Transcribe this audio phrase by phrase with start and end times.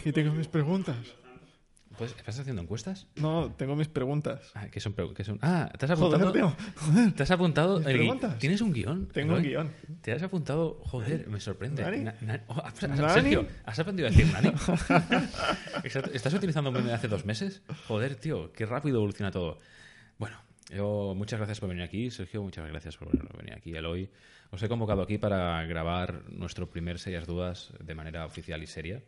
[0.00, 0.96] Aquí tengo mis preguntas.
[1.98, 3.06] Pues, ¿Estás haciendo encuestas?
[3.16, 4.52] No, tengo mis preguntas.
[4.54, 5.38] Ah, ¿qué son, qué son?
[5.42, 6.32] Ah, ¿te has Joder, apuntado?
[6.32, 6.56] tío.
[6.76, 7.12] Joder.
[7.12, 7.78] ¿Te has apuntado?
[7.78, 8.38] ¿Mis el gui- preguntas?
[8.38, 9.08] ¿Tienes un guion?
[9.08, 9.70] Tengo un guion.
[10.00, 10.80] ¿Te has apuntado?
[10.84, 11.82] Joder, me sorprende.
[11.82, 11.98] ¿Nani?
[12.04, 12.62] Na- na- oh.
[13.12, 14.50] Sergio, ¿has aprendido a decir nani?
[16.14, 17.60] ¿Estás utilizando un meme de hace dos meses?
[17.86, 19.58] Joder, tío, qué rápido evoluciona todo.
[20.16, 20.38] Bueno,
[20.74, 24.08] yo muchas gracias por venir aquí, Sergio, muchas gracias por venir aquí, Eloy.
[24.52, 29.02] Os he convocado aquí para grabar nuestro primer Serias Dudas de manera oficial y seria.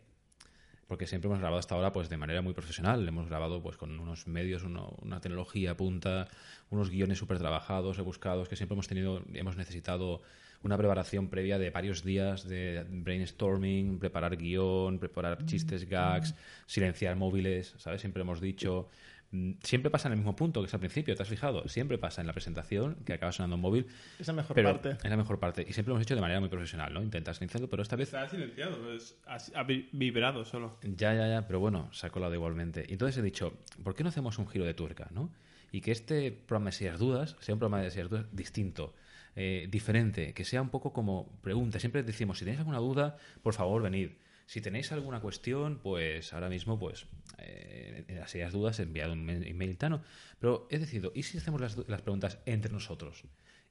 [0.87, 3.07] Porque siempre hemos grabado hasta ahora pues de manera muy profesional.
[3.07, 6.27] Hemos grabado pues con unos medios, uno- una tecnología punta,
[6.69, 10.21] unos guiones súper trabajados, rebuscados, que siempre hemos tenido, hemos necesitado
[10.61, 16.35] una preparación previa de varios días de brainstorming, preparar guion, preparar chistes, gags,
[16.67, 18.01] silenciar móviles, ¿sabes?
[18.01, 18.89] Siempre hemos dicho.
[19.33, 21.67] Mm, Siempre pasa en el mismo punto que es al principio, ¿te has fijado?
[21.67, 23.87] Siempre pasa en la presentación que acaba sonando un móvil,
[24.19, 24.91] Es la mejor pero parte.
[25.03, 25.65] es la mejor parte.
[25.67, 27.03] Y siempre lo hemos hecho de manera muy profesional, ¿no?
[27.03, 30.77] Intentas silenciarlo, pero esta vez Está silenciado, pues, ha, ha vi- vibrado solo.
[30.83, 32.85] ya, ya, ya, pero bueno, se ha colado igualmente.
[32.87, 33.53] Y entonces he dicho,
[33.83, 35.29] ¿por qué no hacemos un giro de tuerca, no?
[35.71, 38.93] Y que este programa de Serias Dudas sea un programa de Serias Dudas distinto,
[39.35, 41.79] eh, diferente, que sea un poco como pregunta.
[41.79, 44.09] Siempre decimos, si tenéis alguna duda, por favor, venid.
[44.53, 47.07] Si tenéis alguna cuestión, pues ahora mismo, pues,
[47.39, 50.03] eh, en las dudas, enviado un email tano.
[50.37, 53.23] Pero he decidido, ¿y si hacemos las, las preguntas entre nosotros?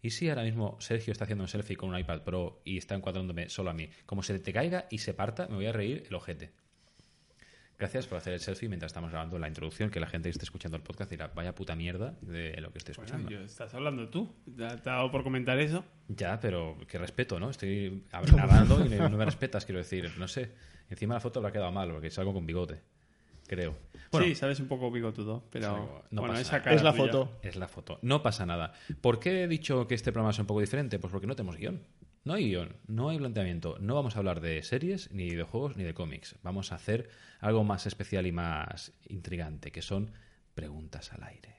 [0.02, 2.96] ¿Y si ahora mismo Sergio está haciendo un selfie con un iPad Pro y está
[2.96, 3.90] encuadrándome solo a mí?
[4.06, 6.50] Como se te caiga y se parta, me voy a reír el ojete.
[7.78, 10.44] Gracias por hacer el selfie mientras estamos grabando la introducción, que la gente que esté
[10.44, 13.30] escuchando el podcast dirá, vaya puta mierda de lo que estoy Bueno, escuchando.
[13.30, 14.34] yo- estás hablando tú.
[14.56, 15.84] ¿Te ha dado por comentar eso?
[16.08, 17.50] Ya, pero que respeto, ¿no?
[17.50, 18.02] Estoy
[18.36, 20.71] narrando y no me respetas, quiero decir, no sé.
[20.92, 22.80] Encima la foto habrá quedado mal, porque salgo con bigote,
[23.46, 23.76] creo.
[24.10, 26.64] Bueno, sí, sabes un poco bigotudo, pero Salgo- no bueno, pasa esa nada.
[26.64, 27.04] cara Es la tuya.
[27.04, 27.38] foto.
[27.42, 27.98] es la foto.
[28.02, 28.72] No pasa nada.
[29.00, 30.98] ¿Por qué he dicho que este programa es un poco diferente?
[30.98, 31.82] Pues porque no tenemos guion.
[32.24, 33.78] No hay guion, no hay planteamiento.
[33.80, 36.36] No vamos a hablar de series, ni de juegos, ni de cómics.
[36.42, 37.08] Vamos a hacer
[37.40, 40.12] algo más especial y más intrigante, que son
[40.54, 41.56] preguntas al aire.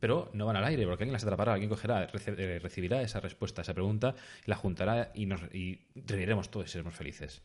[0.00, 3.62] Pero no van al aire, porque alguien las atrapará, alguien cogerá, eh, recibirá esa respuesta,
[3.62, 4.14] esa pregunta,
[4.46, 7.42] la juntará y nos y reiremos todos y seremos felices.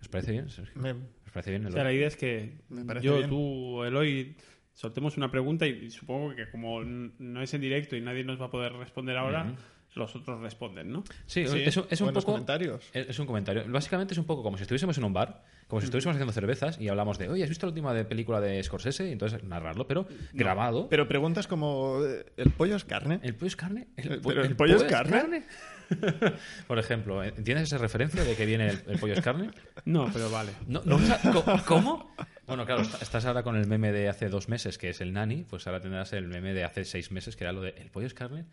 [0.00, 0.80] ¿Os parece bien, Sergio?
[0.80, 1.66] Me- ¿Os parece bien?
[1.66, 2.58] O sea, la idea es que
[3.02, 3.28] yo, bien.
[3.28, 4.36] tú, Eloy,
[4.74, 8.46] soltemos una pregunta y supongo que como no es en directo y nadie nos va
[8.46, 9.54] a poder responder ahora,
[9.94, 11.02] los otros responden, ¿no?
[11.26, 12.34] Sí, Sí, es, un- es un buenos poco.
[12.34, 12.88] comentarios.
[12.92, 13.64] Es, es un comentario.
[13.68, 16.80] Básicamente es un poco como si estuviésemos en un bar, como si estuviésemos haciendo cervezas
[16.80, 19.08] y hablamos de, oye, ¿has visto la última de película de Scorsese?
[19.08, 20.88] Y entonces narrarlo, pero grabado.
[20.88, 23.18] Pero preguntas como, eh, ¿el pollo es carne?
[23.22, 23.88] ¿El pollo es carne?
[23.96, 25.42] Eh, po- pero ¿el pollo es carne?
[26.66, 29.50] Por ejemplo, ¿entiendes esa referencia de que viene el, el pollo es carne?
[29.84, 30.52] No, pero vale.
[30.66, 30.98] No, no,
[31.32, 32.14] co- ¿Cómo?
[32.46, 35.12] Bueno, claro, est- estás ahora con el meme de hace dos meses, que es el
[35.12, 37.90] nani, pues ahora tendrás el meme de hace seis meses, que era lo de ¿el
[37.90, 38.44] pollo es carne?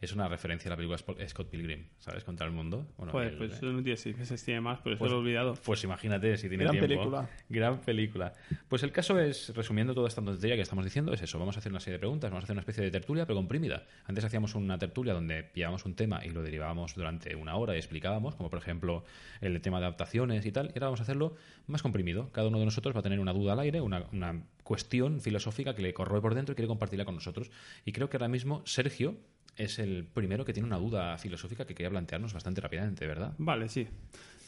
[0.00, 2.24] Es una referencia a la película Scott Pilgrim, ¿sabes?
[2.24, 2.86] Contra el mundo.
[2.98, 5.16] Bueno, Joder, el- pues eso no tiene seis meses, tiene más, pero eso Pues- lo
[5.18, 5.54] he olvidado.
[5.64, 6.88] Pues imagínate si tiene Gran tiempo.
[6.88, 7.30] película.
[7.48, 8.32] Gran película.
[8.68, 11.38] Pues el caso es, resumiendo toda esta tontería que estamos diciendo, es eso.
[11.38, 13.36] Vamos a hacer una serie de preguntas, vamos a hacer una especie de tertulia, pero
[13.36, 13.84] comprimida.
[14.04, 17.78] Antes hacíamos una tertulia donde pillábamos un tema y lo derivábamos durante una hora y
[17.78, 19.04] explicábamos, como por ejemplo
[19.40, 20.66] el tema de adaptaciones y tal.
[20.66, 22.30] Y ahora vamos a hacerlo más comprimido.
[22.32, 25.74] Cada uno de nosotros va a tener una duda al aire, una, una cuestión filosófica
[25.74, 27.50] que le corroe por dentro y quiere compartirla con nosotros.
[27.84, 29.16] Y creo que ahora mismo Sergio
[29.56, 33.34] es el primero que tiene una duda filosófica que quería plantearnos bastante rápidamente, ¿verdad?
[33.38, 33.86] Vale, sí.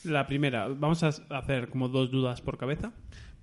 [0.04, 2.92] La primera, vamos a hacer como dos dudas por cabeza.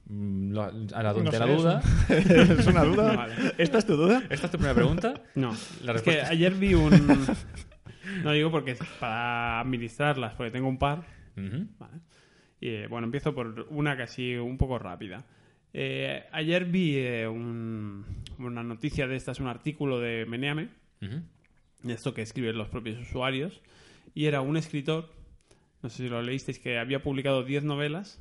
[0.05, 1.81] Mm, lo- a la, No la duda.
[2.09, 3.13] ¿Es una duda?
[3.15, 3.35] Vale.
[3.57, 4.21] ¿Esta es tu duda?
[4.29, 5.13] ¿Esta es tu primera pregunta?
[5.35, 6.91] No, La es que respuesta es- ayer vi un...
[8.23, 11.05] No digo porque es para administrarlas, porque tengo un par.
[11.35, 11.99] Vale.
[12.59, 15.25] Y eh, bueno, empiezo por una casi un poco rápida.
[15.73, 18.05] Eh, ayer vi eh, un-
[18.39, 20.67] una noticia de esta, es un artículo de Meneame,
[20.99, 21.23] de
[21.91, 23.61] esto que escriben los propios usuarios,
[24.13, 25.09] y era un escritor,
[25.81, 28.19] no sé si lo leísteis, que había publicado 10 novelas,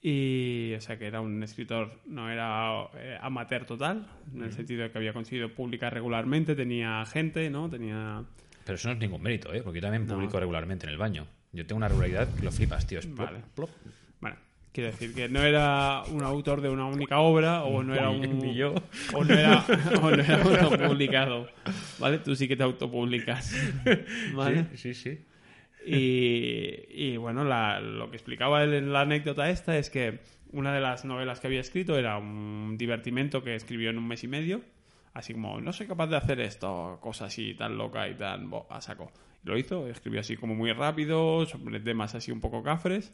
[0.00, 4.82] y o sea que era un escritor, no era eh, amateur total, en el sentido
[4.82, 7.70] de que había conseguido publicar regularmente, tenía gente, ¿no?
[7.70, 8.22] Tenía...
[8.66, 9.62] Pero eso no es ningún mérito, ¿eh?
[9.62, 11.26] Porque yo también publico regularmente en el baño.
[11.52, 12.98] Yo tengo una regularidad que lo flipas, tío.
[12.98, 13.44] Es plop, Vale.
[13.54, 13.70] plop.
[14.20, 14.36] Bueno,
[14.74, 18.38] quiero decir que no era un autor de una única obra o no era un...
[18.40, 18.74] ni yo.
[19.14, 19.64] O no era,
[20.02, 21.48] o no era autopublicado,
[21.98, 22.18] ¿vale?
[22.18, 23.56] Tú sí que te autopublicas,
[24.34, 24.66] ¿vale?
[24.74, 25.24] Sí, sí, sí.
[25.86, 30.20] Y, y, bueno, la- lo que explicaba él en la anécdota esta es que
[30.52, 34.24] una de las novelas que había escrito era un divertimento que escribió en un mes
[34.24, 34.60] y medio,
[35.12, 38.66] así como, no soy capaz de hacer esto, cosa así tan loca y tan bo-
[38.70, 39.12] a saco.
[39.44, 43.12] Lo hizo, escribió así como muy rápido, sobre temas así un poco cafres,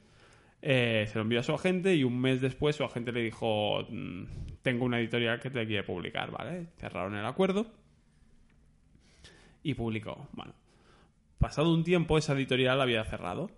[0.62, 3.86] eh, se lo envió a su agente y un mes después su agente le dijo,
[3.88, 4.24] "Mm,
[4.62, 6.66] tengo una editorial que te quiere publicar, ¿vale?
[6.78, 7.66] Cerraron el acuerdo
[9.62, 10.28] y publicó.
[10.32, 10.52] Bueno,
[11.38, 13.50] pasado un tiempo esa editorial había cerrado.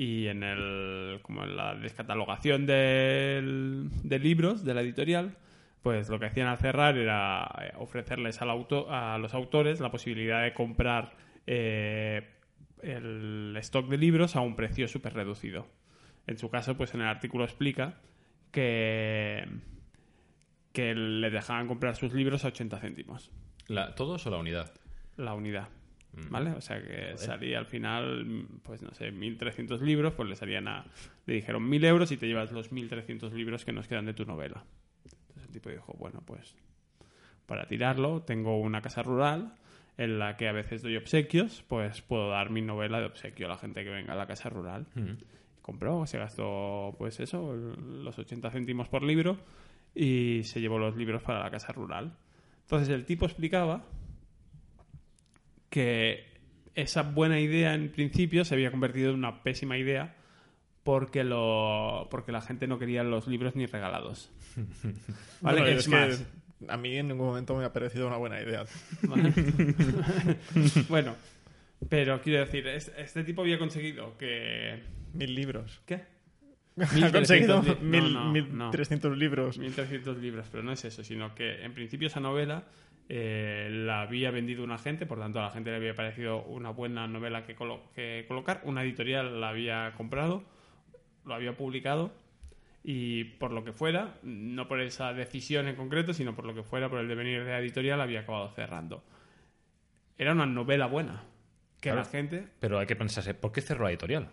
[0.00, 5.36] y en el como en la descatalogación del- de libros de la editorial
[5.82, 8.50] pues lo que hacían al cerrar era eh, ofrecerles al
[8.90, 11.16] a los autores la posibilidad de comprar
[11.46, 12.22] eh,
[12.82, 15.66] el stock de libros a un precio súper reducido.
[16.28, 17.98] En su caso, pues en el artículo explica
[18.52, 19.44] que,
[20.72, 23.30] que le dejaban comprar sus libros a 80 céntimos
[23.66, 24.72] La- ¿Todos o la unidad?
[25.16, 25.68] la unidad.
[26.30, 26.50] ¿Vale?
[26.52, 30.66] O sea que salía al final, mm, pues no sé, 1.300 libros, pues le salían
[30.66, 30.84] a.
[31.26, 34.24] Le dijeron 1.000 euros y te llevas los 1.300 libros que nos quedan de tu
[34.24, 34.64] novela.
[35.04, 36.56] Entonces el tipo dijo, bueno, pues
[37.46, 39.54] para tirarlo, tengo una casa rural
[39.96, 43.50] en la que a veces doy obsequios, pues puedo dar mi novela de obsequio a
[43.50, 44.86] la gente que venga a la casa rural.
[45.68, 49.36] Compró, se gastó, pues eso, los 80 céntimos por libro
[49.94, 52.16] y se llevó los libros para la casa rural.
[52.62, 53.84] Entonces el tipo explicaba
[55.68, 56.24] que
[56.74, 60.14] esa buena idea en principio se había convertido en una pésima idea
[60.84, 64.30] porque lo porque la gente no quería los libros ni regalados.
[65.42, 66.26] Vale, Bueno, es, es más,
[66.60, 68.64] que a mí en ningún momento me ha parecido una buena idea.
[69.02, 69.34] Vale.
[70.88, 71.14] bueno,
[71.90, 74.82] pero quiero decir, es- este tipo había conseguido que
[75.12, 75.80] Mil libros.
[75.86, 76.02] ¿qué?
[76.80, 78.70] Ha conseguido 1300 li- mil, no, no, mil no.
[78.70, 79.58] trescientos libros.
[79.58, 82.64] 1300 libros, pero no es eso, sino que en principio esa novela
[83.08, 86.70] eh, la había vendido un agente, por tanto a la gente le había parecido una
[86.70, 90.44] buena novela que, colo- que colocar, una editorial la había comprado,
[91.24, 92.12] lo había publicado
[92.84, 96.62] y por lo que fuera, no por esa decisión en concreto, sino por lo que
[96.62, 99.02] fuera, por el devenir de la editorial, había acabado cerrando.
[100.16, 101.24] Era una novela buena,
[101.80, 101.98] que Claro.
[101.98, 102.46] la gente...
[102.60, 104.28] Pero hay que pensarse, ¿por qué cerró la editorial?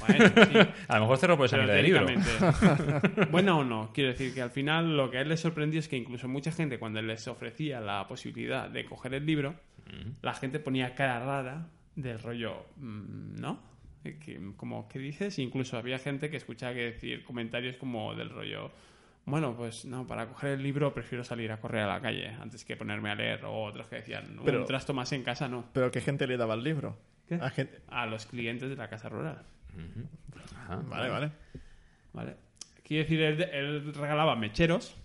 [0.00, 0.58] Bueno, sí,
[0.88, 2.06] A lo mejor cerró por esa de libro.
[3.30, 5.88] buena o no, quiero decir que al final lo que a él le sorprendió es
[5.88, 9.54] que incluso mucha gente cuando les ofrecía la posibilidad de coger el libro,
[10.22, 13.60] la gente ponía cara rara del rollo, mm, ¿no?
[14.04, 15.38] Eh, Que, como, ¿qué dices?
[15.38, 18.70] Incluso había gente que escuchaba que decir comentarios como del rollo,
[19.24, 22.64] bueno, pues no, para coger el libro prefiero salir a correr a la calle antes
[22.64, 25.64] que ponerme a leer, o otros que decían, Pero- un trasto más en casa, no.
[25.72, 26.96] Pero ¿qué gente le daba el libro?
[27.28, 27.34] ¿Qué?
[27.34, 27.80] A gente...
[27.88, 29.42] A los clientes de la casa rural.
[30.54, 30.76] Ajá.
[30.86, 31.30] Vale, vale.
[32.12, 32.36] ¿Vale?
[32.82, 34.96] Quiere decir, él, él regalaba mecheros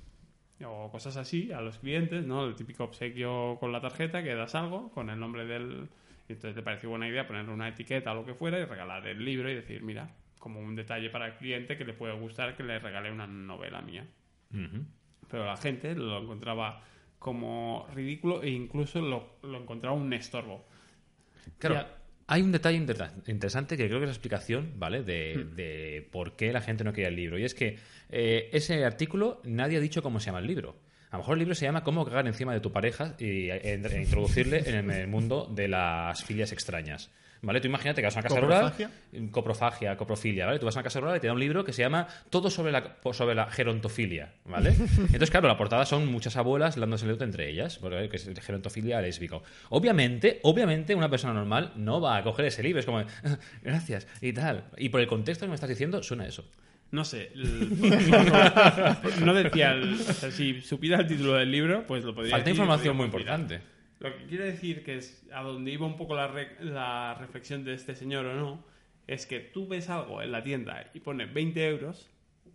[0.65, 2.45] o cosas así a los clientes, ¿no?
[2.45, 5.89] El típico obsequio con la tarjeta que das algo con el nombre del...
[6.29, 9.07] y entonces le pareció buena idea ponerle una etiqueta o lo que fuera y regalar
[9.07, 10.09] el libro y decir, mira,
[10.39, 13.81] como un detalle para el cliente que le puede gustar que le regale una novela
[13.81, 14.05] mía.
[14.53, 14.85] Ujú.
[15.29, 16.83] Pero la gente lo encontraba
[17.19, 20.65] como ridículo e incluso lo, lo encontraba un estorbo.
[21.57, 22.00] Claro, Ya.
[22.33, 25.03] Hay un detalle inter- interesante que creo que es la explicación, ¿vale?
[25.03, 25.55] De, Hmm.
[25.55, 27.37] de por qué la gente no quería el libro.
[27.37, 27.77] Y es que
[28.09, 30.75] eh, ese artículo nadie ha dicho cómo se llama el libro.
[31.09, 33.73] A lo mejor el libro se llama Cómo cagar encima de tu pareja y eh,
[33.73, 37.11] e introducirle en el mundo de las filias extrañas.
[37.43, 37.59] ¿Vale?
[37.59, 38.91] Tú imagínate que vas a una casa ¿Coprofagia?
[39.13, 39.31] rural.
[39.31, 40.59] Coprofagia, coprofilia, ¿vale?
[40.59, 42.51] Tú vas a una casa rural y te da un libro que se llama Todo
[42.51, 44.69] sobre la, sobre la gerontofilia, ¿vale?
[44.97, 49.01] Entonces, claro, la portada son muchas abuelas dándose el entre ellas, porque que es gerontofilia
[49.01, 49.41] lésbico.
[49.69, 53.05] Obviamente, obviamente, una persona normal no va a coger ese libro, es como, "Ah,
[53.63, 54.65] gracias, y tal.
[54.77, 56.45] Y por el contexto que me estás diciendo, suena eso.
[56.91, 57.31] No sé.
[57.33, 57.69] el-
[59.25, 59.71] no decía.
[59.71, 62.95] el- o sea, si supiera el título del libro, pues lo podría Falta decir información
[62.97, 63.61] muy importante.
[64.01, 67.63] Lo que quiero decir que es a donde iba un poco la, re- la reflexión
[67.63, 68.63] de este señor o no,
[69.07, 72.09] es que tú ves algo en la tienda y pone 20 euros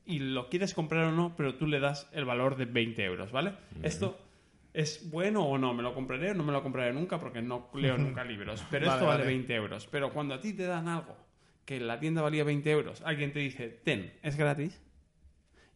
[0.04, 3.32] y lo quieres comprar o no, pero tú le das el valor de 20 euros,
[3.32, 3.52] ¿vale?
[3.82, 4.18] Esto
[4.74, 7.68] es bueno o no, me lo compraré o no me lo compraré nunca porque no
[7.74, 9.34] leo nunca libros, pero Vale, esto vale vale.
[9.36, 9.88] 20 euros.
[9.90, 11.16] Pero cuando a ti te dan algo
[11.64, 14.80] que en la tienda valía 20 euros, alguien te dice, ten, es gratis,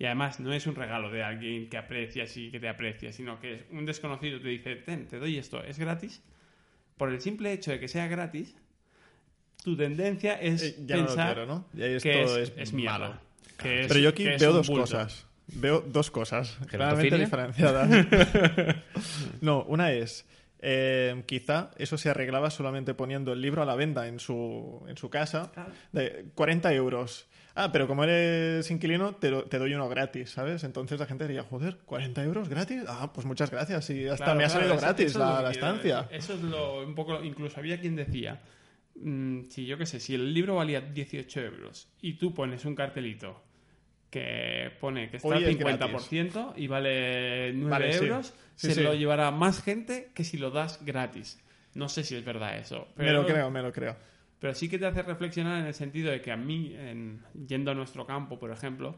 [0.00, 3.38] y además no es un regalo de alguien que aprecias y que te aprecia, sino
[3.38, 6.22] que es un desconocido te dice, ten, te doy esto, es gratis.
[6.96, 8.56] Por el simple hecho de que sea gratis,
[9.62, 11.66] tu tendencia es Eh, ya no lo pensar quiero, ¿no?
[11.74, 12.98] Ya esto que es, es es mierda.
[12.98, 13.20] malo.
[13.58, 14.82] que es- Pero yo aquí que veo dos bulto.
[14.82, 15.26] cosas.
[15.52, 17.88] Veo dos cosas claramente diferenciadas.
[19.40, 20.26] no, una es,
[20.60, 24.96] eh, quizá eso se arreglaba solamente poniendo el libro a la venta en su, en
[24.96, 25.52] su casa
[25.92, 27.26] de 40 euros.
[27.54, 30.62] Ah, pero como eres inquilino, te, doy uno gratis, ¿sabes?
[30.64, 32.82] Entonces la gente diría, joder, ¿40 euros gratis?
[32.86, 33.90] Ah, pues muchas gracias.
[33.90, 36.08] Y hasta Claro, me ha salido gratis es la, estancia.
[36.10, 37.22] Eso es lo un poco.
[37.24, 38.40] Incluso había quien decía.
[38.94, 42.74] mm, si yo qué sé, si el libro valía 18 euros y tú pones un
[42.74, 43.42] cartelito
[44.10, 48.04] que pone que está al es 50% y vale 9 Vale, sí.
[48.04, 48.82] euros, Sí, se sí.
[48.82, 51.38] lo llevará más gente que si lo das gratis.
[51.74, 52.88] No sé si es verdad eso.
[52.96, 53.96] Pero, Me lo creo, me lo creo.
[54.40, 57.70] Pero sí que te hace reflexionar en el sentido de que a mí, en- yendo
[57.70, 58.96] a nuestro campo, por ejemplo,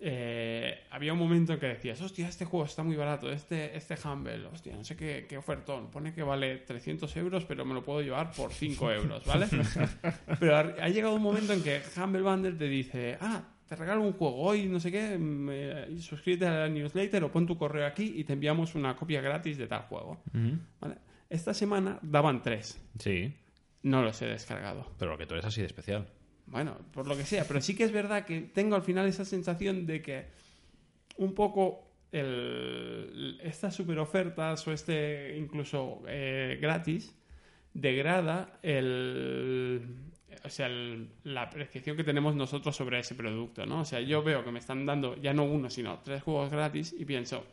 [0.00, 3.96] eh, había un momento en que decías, hostia, este juego está muy barato, este, este
[4.06, 7.82] Humble, hostia, no sé qué, qué ofertón, pone que vale 300 euros, pero me lo
[7.82, 9.46] puedo llevar por 5 euros, ¿vale?
[10.40, 14.02] pero ha, ha llegado un momento en que Humble Bundle te dice, ah, te regalo
[14.02, 17.84] un juego hoy, no sé qué, me- suscríbete a la newsletter o pon tu correo
[17.86, 20.22] aquí y te enviamos una copia gratis de tal juego,
[20.80, 20.94] ¿vale?
[21.28, 23.34] Esta semana daban tres, Sí,
[23.82, 24.90] no los he descargado.
[24.98, 26.06] pero lo que tú eres así de especial.
[26.46, 29.24] Bueno, por lo que sea, pero sí que es verdad que tengo al final esa
[29.24, 30.26] sensación de que
[31.18, 37.14] un poco el- estas super ofertas o este incluso eh, gratis
[37.74, 39.82] degrada el,
[40.44, 43.80] o sea, el- la apreciación que tenemos nosotros sobre ese producto, ¿no?
[43.80, 46.94] O sea, yo veo que me están dando ya no uno, sino tres juegos gratis
[46.98, 47.44] y pienso,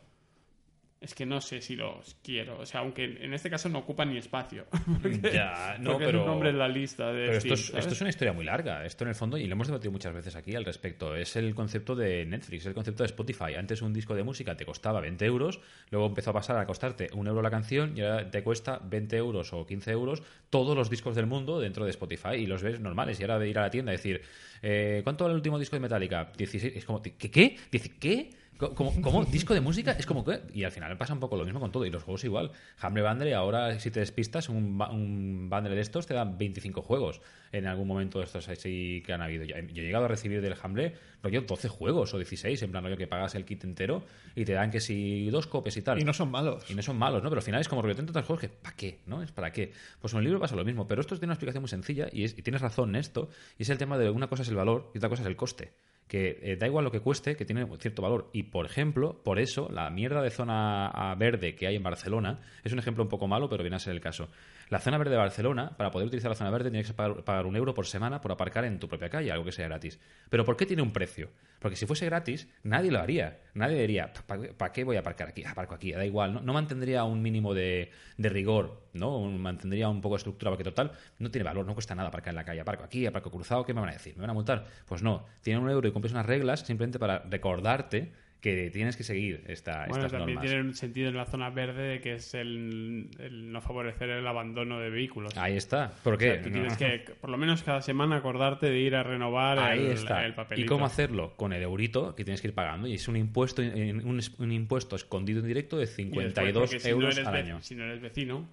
[1.00, 2.58] es que no sé si los quiero.
[2.58, 4.66] O sea, aunque en este caso no ocupan ni espacio.
[5.02, 6.10] Porque, Ya, no, pero...
[6.10, 8.32] es un nombre en la lista de Pero Steam, esto es, esto es una historia
[8.32, 8.84] muy larga.
[8.84, 11.54] Esto en el fondo, y lo hemos debatido muchas veces aquí al respecto, es el
[11.54, 13.54] concepto de Netflix, el concepto de Spotify.
[13.58, 15.60] Antes un disco de música te costaba 20 euros,
[15.90, 19.16] luego empezó a pasar a costarte un euro la canción y ahora te cuesta 20
[19.16, 22.80] euros o 15 euros todos los discos del mundo dentro de Spotify y los ves
[22.80, 23.20] normales.
[23.20, 24.22] Y ahora de ir a la tienda y decir,
[24.62, 26.32] eh, ¿cuánto vale el último disco de Metallica?
[26.36, 26.76] 16.
[26.76, 27.12] Es como, ¿qué?
[27.12, 27.56] ¿Qué?
[28.00, 28.30] ¿Qué?
[28.58, 29.24] Co- ¿Cómo, cómo?
[29.24, 29.92] ¿Disco de música?
[29.92, 30.40] Es como que...
[30.54, 31.84] Y al final pasa un poco lo mismo con todo.
[31.84, 32.50] Y los juegos igual.
[32.82, 37.20] Humble Bundle, ahora si te despistas, un, un bundle de estos te dan 25 juegos
[37.52, 39.44] en algún momento de estos así que han habido.
[39.44, 42.96] Yo he llegado a recibir del Humble rollo 12 juegos o 16, en plan rollo
[42.96, 46.00] que pagas el kit entero y te dan que si dos copias y tal.
[46.00, 46.70] Y no son malos.
[46.70, 47.28] Y no son malos, ¿no?
[47.30, 49.00] Pero al final es como rollo tantos juegos que ¿para qué?
[49.06, 49.22] ¿No?
[49.22, 49.72] Es para qué.
[50.00, 52.24] Pues en el libro pasa lo mismo, pero esto tiene una explicación muy sencilla y,
[52.24, 54.56] es- y tienes razón en esto, y es el tema de una cosa es el
[54.56, 55.72] valor y otra cosa es el coste.
[56.06, 58.30] Que eh, da igual lo que cueste, que tiene cierto valor.
[58.32, 62.40] Y por ejemplo, por eso, la mierda de zona ah, verde que hay en Barcelona
[62.62, 64.28] es un ejemplo un poco malo, pero viene a ser el caso.
[64.68, 67.54] La zona verde de Barcelona, para poder utilizar la zona verde, tienes que pagar, un
[67.54, 70.00] euro por semana por aparcar en tu propia calle, algo que sea gratis.
[70.28, 71.30] Pero ¿por qué tiene un precio?
[71.60, 73.38] Porque si fuese gratis, nadie lo haría.
[73.54, 74.12] Nadie diría,
[74.56, 75.44] ¿para qué voy a aparcar aquí?
[75.44, 76.34] Aparco aquí, da igual.
[76.34, 79.20] No, no mantendría un mínimo de, de rigor, ¿no?
[79.20, 82.36] Mantendría un poco de estructura, porque total, no tiene valor, no cuesta nada aparcar en
[82.36, 82.60] la calle.
[82.60, 84.14] Aparco aquí, aparco cruzado, ¿qué me van a decir?
[84.16, 84.66] ¿Me van a multar?
[84.86, 89.02] Pues no, tiene un euro y cumples unas reglas simplemente para recordarte que tienes que
[89.02, 90.50] seguir esta, Bueno, estas también normas.
[90.52, 94.26] tiene un sentido en la zona verde de que es el, el no favorecer el
[94.26, 95.36] abandono de vehículos.
[95.36, 95.90] Ahí está.
[96.04, 96.34] ¿Por O qué?
[96.34, 99.86] sea, tú tienes que, por lo menos cada semana, acordarte de ir a renovar Ahí
[99.86, 100.24] el, está.
[100.24, 100.64] el papelito.
[100.64, 101.34] ¿Y cómo hacerlo?
[101.36, 102.86] Con el eurito que tienes que ir pagando.
[102.86, 106.80] Y es un impuesto, un, un impuesto escondido en directo de Y después, 52 porque
[106.80, 107.62] si no euros eres al ve- año.
[107.62, 108.48] Si no eres vecino,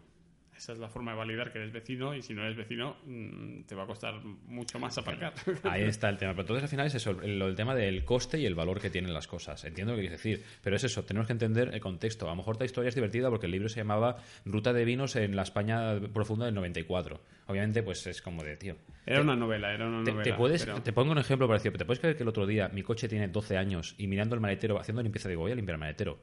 [0.58, 3.64] esa es la forma de validar que eres vecino, y si no eres vecino, mm,
[3.64, 5.34] te va a costar mucho más aparcar.
[5.64, 6.32] Ahí está el tema.
[6.34, 8.90] Pero entonces al final es eso, el, el tema del coste y el valor que
[8.90, 9.64] tienen las cosas.
[9.66, 12.26] Entiendo lo que quieres decir, pero es eso, tenemos que entender el contexto.
[12.28, 15.16] A lo mejor esta historia es divertida porque el libro se llamaba Ruta de vinos
[15.16, 17.20] en la España profunda del 94.
[17.48, 18.76] Obviamente, pues es como de, tío.
[19.06, 20.24] Era una novela, era una Te, novela.
[20.24, 21.74] te puedes, pero- te pongo un ejemplo parecido.
[21.78, 24.42] ¿Te puedes creer que el otro día mi coche tiene 12 años y mirando el
[24.42, 26.20] maletero, haciendo limpieza, digo, voy a limpiar el maletero?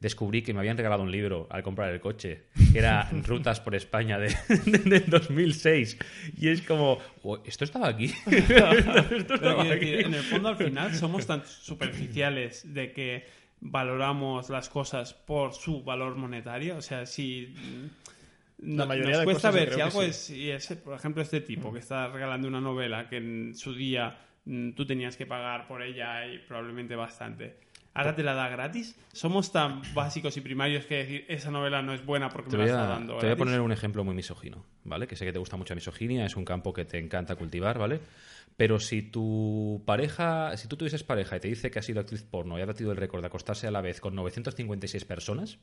[0.00, 3.74] Descubrí que me habían regalado un libro al comprar el coche, que era Rutas por
[3.74, 4.28] España de,
[4.66, 5.98] de- del 2006.
[6.38, 8.12] Y es como, "Oh, ¿esto estaba aquí?
[8.26, 9.90] Esto estaba aquí.
[9.90, 13.24] decir, en el fondo, al final, somos tan superficiales de que
[13.60, 16.76] valoramos las cosas por su valor monetario.
[16.76, 17.54] O sea, si.
[18.58, 20.08] La mayoría nos de cuesta cosas ver si algo sí.
[20.08, 23.74] es, si es, por ejemplo, este tipo que está regalando una novela que en su
[23.74, 27.56] día mm, tú tenías que pagar por ella y probablemente bastante.
[27.96, 28.96] Ahora te la da gratis.
[29.12, 32.64] Somos tan básicos y primarios que decir esa novela no es buena porque Te me
[32.64, 33.16] la está a, dando.
[33.18, 35.06] te voy a poner un ejemplo muy misógino, ¿vale?
[35.06, 37.78] Que sé que te gusta mucho la misoginia, es un campo que te encanta cultivar,
[37.78, 38.00] ¿vale?
[38.56, 42.22] Pero si tu pareja, si tú tuvieses pareja y te dice que ha sido actriz
[42.22, 45.58] porno y ha batido el récord de acostarse a la vez con 956 personas,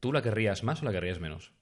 [0.00, 1.52] ¿tú la querrías más o la querrías menos?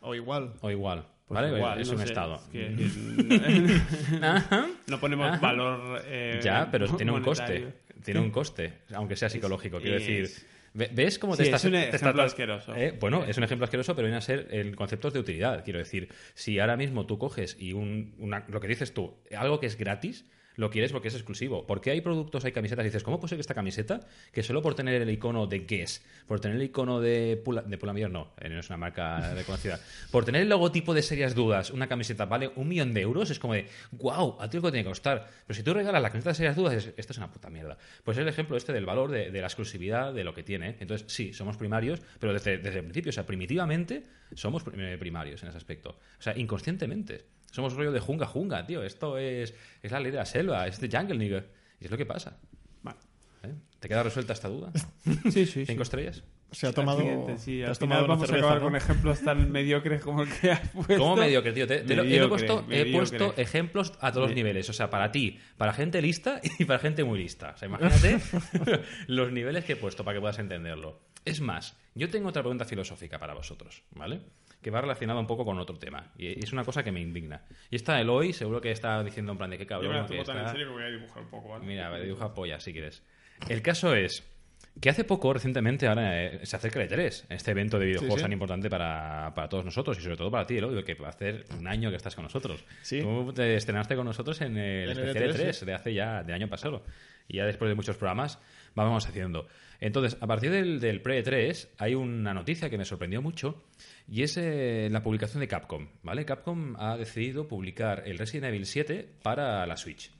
[0.00, 0.54] O igual.
[0.60, 1.56] O igual, Pues ¿vale?
[1.56, 2.34] igual, es no un sé, estado.
[2.36, 4.66] es que- Ajá.
[4.86, 6.02] no ponemos valor.
[6.04, 7.64] eh, Ya, pero tiene un monetario.
[7.66, 7.87] coste.
[8.04, 9.80] Tiene un coste, aunque sea psicológico.
[9.80, 10.28] Quiero decir,
[10.74, 11.64] Ve- ¿Ves cómo te Sí, estás...
[11.64, 12.76] es un ejemplo estás- asqueroso.
[12.76, 15.64] Eh, Bueno, es un ejemplo asqueroso, pero viene a ser en conceptos de utilidad.
[15.64, 19.58] Quiero decir, si ahora mismo tú coges y un, una- lo que dices tú, algo
[19.60, 20.26] que es gratis,
[20.58, 21.66] lo quieres porque es exclusivo.
[21.66, 24.00] Porque hay productos, hay camisetas, y dices, ¿cómo puede que esta camiseta,
[24.32, 27.78] que solo por tener el icono de Guess, por tener el icono de Pula, de
[27.78, 31.70] Pull&Bear, no, eh, no es una marca reconocida, por tener el logotipo de Serias Dudas,
[31.70, 34.72] una camiseta vale un millón de euros, es como de, wow, a ti lo que
[34.72, 35.26] tiene que costar.
[35.46, 37.78] Pero si tú regalas la camiseta de Serias Dudas, es- esto es una puta mierda.
[38.04, 40.76] Pues es el ejemplo este del valor de, de la exclusividad de lo que tiene.
[40.80, 44.02] Entonces, sí, somos primarios, pero desde, desde el principio, o sea, primitivamente,
[44.34, 45.90] somos eh, primarios en ese aspecto.
[45.90, 47.24] O sea, inconscientemente.
[47.50, 48.82] Somos rollo de junga junga, tío.
[48.82, 51.44] Esto es, es la ley de la selva, es de jungle, nigga.
[51.80, 52.38] Y es lo que pasa.
[52.82, 52.98] Vale.
[53.44, 53.54] ¿eh?
[53.80, 54.70] ¿Te queda resuelta esta duda?
[55.04, 55.66] Sí, sí, sí.
[55.66, 56.22] ¿Cinco estrellas?
[56.50, 57.00] se ha tomado.
[57.00, 58.68] Accidente, sí, te al has final tomado una vamos cerveza, a acabar ¿no?
[58.68, 60.96] con ejemplos tan mediocres como el que has puesto.
[60.96, 61.66] ¿Cómo mediocre, tío?
[61.66, 64.66] Te- te lo- he, Mediocre, puesto, he puesto ejemplos a todos los niveles.
[64.70, 67.52] O sea, para ti, para gente lista y para gente muy lista.
[67.54, 68.18] O sea, imagínate
[69.08, 71.00] los niveles que he puesto para que puedas entenderlo.
[71.26, 74.20] Es más, yo tengo otra pregunta filosófica para vosotros, ¿vale?
[74.62, 76.12] Que va relacionada un poco con otro tema.
[76.18, 77.42] Y es una cosa que me indigna.
[77.70, 79.92] Y está Eloy, seguro que está diciendo en plan de qué Yo cabrón.
[79.92, 81.64] me la que tomo tan en está- serio que voy a dibujar un poco, ¿vale?
[81.66, 83.02] Mira, dibuja polla si quieres.
[83.48, 84.24] El caso es
[84.80, 88.20] que hace poco, recientemente, ahora eh, se acerca el E3, este evento de videojuegos Sí,
[88.20, 88.24] sí.
[88.24, 91.10] tan importante para, para todos nosotros y sobre todo para ti, Eloy, que va a
[91.10, 92.64] hacer un año que estás con nosotros.
[92.82, 93.00] Sí.
[93.00, 96.22] Tú te estrenaste con nosotros en el En el especial E3, E3 de hace ya,
[96.24, 96.84] del año pasado.
[97.28, 98.40] Y ya después de muchos programas
[98.74, 99.46] vamos haciendo.
[99.80, 103.64] Entonces, a partir del, del pre-E3 hay una noticia que me sorprendió mucho
[104.10, 106.24] y es eh, la publicación de Capcom, ¿vale?
[106.24, 110.10] Capcom ha decidido publicar el Resident Evil 7 para la Switch.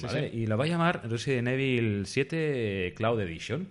[0.00, 0.30] ¿vale?
[0.30, 0.36] sí.
[0.38, 3.68] Y lo va a llamar Resident Evil 7 Cloud Edition.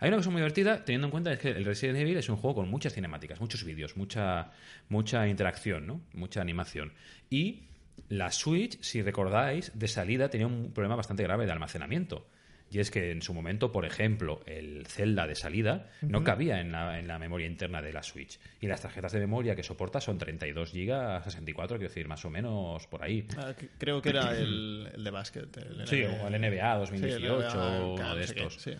[0.00, 2.36] Hay una cosa muy divertida, teniendo en cuenta es que el Resident Evil es un
[2.36, 4.50] juego con muchas cinemáticas, muchos vídeos, mucha,
[4.88, 6.00] mucha interacción, ¿no?
[6.12, 6.92] Mucha animación.
[7.30, 7.62] Y
[8.08, 12.26] la Switch, si recordáis, de salida tenía un problema bastante grave de almacenamiento.
[12.74, 16.72] Y es que en su momento, por ejemplo, el Zelda de salida no cabía en
[16.72, 18.40] la, en la memoria interna de la Switch.
[18.60, 22.30] Y las tarjetas de memoria que soporta son 32 GB, 64, quiero decir, más o
[22.30, 23.28] menos por ahí.
[23.38, 25.56] Ah, creo que era el, el de básquet.
[25.56, 26.24] El Sí, NBA.
[26.24, 28.54] o el NBA Sí, el 2018 NBA, o uno no de estos.
[28.54, 28.72] sí.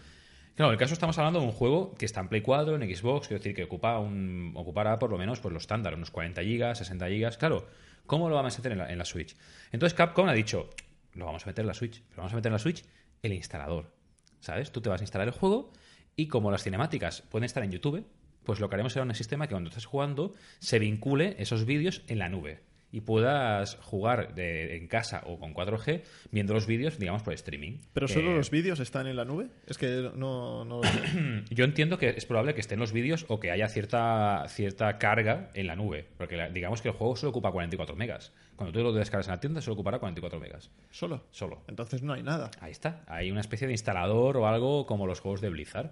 [0.56, 2.96] Claro, en el caso estamos hablando de un juego que está en Play 4, en
[2.96, 6.42] Xbox, quiero decir que ocupa un, ocupará por lo menos pues, lo estándar, unos 40
[6.42, 7.36] GB, 60 GB.
[7.38, 7.68] Claro,
[8.06, 9.36] ¿cómo lo vamos a meter en la, en la Switch?
[9.70, 10.70] Entonces Capcom ha dicho,
[11.14, 12.84] lo vamos a meter en la Switch, pero vamos a meter en la Switch
[13.24, 13.92] el instalador.
[14.40, 14.70] ¿Sabes?
[14.70, 15.72] Tú te vas a instalar el juego
[16.16, 18.06] y como las cinemáticas pueden estar en YouTube,
[18.44, 22.02] pues lo que haremos será un sistema que cuando estés jugando se vincule esos vídeos
[22.08, 22.62] en la nube
[22.94, 27.78] y puedas jugar de- en casa o con 4G viendo los vídeos, digamos, por streaming.
[27.92, 29.48] Pero solo Eh, los vídeos están en la nube.
[29.66, 30.80] Es que no, no
[31.50, 35.50] yo entiendo que es probable que estén los vídeos o que haya cierta, cierta carga
[35.54, 36.06] en la nube.
[36.16, 38.32] Porque la- digamos que el juego solo ocupa 44 megas.
[38.56, 40.70] Cuando tú lo descargas en la tienda, solo ocupará 44 megas.
[40.90, 41.24] Solo.
[41.32, 41.64] Solo.
[41.66, 42.50] Entonces no hay nada.
[42.60, 43.02] Ahí está.
[43.08, 45.90] Hay una especie de instalador o algo como los juegos de Blizzard.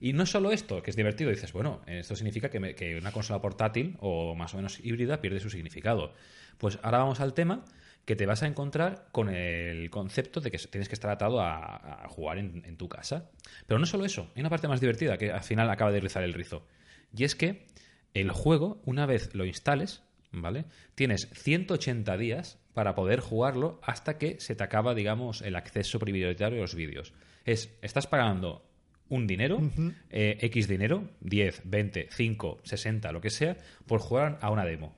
[0.00, 3.96] Y no solo esto, que es divertido, dices, bueno, esto significa que, una consola portátil
[4.00, 6.14] o más o menos híbrida pierde su significado.
[6.58, 7.64] Pues ahora vamos al tema
[8.06, 12.04] que te vas a encontrar con el concepto de que tienes que estar atado a,
[12.04, 13.30] a jugar en, en tu casa.
[13.66, 16.22] Pero no solo eso, hay una parte más divertida que al final acaba de rizar
[16.22, 16.66] el rizo.
[17.14, 17.66] Y es que
[18.14, 20.64] el juego, una vez lo instales, ¿vale?
[20.94, 26.58] Tienes 180 días para poder jugarlo hasta que se te acaba, digamos, el acceso prioritario
[26.58, 27.12] a los vídeos.
[27.44, 28.69] Es, estás pagando
[29.10, 29.60] un dinero,
[30.08, 34.96] eh, X dinero, 10, 20, 5, 60, lo que sea, por jugar a una demo.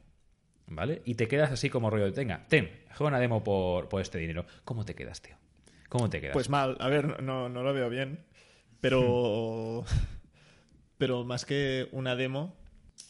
[0.69, 1.03] ¿Vale?
[1.05, 4.19] Y te quedas así como rollo de, tenga, ten, juega una demo por, por este
[4.19, 4.47] dinero.
[4.65, 5.35] ¿Cómo te quedas, tío?
[5.89, 6.33] ¿Cómo te quedas?
[6.33, 6.77] Pues mal.
[6.81, 8.21] A ver, no, no lo veo bien.
[8.81, 9.85] Pero.
[10.99, 12.55] pero más que una demo.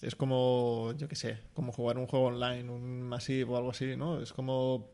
[0.01, 3.97] Es como, yo qué sé, como jugar un juego online, un masivo o algo así,
[3.97, 4.21] ¿no?
[4.21, 4.91] Es como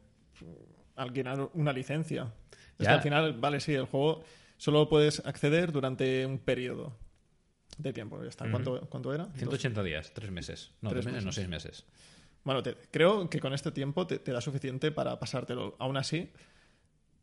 [0.97, 2.33] alquilar una licencia.
[2.79, 4.23] Es que al final, vale, sí, el juego
[4.59, 6.95] solo puedes acceder durante un periodo
[7.79, 8.23] de tiempo.
[8.23, 8.51] Ya está.
[8.51, 9.25] ¿Cuánto, ¿Cuánto era?
[9.25, 10.73] Dos- 180 días, 3 meses.
[10.83, 11.33] No, Tres 3 meses, no.
[11.33, 11.85] 6 meses.
[12.45, 15.77] Bueno, te- creo que con este tiempo te, te da suficiente para pasártelo.
[15.79, 16.31] Aún así,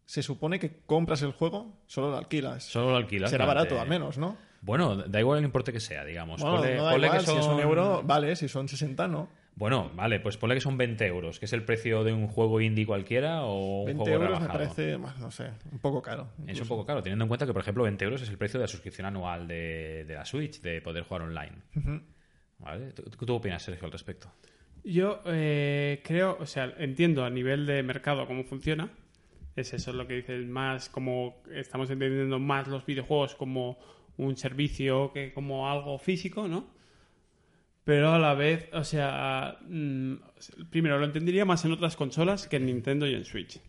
[0.06, 2.64] se supone que compras el juego, solo lo alquilas.
[2.64, 3.30] Solo lo alquilas.
[3.32, 4.38] Será durante- barato, al menos, ¿no?
[4.62, 6.42] Bueno, da igual el importe que sea, digamos.
[6.42, 9.08] Bueno, Ponle- no da ponle igual, que si es un euro, vale, si son 60,
[9.08, 9.30] no.
[9.56, 12.60] Bueno, vale, pues ponle que son 20 euros, que es el precio de un juego
[12.60, 16.28] indie cualquiera o un 20 juego euros me parece, no sé, un poco caro.
[16.46, 18.60] Es un poco caro, teniendo en cuenta que, por ejemplo, 20 euros es el precio
[18.60, 21.54] de la suscripción anual de, de la Switch, de poder jugar online.
[21.76, 22.02] Ujú.
[22.60, 22.92] ¿Vale?
[22.92, 24.30] ¿Tú, tú opinas, Sergio, al respecto?
[24.84, 28.90] Yo eh, creo, o sea, entiendo a nivel de mercado cómo funciona.
[29.56, 33.78] Es eso lo que dices, más como estamos entendiendo más los videojuegos como
[34.18, 36.75] un servicio que como algo físico, ¿no?
[37.86, 40.16] Pero a la vez, o sea, mm,
[40.72, 43.62] primero lo entendería más en otras consolas que en Nintendo y en Switch.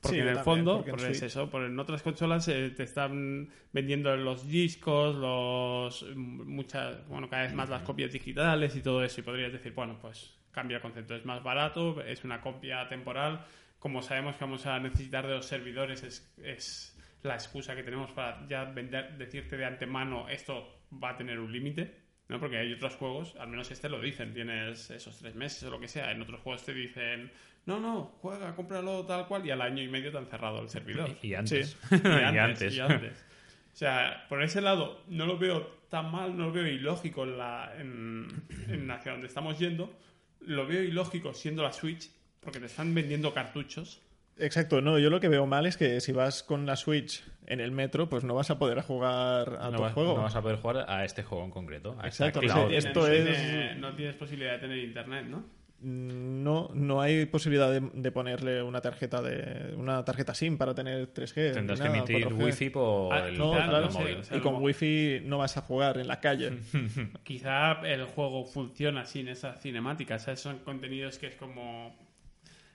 [0.00, 2.82] Porque Sí, en el también, fondo, pues es eso, por en otras consolas eh, te
[2.82, 9.02] están vendiendo los discos, los muchas, bueno, cada vez más las copias digitales y todo
[9.02, 9.20] eso.
[9.20, 13.46] Y podrías decir, bueno, pues cambia el concepto, es más barato, es una copia temporal.
[13.78, 18.10] Como sabemos que vamos a necesitar de los servidores, es, es la excusa que tenemos
[18.12, 22.01] para ya vender, decirte de antemano esto va a tener un límite.
[22.32, 22.40] ¿No?
[22.40, 25.78] Porque hay otros juegos, al menos este lo dicen, tienes esos tres meses o lo
[25.78, 26.10] que sea.
[26.10, 27.30] En otros juegos te dicen,
[27.66, 30.68] no, no, juega, cómpralo tal cual, y al año y medio te han cerrado el
[30.68, 31.10] servidor.
[31.22, 31.76] Y, y antes.
[31.90, 32.74] Y y antes, antes.
[32.74, 33.24] y antes.
[33.72, 37.38] O sea, por ese lado, no lo veo tan mal, no lo veo ilógico en
[37.38, 38.28] la, en,
[38.68, 39.92] en hacia donde estamos yendo.
[40.40, 44.01] Lo veo ilógico siendo la Switch, porque te están vendiendo cartuchos
[44.38, 47.60] Exacto, no, yo lo que veo mal es que si vas con la Switch en
[47.60, 50.14] el metro, pues no vas a poder jugar a no, tu vas, juego.
[50.16, 51.90] no vas a poder jugar a este juego en concreto.
[52.00, 52.68] a esta Exacto, cloud.
[52.70, 55.44] sí, esto No es- tiene- No tienes posibilidad de tener internet, ¿no?
[55.84, 61.12] No, no hay posibilidad de, de ponerle una tarjeta de una tarjeta SIM para tener
[61.12, 61.54] 3G.
[61.54, 62.44] Tendrás que emitir 4G.
[62.44, 64.16] wifi por Ah, el, No, claro, no sé, móvil.
[64.18, 66.52] o sea, y con wifi no vas a jugar en la calle.
[67.24, 70.22] Quizá el juego funciona sin esas cinemáticas.
[70.22, 70.38] ¿sabes?
[70.40, 71.96] Son contenidos que es como.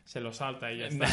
[0.08, 1.06] Se lo salta y ya está.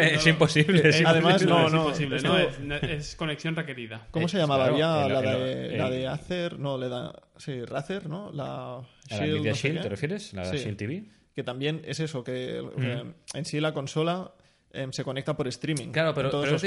[0.00, 0.88] es imposible.
[0.88, 1.52] es Además, imposible.
[1.52, 4.06] no, es no, imposible, esto- no, es, no- es conexión requerida.
[4.12, 4.66] ¿Cómo Eh, se llamaba?
[4.66, 8.30] Había la, de, el- la de Acer, no, le da, sí, Razer, ¿no?
[8.32, 9.82] La ¿A Shield, la Nvidia no sé Shield qué.
[9.82, 10.32] te refieres?
[10.32, 10.58] ¿La Sí.
[10.58, 11.04] Shield TV?
[11.34, 14.30] Que también es eso, que que en sí la consola
[14.72, 15.88] em, se conecta por streaming.
[15.92, 16.62] Claro, pero, pero, es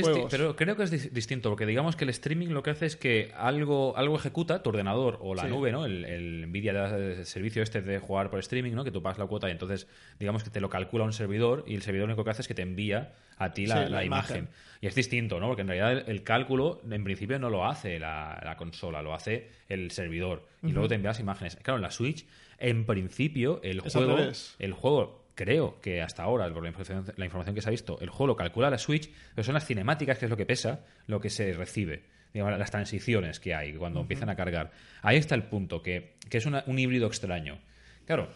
[0.55, 3.31] creo que es dis- distinto, porque digamos que el streaming lo que hace es que
[3.37, 5.47] algo, algo ejecuta tu ordenador o la Sí.
[5.49, 5.85] nube, ¿no?
[5.85, 8.83] El, el Nvidia da servicio este de jugar por streaming, ¿no?
[8.83, 9.87] Que tú pagas la cuota y entonces
[10.19, 12.47] digamos que te lo calcula un servidor y el servidor lo único que hace es
[12.47, 14.37] que te envía a ti la, Sí, la la imagen.
[14.37, 14.55] imagen.
[14.81, 15.47] Y es distinto, ¿no?
[15.47, 19.13] Porque en realidad el, el cálculo en principio no lo hace la, la consola, lo
[19.13, 20.45] hace el servidor.
[20.61, 21.55] Y luego te envías imágenes.
[21.57, 22.25] Claro, en la Switch,
[22.57, 24.17] en principio, el Es juego,
[24.59, 27.99] el juego, creo que hasta ahora, por la información, la información que se ha visto,
[28.01, 30.81] el juego lo calcula la Switch, pero son las cinemáticas, que es lo que pesa,
[31.07, 32.03] lo que se recibe.
[32.33, 34.71] Digamos, las transiciones que hay cuando empiezan a cargar.
[35.03, 37.59] Ahí está el punto, que, que es una- un híbrido extraño.
[38.07, 38.29] Claro,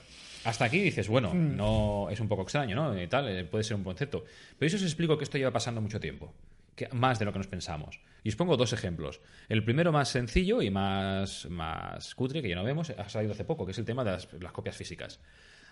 [0.44, 3.02] hasta aquí dices, bueno, no es un poco extraño, ¿no?
[3.02, 4.24] Y tal, eh, puede ser un concepto.
[4.60, 6.32] Pero eso os explico que esto lleva pasando mucho tiempo.
[6.76, 8.00] Que, más de lo que nos pensamos.
[8.24, 9.20] Y os pongo dos ejemplos.
[9.50, 13.46] El primero más sencillo y más, más cutre, que ya no vemos, ha salido hace
[13.46, 15.20] poco, que es el tema de las, las copias físicas.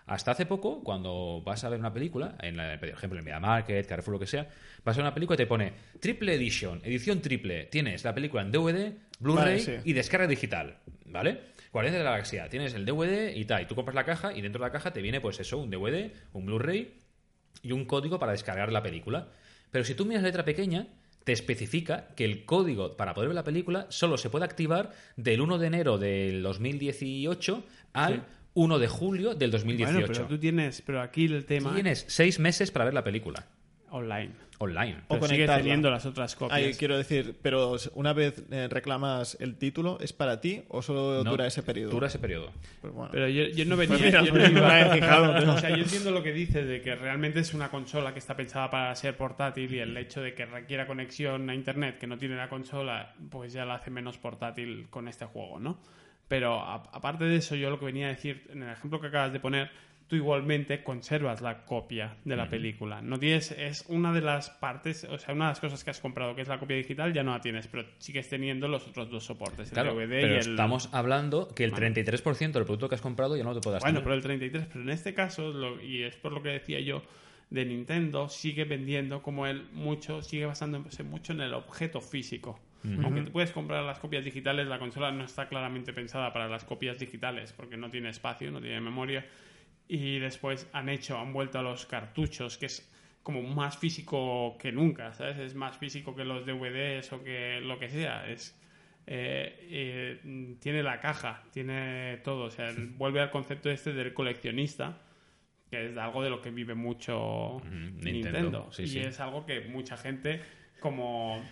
[0.07, 3.39] Hasta hace poco, cuando vas a ver una película, en la- por ejemplo en Media
[3.39, 4.47] Market, Carrefour, lo que sea,
[4.83, 7.65] vas a ver una película y te pone triple edition, edición triple.
[7.65, 9.73] Tienes la película en DVD, Blu-ray Vale, sí.
[9.83, 11.55] y descarga digital, ¿vale?
[11.71, 14.41] Guardianes de la Galaxia, tienes el DVD y tal, y tú compras la caja y
[14.41, 17.01] dentro de la caja te viene pues eso, un DVD, un Blu-ray
[17.63, 19.29] y un código para descargar la película.
[19.71, 20.87] Pero si tú miras la letra pequeña,
[21.23, 25.41] te especifica que el código para poder ver la película solo se puede activar del
[25.41, 29.93] 1 de enero del 2018 al 1 de julio del 2018.
[29.93, 30.81] Bueno, pero tú tienes.
[30.81, 31.73] Pero aquí el tema.
[31.73, 33.45] Tienes seis meses para ver la película
[33.91, 34.31] Online.
[34.57, 34.97] online.
[35.07, 35.57] O Pero sigue conectarla.
[35.63, 36.57] teniendo las otras copias.
[36.57, 41.23] Ahí quiero decir, pero una vez eh, reclamas el título, ¿es para ti o solo
[41.23, 41.91] No, dura ese periodo?
[41.91, 42.51] Dura ese periodo.
[42.81, 43.09] Pues bueno.
[43.13, 43.97] Pero yo, yo no venía.
[43.97, 46.95] Pues mira, yo no iba- fijado, o sea, yo entiendo lo que dices de que
[46.95, 50.45] realmente es una consola que está pensada para ser portátil y el hecho de que
[50.45, 54.87] requiera conexión a internet que no tiene la consola, pues ya la hace menos portátil
[54.89, 55.79] con este juego, ¿no?
[56.27, 59.07] Pero a- aparte de eso, yo lo que venía a decir en el ejemplo que
[59.07, 59.69] acabas de poner,
[60.07, 63.01] tú igualmente conservas la copia de la película.
[63.01, 65.99] No tienes, es una de las partes, o sea, una de las cosas que has
[65.99, 69.09] comprado, que es la copia digital, ya no la tienes, pero sigues teniendo los otros
[69.09, 70.37] dos soportes, el Claro, DVD pero y el...
[70.51, 71.91] estamos hablando que el Vale.
[71.91, 74.03] 33% del producto que has comprado ya no lo puedes Bueno, tener.
[74.03, 77.01] pero el 33, pero en este caso, lo- y es por lo que decía yo,
[77.49, 82.59] de Nintendo sigue vendiendo como él mucho, sigue basándose mucho en el objeto físico.
[83.03, 86.63] Aunque tú puedes comprar las copias digitales, la consola no está claramente pensada para las
[86.63, 89.25] copias digitales porque no tiene espacio, no tiene memoria.
[89.87, 94.71] Y después han hecho, han vuelto a los cartuchos, que es como más físico que
[94.71, 95.37] nunca, ¿sabes?
[95.39, 98.27] Es más físico que los DVDs o que lo que sea.
[98.29, 98.59] Es,
[99.07, 102.45] eh, eh, tiene la caja, tiene todo.
[102.45, 105.01] O sea, vuelve al concepto este del coleccionista,
[105.69, 108.71] que es algo de lo que vive mucho Nintendo, Nintendo.
[108.71, 108.99] sí, y sí.
[108.99, 110.41] es algo que mucha gente
[110.79, 111.43] como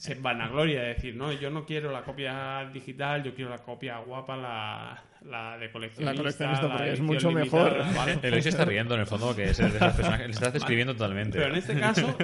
[0.00, 3.98] se vanagloria de decir, no, yo no quiero la copia digital, yo quiero la copia
[3.98, 6.14] guapa, la, la de coleccionista.
[6.14, 7.94] La coleccionista, porque es mucho limitada, mejor.
[7.94, 8.18] ¿vale?
[8.22, 9.68] El se está riendo en el fondo, que es de.
[9.68, 11.38] Le estás describiendo totalmente.
[11.38, 12.16] Pero en este caso,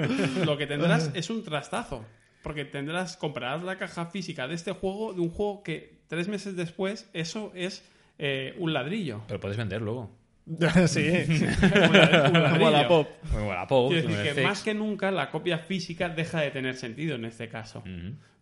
[0.46, 2.02] lo que tendrás es un trastazo.
[2.42, 6.56] Porque tendrás, comprarás la caja física de este juego, de un juego que tres meses
[6.56, 7.84] después, eso es
[8.18, 9.20] eh, un ladrillo.
[9.28, 10.10] Pero puedes vender luego.
[10.86, 13.08] sí, un como la pop.
[13.32, 16.76] Como la Pop, Quiero decir que más que nunca la copia física deja de tener
[16.76, 17.82] sentido en este caso.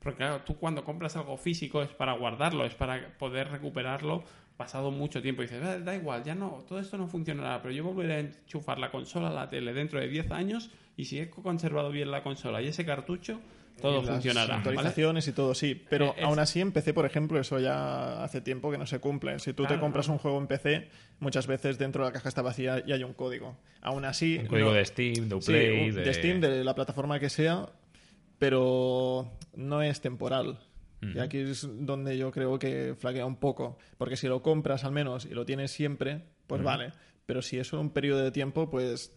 [0.00, 4.22] Porque claro, tú cuando compras algo físico es para guardarlo, es para poder recuperarlo
[4.58, 5.42] pasado mucho tiempo.
[5.42, 8.20] Y dices, "Ah, da igual, ya no, todo esto no funcionará, pero yo volveré a
[8.20, 12.10] enchufar la consola a la tele dentro de 10 años y si he conservado bien
[12.10, 13.40] la consola y ese cartucho,
[13.80, 14.46] todo Y las funcionará.
[14.56, 14.58] ¿vale?
[14.58, 15.80] Actualizaciones y todo, sí.
[15.90, 18.86] Pero Eh, es- aún así en PC, por ejemplo, eso ya hace tiempo que no
[18.86, 19.38] se cumple.
[19.38, 20.14] Si tú Claro, te compras no.
[20.14, 20.88] un juego en PC,
[21.20, 23.56] muchas veces dentro de la caja está vacía y hay un código.
[23.82, 24.38] Aún así...
[24.38, 27.66] Un código no- de Steam, de Uplay, de Steam, de la plataforma que sea,
[28.38, 30.58] pero no es temporal.
[31.02, 33.76] Y aquí es donde yo creo que flaquea un poco.
[33.98, 36.92] Porque si lo compras al menos y lo tienes siempre, pues vale.
[37.26, 39.14] Pero si es un periodo de tiempo, pues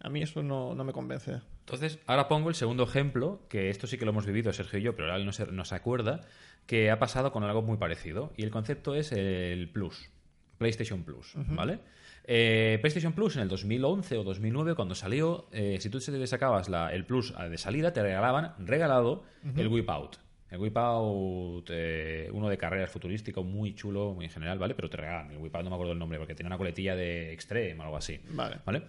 [0.00, 1.40] a mí eso no, no me convence.
[1.60, 4.82] Entonces, ahora pongo el segundo ejemplo, que esto sí que lo hemos vivido Sergio y
[4.82, 6.22] yo, pero ahora él no se, no se acuerda,
[6.66, 8.32] que ha pasado con algo muy parecido.
[8.36, 10.10] Y el concepto es el Plus.
[10.58, 11.78] PlayStation Plus, ¿vale?
[12.24, 16.68] Eh, PlayStation Plus en el 2011 o 2009, cuando salió, eh, si tú te sacabas
[16.68, 19.22] la- el Plus de salida, te regalaban, regalado,
[19.56, 20.16] el Whip Out.
[20.50, 24.74] El Whip Out, eh, uno de carreras futurístico, muy chulo, muy en general, ¿vale?
[24.74, 25.30] Pero te regalaban.
[25.32, 27.82] El Whip Out no me acuerdo el nombre, porque tenía una coletilla de Extreme o
[27.84, 28.18] algo así.
[28.30, 28.56] Vale.
[28.64, 28.82] ¿Vale?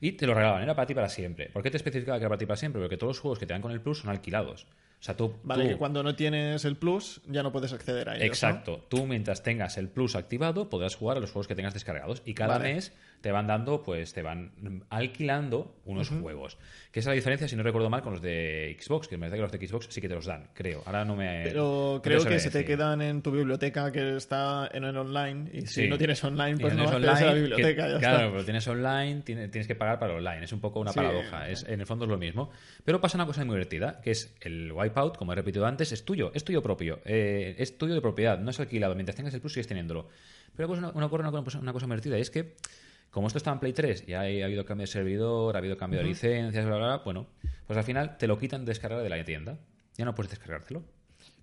[0.00, 1.50] Y te lo regalaban, era para ti para siempre.
[1.52, 2.80] ¿Por qué te especificaba que era para ti para siempre?
[2.82, 4.66] Porque todos los juegos que te dan con el Plus son alquilados.
[5.00, 5.34] O sea, tú.
[5.44, 8.20] Vale, tú- que cuando no tienes el plus ya no puedes acceder a ellos.
[8.22, 8.26] ¿no?
[8.26, 8.86] Exacto.
[8.88, 12.22] Tú, mientras tengas el Plus activado, podrás jugar a los juegos que tengas descargados.
[12.24, 12.74] Y cada Vale.
[12.74, 12.92] mes
[13.24, 14.52] te van dando, pues te van
[14.90, 16.58] alquilando unos juegos.
[16.92, 19.22] Que esa es la diferencia, si no recuerdo mal, con los de Xbox, que me
[19.22, 20.82] parece que los de Xbox sí que te los dan, creo.
[20.84, 21.40] Ahora no me.
[21.44, 25.48] Pero no creo que se te quedan en tu biblioteca que está en el online
[25.54, 25.88] y si Sí.
[25.88, 27.86] no tienes online Y pues no tienes accedes a la online, biblioteca.
[27.86, 28.30] que- ya claro, está.
[28.32, 30.44] pero tienes online, tiene- tienes que pagar para el online.
[30.44, 30.96] Es un poco una Sí.
[30.96, 31.48] paradoja.
[31.48, 32.50] Es, en el fondo es lo mismo.
[32.84, 36.04] Pero pasa una cosa muy divertida, que es el Wipeout, como he repetido antes, es
[36.04, 37.00] tuyo, es tuyo propio.
[37.06, 38.94] eh, es tuyo de propiedad, no es alquilado.
[38.94, 40.08] Mientras tengas el plus sigues teniéndolo.
[40.56, 42.54] Pero pues, una, una, una, cosa- una cosa divertida, y es que
[43.14, 45.76] como esto estaba en Play 3 y ha, ha habido cambio de servidor, ha habido
[45.78, 47.26] cambio de licencias, bla, bla, bla, bueno,
[47.66, 49.56] pues al final te lo quitan de descargar de la tienda.
[49.96, 50.80] Ya no puedes descargártelo.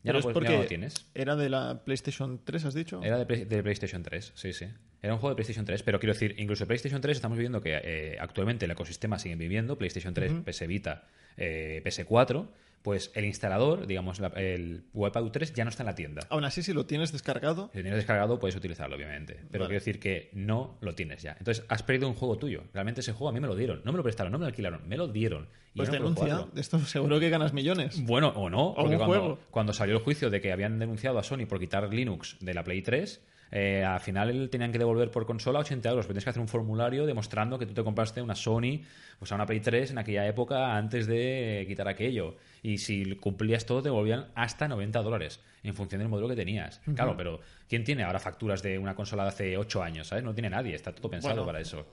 [0.03, 1.09] Ya, Pero no, es puedes, ya porque no lo tienes.
[1.15, 3.01] era de la PlayStation 3, ¿has dicho?
[3.03, 4.65] Era de, Play- de PlayStation 3, sí, sí.
[5.01, 7.79] Era un juego de PlayStation 3, pero quiero decir, incluso PlayStation 3 estamos viviendo que
[7.83, 11.07] eh, actualmente el ecosistema sigue viviendo, PlayStation 3, PS Vita,
[11.37, 12.47] eh, PS4,
[12.81, 16.21] pues el instalador, digamos, la- el Wipeout 3 ya no está en la tienda.
[16.29, 19.35] Aún así, si lo tienes descargado, Si lo tienes descargado, puedes utilizarlo, obviamente.
[19.51, 19.73] Pero Vale.
[19.73, 21.35] quiero decir que no lo tienes ya.
[21.37, 22.63] Entonces, has perdido un juego tuyo.
[22.73, 23.81] Realmente ese juego a mí me lo dieron.
[23.85, 25.47] No me lo prestaron, no me lo alquilaron, me lo dieron.
[25.73, 26.47] Y pues no denuncia.
[26.55, 28.03] esto seguro que ganas millones.
[28.05, 29.39] Bueno, o no, porque un cuando, juego.
[29.51, 32.63] cuando salió el juicio de que habían denunciado a Sony por quitar Linux de la
[32.63, 36.05] Play 3, eh, al final tenían que devolver por consola 80 euros.
[36.05, 38.81] Pero tienes que hacer un formulario demostrando que tú te compraste una Sony,
[39.19, 42.35] o sea, una Play 3 en aquella época antes de quitar aquello.
[42.63, 46.79] Y si cumplías todo, te devolvían hasta 90 dólares en función del modelo que tenías.
[46.95, 50.07] Claro, pero ¿quién tiene ahora facturas de una consola de hace 8 años?
[50.07, 50.23] ¿sabes?
[50.23, 51.45] No tiene nadie, está todo pensado Bueno.
[51.45, 51.85] para eso.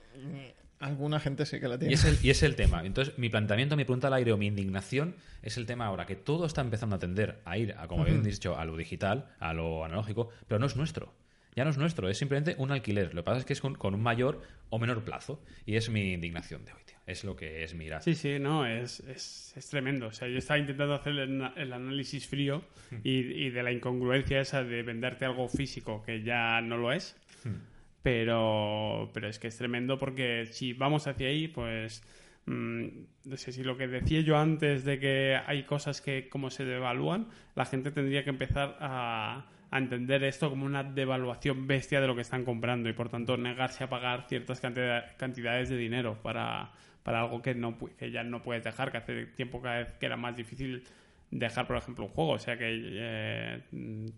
[0.81, 1.95] Alguna gente sí que la Y tiene.
[1.95, 2.85] es, el, y es el tema.
[2.85, 6.15] Entonces, mi planteamiento, mi pregunta al aire o mi indignación es el tema ahora, que
[6.15, 9.53] todo está empezando a tender a ir, a, como habían dicho, a lo digital, a
[9.55, 11.13] lo analógico, pero no es nuestro.
[11.59, 13.13] Ya no es nuestro, es simplemente un alquiler.
[13.15, 15.43] Lo que pasa es que es con, con un mayor o menor plazo.
[15.67, 16.97] Y es mi indignación de hoy, tío.
[17.05, 18.01] Es lo que es mirar.
[18.01, 20.07] Sí, sí, no, es, es, es tremendo.
[20.07, 22.63] O sea, yo estaba intentando hacer el, el análisis frío
[23.03, 27.17] y, y de la incongruencia esa de venderte algo físico que ya no lo es.
[28.05, 32.05] Pero, pero es que es tremendo porque si vamos hacia ahí, pues
[32.47, 32.87] mm,
[33.25, 36.65] no sé si lo que decía yo antes de que hay cosas que como se
[36.65, 42.07] devalúan, la gente tendría que empezar a, a entender esto como una devaluación bestia de
[42.07, 46.19] lo que están comprando y por tanto negarse a pagar ciertas cantidad- cantidades de dinero
[46.23, 49.93] para, para algo que, no, que ya no puedes dejar, que hace tiempo cada vez
[49.93, 50.85] que era más difícil
[51.31, 52.33] dejar, por ejemplo, un juego.
[52.33, 53.61] O sea que eh,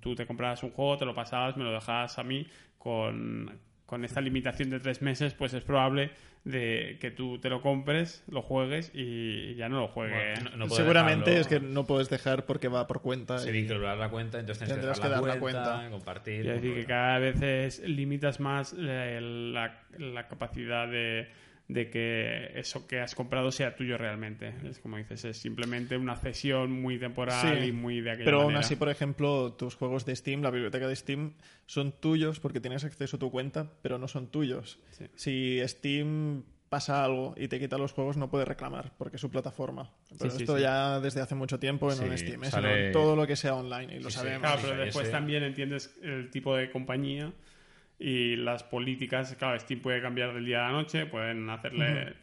[0.01, 2.47] tú te comprabas un juego, te lo pasabas, me lo dejabas a mí
[2.79, 3.59] con,
[3.91, 6.13] con esta limitación de tres meses, pues es probable
[6.45, 10.41] de que tú te lo compres, lo juegues y ya no lo juegues.
[10.41, 11.41] Bueno, no- no Seguramente dejarlo.
[11.57, 13.39] es que no puedes dejar porque va por cuenta.
[13.41, 15.91] Se vincular la cuenta, entonces tienes Tendrás que que la dar la cuenta, cuenta.
[15.91, 16.43] compartir.
[16.43, 21.29] Quiero decir que cada vez es- limitas más eh, la, la capacidad de,
[21.73, 24.53] de que eso que has comprado sea tuyo realmente.
[24.69, 28.39] Es como dices, es simplemente una cesión muy temporal Sí, y muy de aquella Pero
[28.39, 28.61] aún manera.
[28.67, 31.35] así, por ejemplo, tus juegos de Steam, la biblioteca de Steam,
[31.67, 34.81] son tuyos porque tienes acceso a tu cuenta, pero no son tuyos.
[34.91, 35.07] Sí.
[35.15, 39.31] Si Steam pasa algo y te quita los juegos, no puedes reclamar porque es su
[39.31, 39.91] plataforma.
[40.19, 40.63] Pero sí, esto sí.
[40.63, 43.99] ya desde hace mucho tiempo, en Steam, es sale- todo lo que sea online, y
[44.01, 44.19] lo Sí, sí.
[44.19, 44.41] sabemos.
[44.43, 47.33] Claro, pero sí, después también entiendes el tipo de compañía
[48.01, 49.37] y las políticas.
[49.39, 52.15] Claro, Steam puede cambiar del día a la noche, pueden hacerle.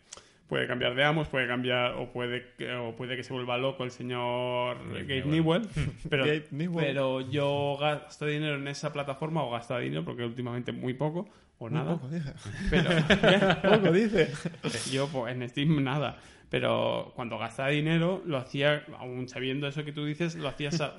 [0.50, 3.84] Puede cambiar de amos, puede cambiar o puede, que- o puede que se vuelva loco
[3.84, 5.62] el señor Gabe Gabe Newell.
[5.64, 5.68] Newell.
[6.10, 6.86] Pero, Gabe Newell.
[6.86, 11.28] pero yo gasto dinero en esa plataforma o gasto dinero porque últimamente muy poco
[11.60, 11.96] o nada.
[11.96, 12.34] Poco dice.
[12.70, 12.90] Pero
[13.62, 14.32] Poco dice.
[14.92, 16.18] yo pues, en Steam nada.
[16.50, 20.96] Pero cuando gastaba dinero, lo hacía, aún sabiendo eso que tú dices, lo hacías a...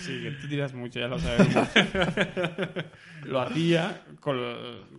[0.00, 1.68] Sí, que tú tiras mucho, ya lo sabemos.
[3.24, 4.38] lo hacía con,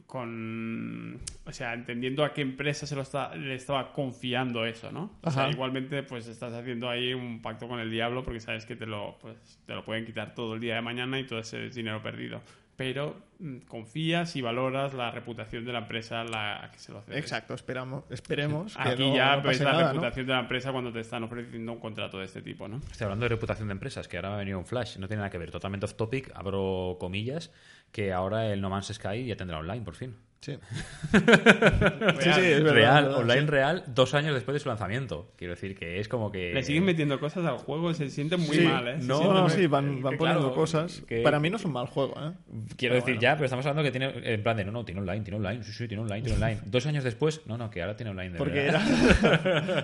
[0.05, 5.17] con- O sea, entendiendo a qué empresa se lo está, le estaba confiando eso, ¿no?
[5.23, 5.51] O sea, Ajá.
[5.51, 9.17] igualmente, pues estás haciendo ahí un pacto con el diablo porque sabes que te lo,
[9.21, 12.01] pues, te lo pueden quitar todo el día de mañana y todo ese es dinero
[12.03, 12.41] perdido.
[12.81, 16.99] Pero mm, confías y valoras la reputación de la empresa a la que se lo
[16.99, 17.17] hace.
[17.17, 19.89] Exacto, esperamos, esperemos que Aquí no, ya no ves la nada, ¿no?
[19.93, 22.77] reputación de la empresa cuando te están ofreciendo un contrato de este tipo, ¿no?
[22.91, 25.19] Estoy hablando de reputación de empresas, que ahora me ha venido un flash, no tiene
[25.19, 27.51] nada que ver, totalmente off topic, abro comillas,
[27.91, 30.15] que ahora el No Man's Sky ya tendrá online, por fin.
[30.41, 30.53] Sí.
[31.11, 33.45] sí, sí, es verdad, real, verdad, online sí.
[33.47, 35.31] real, dos años después de su lanzamiento.
[35.37, 36.51] Quiero decir que es como que...
[36.51, 38.61] Le siguen metiendo cosas al juego, se siente muy Sí.
[38.63, 38.99] mal, ¿eh?
[39.01, 41.03] Se No, No, muy- sí, van, van poniendo claro, cosas.
[41.07, 42.31] que- Para mí no es un mal juego, ¿eh?
[42.75, 43.21] Quiero Pero decir bueno.
[43.21, 45.63] ya, pero estamos hablando que tiene en plan de no, no, tiene online, tiene online,
[45.63, 46.61] sí, sí, tiene online, tiene online.
[46.65, 48.81] Dos años después, no, no, que ahora tiene online de Porque verdad.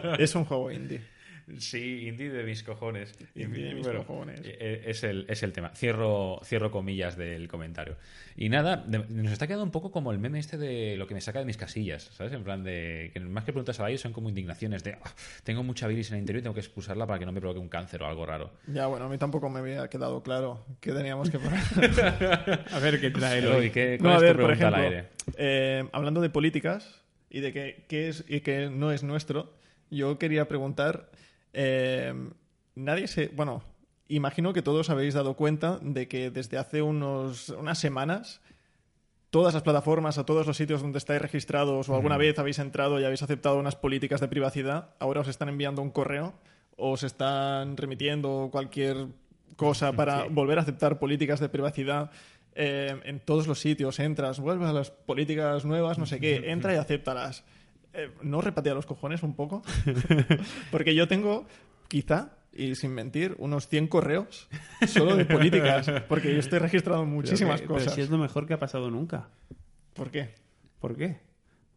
[0.02, 0.16] era...
[0.20, 1.02] es un juego indie.
[1.60, 3.14] Sí, indie de mis cojones.
[3.34, 4.42] Indie de mis cojones.
[4.44, 5.70] eh, Es el, es el tema.
[5.70, 7.96] Cierro, cierro comillas del comentario.
[8.36, 11.14] Y nada, de- nos está quedando un poco como el meme este de lo que
[11.14, 12.34] me saca de mis casillas, ¿sabes?
[12.34, 15.14] En plan de que más que preguntas al aire son como indignaciones de "Ah,
[15.46, 17.60] tengo mucha bilis en el interior y tengo que expulsarla para que no me provoque
[17.62, 18.52] un cáncer o algo raro.
[18.68, 21.60] Ya, bueno, a mí tampoco me había quedado claro que teníamos que poner.
[22.74, 23.70] A ver qué trae hoy.
[23.72, 25.10] ¿qué, No, a es ver, tu por pregunta al ejemplo, aire?
[25.38, 29.54] eh, hablando de políticas y de que, qué es y que no es nuestro,
[29.90, 31.10] yo quería preguntar,
[31.60, 32.14] eh,
[32.76, 33.64] nadie se, bueno,
[34.08, 38.42] imagino que todos habéis dado cuenta de que desde hace unos, unas semanas
[39.32, 43.00] todas las plataformas, a todos los sitios donde estáis registrados o alguna vez habéis entrado
[43.00, 46.34] y habéis aceptado unas políticas de privacidad, ahora os están enviando un correo
[46.78, 49.08] o os están remitiendo cualquier
[49.56, 50.28] cosa para Sí.
[50.32, 52.12] volver a aceptar políticas de privacidad
[52.60, 54.00] eh, en todos los sitios.
[54.00, 57.44] Entras, vuelves a las políticas nuevas, no sé qué, entra y acéptalas.
[57.98, 59.64] Eh, ¿No repatea los cojones un poco?
[60.72, 61.48] Porque yo tengo,
[61.88, 64.48] quizá, y sin mentir, unos 100 correos
[64.88, 65.90] solo de políticas.
[66.08, 67.94] Porque yo estoy registrado en muchísimas Pero que- pero cosas.
[67.96, 69.30] si es lo mejor que ha pasado nunca.
[69.94, 70.36] ¿Por qué?
[70.80, 71.18] ¿Por qué?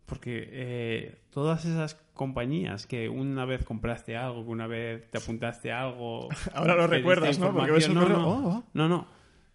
[0.06, 5.72] Porque eh, todas esas compañías que una vez compraste algo, que una vez te apuntaste
[5.72, 6.28] a algo...
[6.54, 7.52] Ahora lo recuerdas, ¿no?
[7.54, 8.64] Porque ves el información- correo, No, no, oh, oh.
[8.74, 8.88] no.
[8.88, 9.06] no.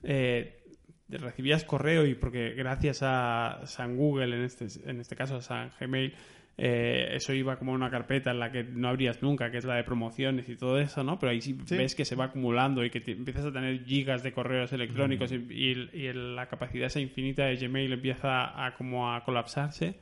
[0.04, 0.63] Eh,
[1.10, 5.71] recibías correo y porque gracias a San Google, en este, en este caso a San
[5.80, 6.13] Gmail,
[6.58, 9.76] eh, eso iba como una carpeta en la que no abrías nunca, que es la
[9.76, 11.20] de promociones y todo eso, ¿no?
[11.20, 11.76] Pero ahí sí, Sí.
[11.78, 15.32] ves que se va acumulando y que te- empiezas a tener gigas de correos electrónicos
[15.32, 19.96] y, y- y la capacidad esa infinita de Gmail empieza a como a colapsarse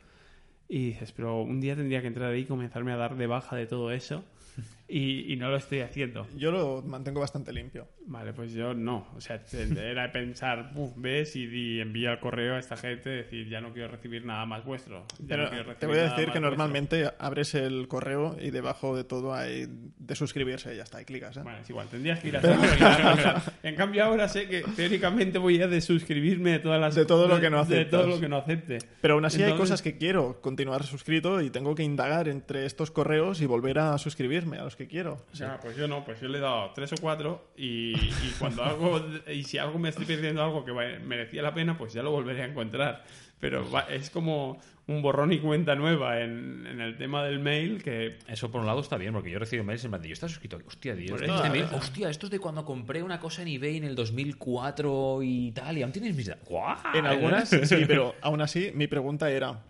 [0.70, 3.56] y dices, pero un día tendría que entrar ahí y comenzarme a dar de baja
[3.56, 4.24] de todo eso
[4.88, 6.28] y, y no lo estoy haciendo.
[6.36, 7.88] Yo lo mantengo bastante limpio.
[8.06, 9.08] Vale, pues yo no.
[9.16, 9.42] O sea,
[9.82, 13.72] era pensar, "Uf, ves y, di- envía el correo a esta gente, decir, ya no
[13.72, 15.06] quiero recibir nada más vuestro.
[15.20, 16.42] Ya Pero no quiero te voy a decir que vuestro".
[16.42, 21.06] normalmente abres el correo y debajo de todo hay de suscribirse y ya está, y
[21.06, 21.38] clicas.
[21.38, 21.42] ¿eh?
[21.44, 24.64] Bueno, es igual, tendrías que ir a hacer o sea, En cambio, ahora sé que
[24.76, 28.20] teóricamente voy a desuscribirme de todas las De todo lo que no de todo lo
[28.20, 28.80] que no acepte.
[29.02, 32.66] Pero aún así hay Entonces- cosas que quiero continuar suscrito y tengo que indagar entre
[32.66, 35.26] estos correos y volver a suscribirme a los que quiero.
[35.34, 38.64] Ya, pues yo no, pues yo le he dado tres o cuatro y, y cuando
[38.64, 42.12] algo, y si algo me estoy perdiendo algo que merecía la pena, pues ya lo
[42.12, 43.04] volveré a encontrar.
[43.40, 47.84] Pero va- es como un borrón y cuenta nueva en, en el tema del mail
[47.84, 50.14] que Eso por un lado está bien, porque yo recibo mails en plan de, yo
[50.14, 51.70] estás suscrito, hostia, Dios, Por ¿tienes eso, este mail?
[51.74, 55.78] hostia, esto es de cuando compré una cosa en eBay en el 2004 y tal,
[55.78, 56.48] y aún tienes mis datos.
[56.48, 56.78] ¡Guau!
[56.94, 59.62] En algunas sí, pero aún así mi pregunta era,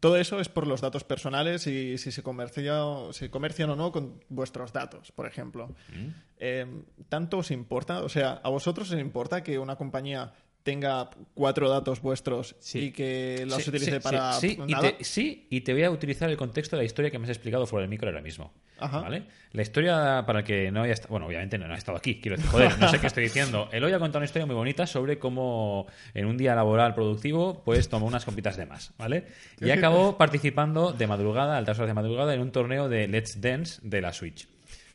[0.00, 2.82] todo eso es por los datos personales y si se, comercia,
[3.12, 5.68] se comercian o no con vuestros datos, por ejemplo.
[5.94, 6.08] Mm.
[6.38, 6.66] Eh,
[7.08, 8.02] ¿Tanto os importa?
[8.02, 12.78] O sea, ¿a vosotros os importa que una compañía tenga cuatro datos vuestros Sí.
[12.86, 16.28] y que los Sí, utilice sí, para y te, sí, y te voy a utilizar
[16.30, 18.52] el contexto de la historia que me has explicado fuera del micro ahora mismo.
[18.78, 19.00] Ajá.
[19.00, 19.24] ¿Vale?
[19.52, 21.10] La historia, para el que no haya estado.
[21.10, 23.68] Bueno, obviamente no, no ha estado aquí, quiero decir, joder, no sé qué estoy diciendo.
[23.72, 27.88] Eloy ha contado una historia muy bonita sobre cómo en un día laboral productivo, pues
[27.88, 29.26] tomó unas copitas de más, ¿vale?
[29.60, 33.80] Y acabó participando de madrugada, altas horas de madrugada, en un torneo de Let's Dance
[33.82, 34.48] de la Switch.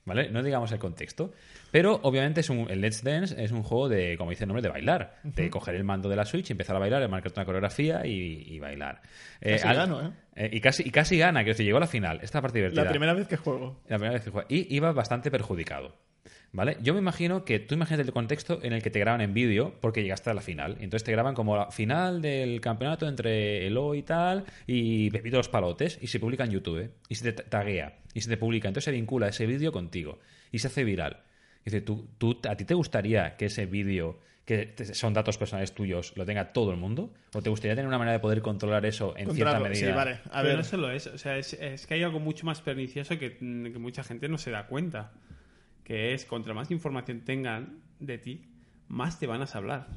[0.06, 0.30] ¿Vale?
[0.30, 1.34] No digamos el contexto.
[1.72, 4.62] Pero obviamente es un, el Let's Dance es un juego de, como dice el nombre,
[4.62, 5.18] de bailar.
[5.24, 8.60] De coger el mando de la Switch, empezar a bailar, marcarte una coreografía y, y
[8.60, 9.02] bailar.
[9.42, 10.12] Eh, Casi gano, ¿eh?
[10.36, 12.20] eh, y, casi, y casi gana, que llegó a la final.
[12.22, 12.84] Esta parte divertida.
[12.84, 13.82] La primera vez que juego.
[13.88, 14.48] La primera vez que juega.
[14.48, 15.96] Y iba bastante perjudicado.
[16.56, 16.78] ¿Vale?
[16.82, 19.74] Yo me imagino que tú imagínate el contexto en el que te graban en vídeo
[19.82, 20.78] porque llegaste a la final.
[20.80, 25.50] Entonces te graban como la final del campeonato entre Elo y tal y Pepito los
[25.50, 26.80] Palotes y se publica en YouTube.
[26.80, 26.90] ¿eh?
[27.10, 28.70] Y se te taguea y se te publica.
[28.70, 30.20] Entonces se vincula ese vídeo contigo
[30.52, 31.24] y se hace viral.
[31.66, 35.74] Dice, ¿tú, tú, ¿a ti te gustaría que ese vídeo, que te- son datos personales
[35.74, 37.12] tuyos, lo tenga todo el mundo?
[37.34, 39.88] ¿O te gustaría tener una manera de poder controlar eso en cierta medida?
[39.88, 40.20] Sí, vale.
[40.32, 42.62] A Pero ver, no solo es, o sea, es, es que hay algo mucho más
[42.62, 45.12] pernicioso que, que mucha gente no se da cuenta.
[45.86, 48.46] Que es, contra más información tengan de ti,
[48.90, 49.88] más te van a hablar.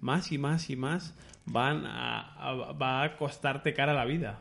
[0.00, 1.14] Más y más y más
[1.46, 4.40] van a, a- va a costarte cara la vida.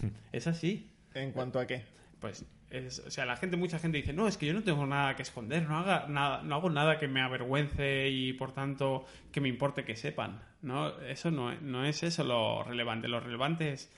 [0.32, 0.90] Es así.
[1.14, 1.84] ¿en cuanto a qué?
[2.20, 4.84] Pues, es, o sea, la gente, mucha gente dice, no, es que yo no tengo
[4.86, 9.04] nada que esconder, no, haga nada, no hago nada que me avergüence y por tanto
[9.30, 10.40] que me importe que sepan.
[10.62, 13.06] No, eso no, no es eso lo relevante.
[13.06, 13.92] Lo relevante es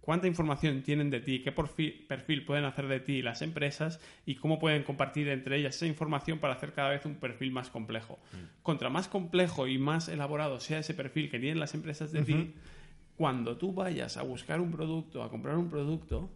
[0.00, 4.58] cuánta información tienen de ti, qué perfil, pueden hacer de ti las empresas y cómo
[4.58, 8.18] pueden compartir entre ellas esa información para hacer cada vez un perfil más complejo.
[8.62, 12.54] Contra más complejo y más elaborado sea ese perfil que tienen las empresas de ti,
[13.16, 16.30] cuando tú vayas a buscar un producto, a comprar un producto,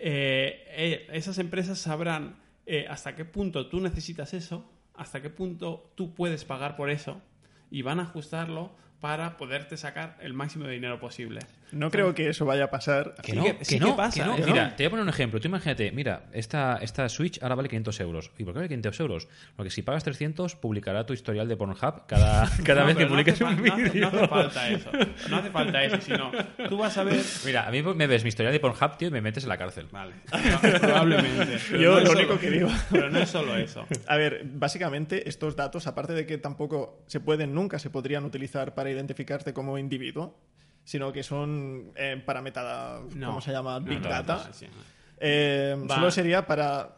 [0.00, 5.92] eh, eh, esas empresas sabrán eh, hasta qué punto tú necesitas eso, hasta qué punto
[5.96, 7.20] tú puedes pagar por eso
[7.70, 11.40] y van a ajustarlo para poderte sacar el máximo de dinero posible.
[11.72, 13.14] No creo que eso vaya a pasar.
[13.22, 14.36] Que no, que- que sí no, que pasa, que no.
[14.36, 14.42] ¿eh?
[14.46, 15.40] Mira, te voy a poner un ejemplo.
[15.40, 18.30] Tú imagínate, mira, esta, esta Switch ahora vale 500 euros.
[18.38, 19.28] ¿Y por qué vale 500 euros?
[19.56, 23.40] Porque si pagas 300, publicará tu historial de Pornhub cada, cada No, vez que publiques
[23.40, 24.10] un fal- no hace- vídeo.
[24.10, 24.90] No hace falta eso.
[25.28, 26.30] No hace falta eso, sino
[26.68, 27.20] tú vas a ver.
[27.44, 29.56] Mira, a mí me ves mi historial de Pornhub, tío, y me metes en la
[29.58, 29.86] cárcel.
[29.92, 30.12] Vale,
[30.80, 31.58] probablemente.
[31.72, 32.68] Yo lo solo- único que digo.
[32.90, 33.86] Pero no es solo eso.
[34.06, 38.74] A ver, básicamente estos datos, aparte de que tampoco se pueden, nunca se podrían utilizar
[38.74, 40.38] para identificarte como individuo,
[40.84, 43.26] sino que son eh, para meta, No.
[43.28, 43.78] ¿cómo se llama?
[43.80, 44.44] Big no, Data.
[44.46, 44.66] no, sí.
[45.20, 46.96] Eh, solo sería para,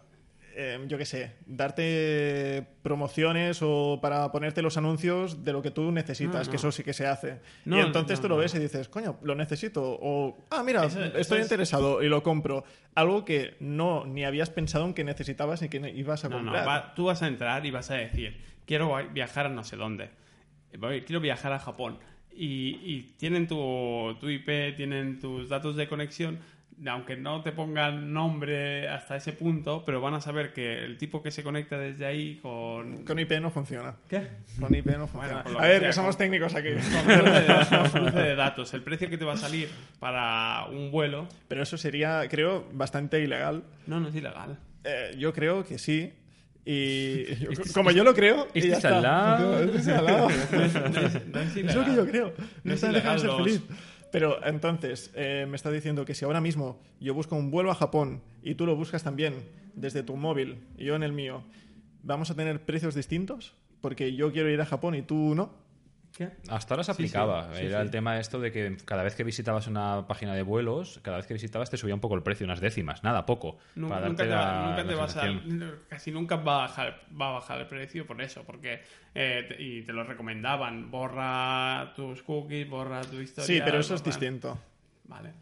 [0.54, 5.90] eh, yo qué sé, darte promociones o para ponerte los anuncios de lo que tú
[5.90, 7.40] necesitas, que eso sí que se hace.
[7.66, 9.82] Y entonces tú lo ves y dices, coño, lo necesito.
[10.00, 12.64] O, ah, mira, Eso- eso estoy es- interesado y lo compro.
[12.94, 16.44] Algo que no ni habías pensado en que necesitabas y que ibas a No, no,
[16.52, 16.68] comprar.
[16.68, 20.10] va- tú vas a entrar y vas a decir, quiero viajar a no sé dónde.
[21.06, 21.98] Quiero viajar a Japón.
[22.34, 26.38] Y, y tienen tu, tu IP, tienen tus datos de conexión,
[26.86, 31.22] aunque no te pongan nombre hasta ese punto, pero van a saber que el tipo
[31.22, 33.04] que se conecta desde ahí con...
[33.04, 33.94] Con IP no funciona.
[34.08, 34.26] ¿Qué?
[34.58, 35.40] Con IP no funciona.
[35.42, 36.70] a ver, sea, que somos con- técnicos aquí.
[36.72, 38.72] Con cruce de datos.
[38.74, 39.68] El precio que te va a salir
[40.00, 41.28] para un vuelo...
[41.48, 43.62] Pero eso sería, creo, bastante ilegal.
[43.86, 44.58] No, no es ilegal.
[44.84, 46.12] Eh, yo creo que sí.
[46.64, 48.96] Y yo- como yo lo creo, y este ya es está.
[48.96, 49.62] al lado.
[49.62, 50.28] Este es al lado.
[50.52, 52.32] No es, no es- no es Es lo que yo creo.
[52.38, 53.62] No No es está dejando de ser feliz.
[54.12, 57.74] Pero entonces, eh, me está diciendo que si ahora mismo yo busco un vuelo a
[57.74, 59.34] Japón y tú lo buscas también
[59.74, 61.42] desde tu móvil y yo en el mío,
[62.02, 63.54] ¿vamos a tener precios distintos?
[63.80, 65.61] Porque yo quiero ir a Japón y tú no.
[66.16, 66.28] ¿Qué?
[66.48, 67.54] Hasta ahora se sí, aplicaba.
[67.54, 67.82] sí, Era sí.
[67.84, 71.26] el tema esto de que cada vez que visitabas una página de vuelos, cada vez
[71.26, 73.56] que visitabas te subía un poco el precio, unas décimas, nada, poco.
[73.76, 76.56] Nunca, para nunca darte te, va, la- nunca la te vas a, casi nunca va
[76.56, 78.82] a bajar, va a bajar el precio por eso, porque
[79.14, 83.46] eh, te- y te lo recomendaban, borra tus cookies, borra tu historia.
[83.46, 84.58] Sí, pero eso es distinto.
[85.04, 85.32] Vale.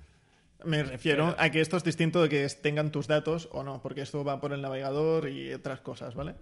[0.64, 4.02] Me refiero a que esto es distinto de que tengan tus datos o no, porque
[4.02, 6.34] esto va por el navegador y otras cosas, ¿vale?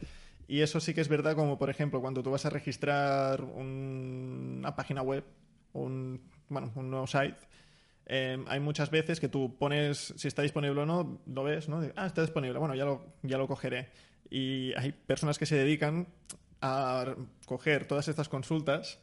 [0.48, 4.56] Y eso sí que es verdad, como por ejemplo, cuando tú vas a registrar un-
[4.58, 5.22] una página web,
[5.74, 7.36] un, bueno, un nuevo site,
[8.06, 11.82] eh, hay muchas veces que tú pones si está disponible o no, lo ves, ¿no?
[11.96, 13.90] Ah, está disponible, bueno, ya lo, ya lo cogeré.
[14.30, 16.06] Y hay personas que se dedican
[16.62, 17.14] a
[17.46, 18.98] coger todas estas consultas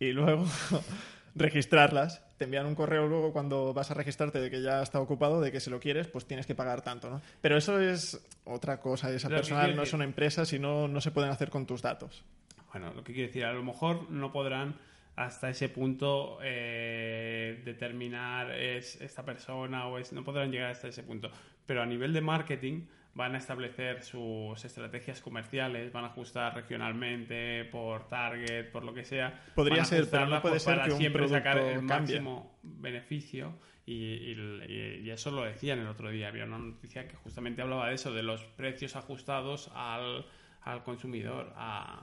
[0.00, 0.44] y luego
[1.34, 2.22] registrarlas.
[2.36, 5.52] Te envían un correo luego cuando vas a registrarte de que ya está ocupado, de
[5.52, 7.20] que si lo quieres, pues tienes que pagar tanto, ¿no?
[7.40, 10.88] Pero eso es otra cosa, esa Pero, ¿qué personal no es una empresa, si no,
[10.88, 12.24] no se pueden hacer con tus datos.
[12.72, 14.76] Bueno, lo que quiero decir, a lo mejor no podrán
[15.16, 21.02] hasta ese punto eh, determinar es esta persona o es no podrán llegar hasta ese
[21.02, 21.30] punto
[21.66, 27.64] pero a nivel de marketing van a establecer sus estrategias comerciales van a ajustar regionalmente
[27.66, 29.42] por target por lo que sea.
[29.54, 32.20] Podría ser, pero no ajustarla puede por- ser para que un siempre sacar el cambie.
[32.20, 33.54] máximo beneficio.
[33.84, 36.28] Y, y- y eso lo decían el otro día.
[36.28, 40.24] Había una noticia que justamente hablaba de eso de los precios ajustados al,
[40.62, 42.00] al consumidor a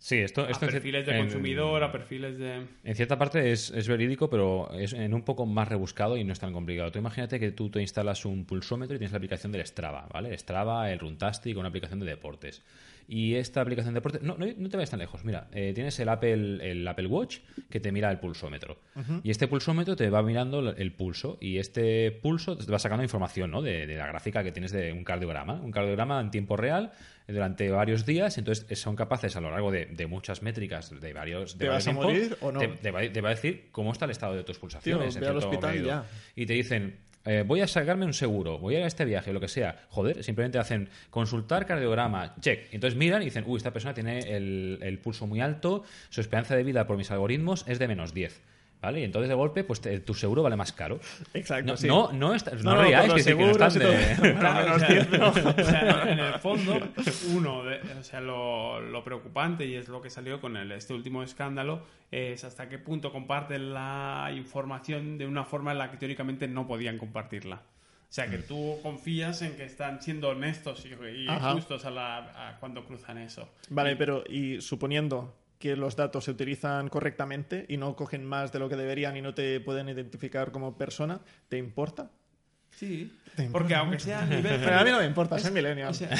[0.00, 2.66] Sí, esto, a esto cier- perfiles de en- consumidor, a perfiles de...
[2.84, 6.32] En cierta parte es, es verídico, pero es en un poco más rebuscado y no
[6.32, 6.92] es tan complicado.
[6.92, 10.36] Tú imagínate que tú te instalas un pulsómetro y tienes la aplicación del Strava, ¿vale?
[10.38, 12.62] Strava, el Runtastic, una aplicación de deportes.
[13.10, 14.20] Y esta aplicación de deportes...
[14.20, 15.24] No, no, no te vayas tan lejos.
[15.24, 17.38] Mira, eh, tienes el Apple, el Apple Watch
[17.70, 18.80] que te mira el pulsómetro.
[19.22, 23.50] Y este pulsómetro te va mirando el- pulso y este pulso te va sacando información,
[23.50, 23.62] ¿no?
[23.62, 25.54] De, de la gráfica que tienes de un cardiograma.
[25.54, 26.92] Un cardiograma en tiempo real
[27.26, 28.36] eh, durante varios días.
[28.36, 31.56] Entonces eh, son capaces a lo largo de, de muchas métricas de varios...
[31.56, 32.60] De ¿Te varios vas a morir o no?
[32.60, 35.14] te- te va, te va a decir cómo está el estado de tus pulsaciones.
[35.14, 35.86] Tío, en ve al cierto hospital medido.
[35.88, 36.04] ya.
[36.36, 36.98] Y te dicen,
[37.28, 39.76] eh, voy a sacarme un seguro, voy a ir a este viaje, lo que sea.
[39.90, 42.68] Joder, simplemente hacen consultar cardiograma, check.
[42.72, 46.56] Entonces miran y dicen, uy, esta persona tiene el, el pulso muy alto, su esperanza
[46.56, 48.40] de vida por mis algoritmos es de menos 10.
[48.80, 49.00] ¿Vale?
[49.00, 51.00] Y entonces de golpe, pues te- tu seguro vale más caro.
[51.34, 51.88] Exacto, No, sí.
[51.88, 52.84] no, no, está- no, No, por
[53.16, 55.28] que sí, que de- Claro, o sea, 10 no.
[55.30, 55.32] o
[55.64, 56.78] sea, en el fondo,
[57.34, 60.94] uno, de- o sea, lo, lo preocupante, y es lo que salió con el, este
[60.94, 65.96] último escándalo, es hasta qué punto comparten la información de una forma en la que
[65.96, 67.56] teóricamente no podían compartirla.
[67.56, 72.56] O sea, que tú confías en que están siendo honestos y, justos a la, a
[72.58, 73.50] cuando cruzan eso.
[73.70, 78.58] Vale, pero y suponiendo que los datos se utilizan correctamente y no cogen más de
[78.60, 82.10] lo que deberían y no te pueden identificar como persona, ¿te importa?
[82.70, 84.60] Sí, Te importa porque aunque sea a nivel...
[84.60, 85.88] Pero a mí no me importa, soy millennial.
[85.88, 86.10] O sea,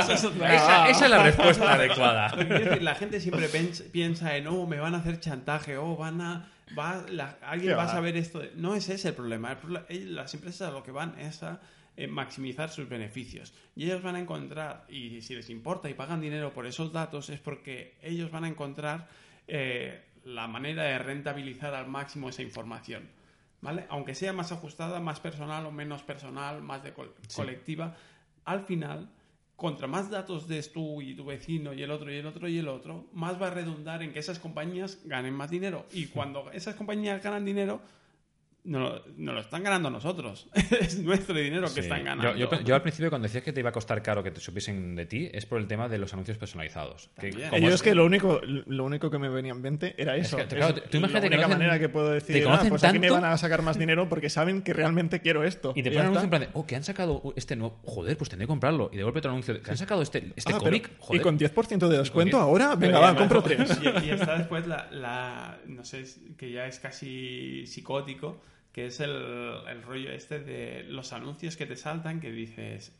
[0.00, 2.28] eso es otra Esa, esa es la respuesta adecuada.
[2.30, 3.48] Lo que quiero decir, la gente siempre
[3.92, 6.48] piensa en, oh, me van a hacer chantaje, oh, van a...
[6.78, 8.42] Va, la- alguien ¿Qué va a saber esto.
[8.56, 9.52] No es ese el problema.
[9.52, 11.60] El ellos- las empresas a lo que van es a
[11.98, 13.52] eh, maximizar sus beneficios.
[13.76, 17.28] Y ellos van a encontrar, y si les importa y pagan dinero por esos datos,
[17.28, 19.08] es porque ellos van a encontrar
[19.48, 23.08] eh, la manera de rentabilizar al máximo esa información.
[23.60, 23.86] ¿Vale?
[23.88, 27.96] Aunque sea más ajustada, más personal o menos personal, más de col- colectiva,
[28.44, 29.10] al final
[29.56, 32.58] contra más datos des tú y tu vecino y el otro y el otro y
[32.58, 35.84] el otro, más va a redundar en que esas compañías ganen más dinero.
[35.92, 37.82] Y cuando esas compañías ganan dinero,
[38.68, 40.48] no, lo- no lo están ganando nosotros.
[40.80, 42.36] es nuestro dinero que están ganando.
[42.36, 44.94] yo- yo al principio cuando decías que te iba a costar caro que te supiesen
[44.94, 47.10] de ti es por el tema de los anuncios personalizados.
[47.18, 47.38] Que Yo
[47.68, 50.36] es- es que lo único, lo único que me venía en mente era Es eso.
[50.36, 52.44] que, claro, Es tú imagínate la que única conocen- manera que puedo te decir, ah,
[52.44, 55.44] conocen pues aquí me tanto- van a sacar más dinero porque saben que realmente quiero
[55.44, 55.72] esto.
[55.74, 57.78] Y te ponen un anuncio en plan de, oh, que han sacado este nuevo.
[57.84, 58.90] Joder, pues tendré que comprarlo.
[58.92, 60.90] Y de golpe otro anuncio de, que han sacado este, este Ah, pero- cómic.
[60.90, 61.22] y Joder.
[61.22, 62.42] con 10% de descuento 10.
[62.42, 63.78] ahora, venga, y va, compro tres.
[63.82, 66.04] Y, y está después la, la- no sé,
[66.36, 68.40] que ya es casi psicótico,
[68.72, 69.10] que es el,
[69.68, 72.92] el rollo este de los anuncios que te saltan que dices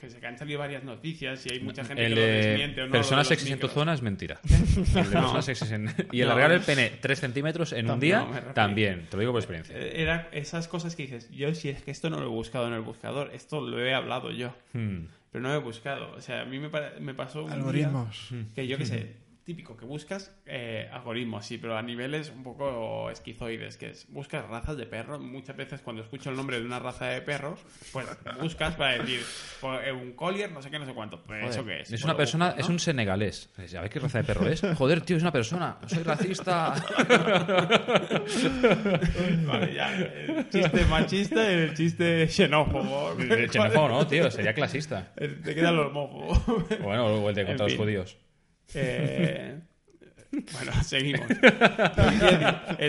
[0.00, 2.82] que se han salido varias noticias y hay mucha gente El que lo de desmiente
[2.82, 2.92] o no.
[2.92, 4.38] personas sexys en tu zona es mentira.
[4.44, 6.32] El de personas sexys en- Y el No.
[6.34, 9.06] alargar el pene 3 centímetros en un día, también.
[9.08, 9.74] Te lo digo por experiencia.
[9.78, 12.66] Eh, Era esas cosas que dices, yo si es que esto no lo he buscado
[12.66, 15.06] en el buscador, esto lo he hablado yo, Hmm.
[15.30, 16.12] pero no lo he buscado.
[16.16, 16.68] O sea, a mí me,
[17.00, 18.30] me pasó un día Algoritmos.
[18.54, 19.12] que yo qué sé,
[19.44, 24.46] típico, que buscas eh, algoritmos, sí, pero a niveles un poco esquizoides, que es, buscas
[24.48, 25.18] razas de perro.
[25.18, 27.60] Muchas veces cuando escucho el nombre de una raza de perros,
[27.92, 28.06] pues
[28.40, 29.20] buscas para decir,
[29.60, 31.22] pues, eh, un collier, no sé qué, no sé cuánto.
[31.22, 31.82] Pues, ¿Eso qué es?
[31.82, 33.50] Es Pues una persona, es un senegalés.
[33.66, 34.62] ¿Sabes qué raza de perro es?
[34.76, 35.76] Joder, tío, es una persona.
[35.86, 36.74] Soy racista.
[39.46, 43.14] Vale, ya, el chiste machista y el chiste xenófobo.
[43.50, 44.30] Xenófobo, ¿no, tío?
[44.30, 45.12] Sería clasista.
[45.14, 46.64] Te queda lo homófobo.
[46.82, 47.82] Bueno, o el de En contra los fin.
[47.82, 48.16] judíos.
[48.74, 49.60] Eh,
[50.52, 51.26] bueno, seguimos.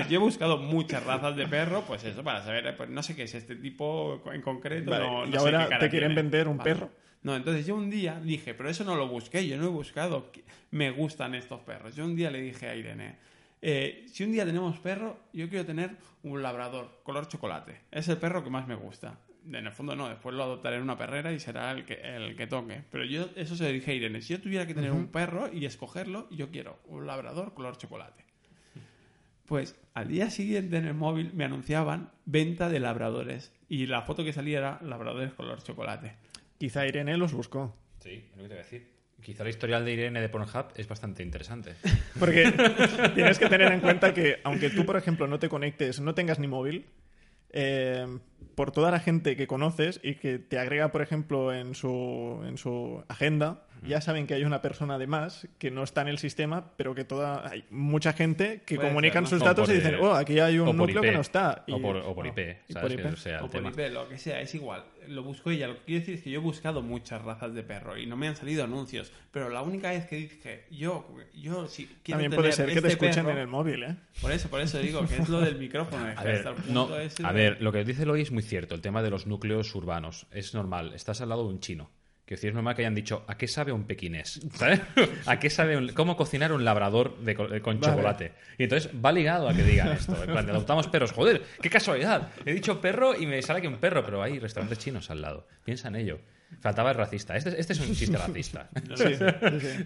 [0.10, 3.24] Yo he buscado muchas razas de perro, pues eso, para saber, pues no sé qué
[3.24, 4.92] es este tipo en concreto.
[4.92, 6.16] Vale, no- no y sé ahora qué te quieren tiene.
[6.16, 6.74] vender un Vale.
[6.74, 6.90] perro.
[7.24, 10.32] No, entonces yo un día dije, pero eso no lo busqué, yo no he buscado,
[10.72, 11.96] me gustan estos perros.
[11.96, 13.16] Yo un día le dije a Irene,
[13.64, 17.82] eh, si un día tenemos perro, yo quiero tener un labrador, color chocolate.
[17.92, 19.18] Es el perro que más me gusta.
[19.48, 22.36] En el fondo no, después lo adoptaré en una perrera y será el que, el
[22.36, 22.84] que toque.
[22.90, 25.52] Pero yo eso se lo dije a Irene, si yo tuviera que tener un perro
[25.54, 28.26] y escogerlo, yo quiero un labrador color chocolate.
[29.46, 34.24] Pues al día siguiente en el móvil me anunciaban venta de labradores y la foto
[34.24, 36.14] que salía era labradores color chocolate.
[36.58, 37.76] Quizá Irene los buscó.
[38.00, 38.96] Sí, es lo que te voy a decir.
[39.22, 41.76] Quizá el historial de Irene de Pornhub es bastante interesante.
[42.20, 42.52] Porque
[43.16, 46.40] tienes que tener en cuenta que, aunque tú, por ejemplo, no te conectes, no tengas
[46.40, 46.86] ni móvil,
[47.56, 48.20] eh,
[48.54, 52.58] por toda la gente que conoces y que te agrega, por ejemplo, en su, en
[52.58, 56.18] su agenda, ya saben que hay una persona de más que no está en el
[56.18, 59.40] sistema, pero que toda hay mucha gente que Puede comunican ser, ¿no?
[59.40, 61.10] sus O datos por, y dicen, eh, oh, aquí hay o un por núcleo IP,
[61.10, 61.64] que no está.
[61.68, 62.82] o Y- por, o por no, IP, y ¿sabes?
[62.82, 63.06] por Que IP.
[63.08, 63.70] eso sea el o por tema.
[63.70, 64.84] IP, lo que sea, es igual.
[65.08, 65.68] Lo busco ella.
[65.68, 68.18] Lo que quiero decir es que yo he buscado muchas razas de perro y no
[68.18, 69.12] me han salido anuncios.
[69.32, 72.72] Pero la única vez que dije, yo, yo si quiero También tener puede ser que
[72.82, 73.96] te este escuchen perro- en el móvil, ¿eh?
[74.20, 76.06] Por eso, por eso digo que es lo del micrófono.
[76.18, 79.04] A ver, no, a de- ver, lo que dice Eloy es muy cierto, el tema
[79.04, 80.26] de los núcleos urbanos.
[80.32, 81.92] Es normal, estás al lado de un chino.
[82.26, 84.42] Quiero decir, es normal que hayan dicho, ¿a qué sabe un pequinés?
[84.56, 84.82] ¿Sabes?
[85.28, 87.94] ¿A qué sabe un- cómo cocinar un labrador de de- con Vale.
[87.94, 88.32] chocolate?
[88.58, 90.16] Y entonces va ligado a que digan esto.
[90.24, 91.12] En plan, adoptamos perros.
[91.12, 92.30] Joder, qué casualidad.
[92.46, 95.48] He dicho perro y me sale que un perro, pero hay restaurantes chinos al lado.
[95.64, 96.20] Piensa en ello.
[96.62, 97.36] Faltaba el racista.
[97.36, 98.70] Este, este es un chiste racista.
[98.96, 99.86] Sí, sí, sí.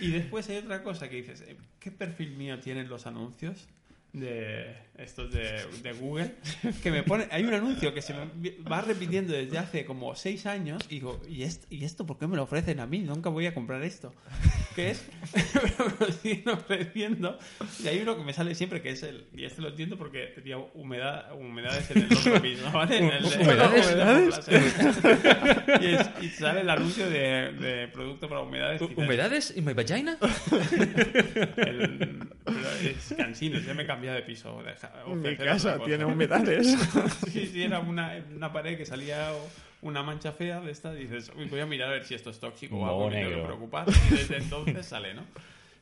[0.00, 3.66] Y después hay otra cosa que dices, eh, ¿qué perfil mío tienen los anuncios?
[4.12, 6.34] de estos de, de Google
[6.82, 10.46] que me pone hay un anuncio que se me va repitiendo desde hace como seis
[10.46, 13.00] años y digo ¿y esto, ¿y esto por qué me lo ofrecen a mí?
[13.00, 14.14] nunca voy a comprar esto
[14.76, 15.04] ¿qué es?
[15.52, 17.38] pero me lo siguen ofreciendo
[17.82, 20.26] y hay uno que me sale siempre que es el y este lo entiendo porque
[20.34, 22.98] tenía humedad, humedades en el otro piso ¿vale?
[22.98, 24.40] En el de- ¿Humedades?
[25.80, 30.16] y, es- y sale el anuncio de, de producto para humedades ¿Humedades en mi vagina?
[31.56, 34.62] el- pero es cansino, ya me he cambiado de piso.
[35.14, 36.66] Mi casa tiene humedades.
[37.32, 39.30] Sí, sí, era una, una pared que salía
[39.80, 40.92] una mancha fea de esta.
[40.92, 43.28] Dices, "Uy, voy a mirar a ver si esto es tóxico o algo, me tengo
[43.30, 43.46] que negro.
[43.46, 43.86] preocupar.
[44.10, 45.22] Y desde entonces sale, ¿no?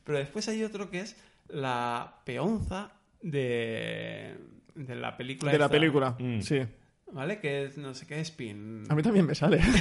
[0.03, 1.15] Pero después hay otro que es
[1.49, 2.91] la peonza
[3.21, 4.35] de,
[4.75, 5.51] de la película.
[5.51, 5.77] de la esta.
[5.77, 6.41] película, Mm.
[6.41, 6.61] sí.
[7.13, 7.39] ¿Vale?
[7.39, 8.83] Que es no sé qué spin.
[8.89, 9.59] A mí también me sale.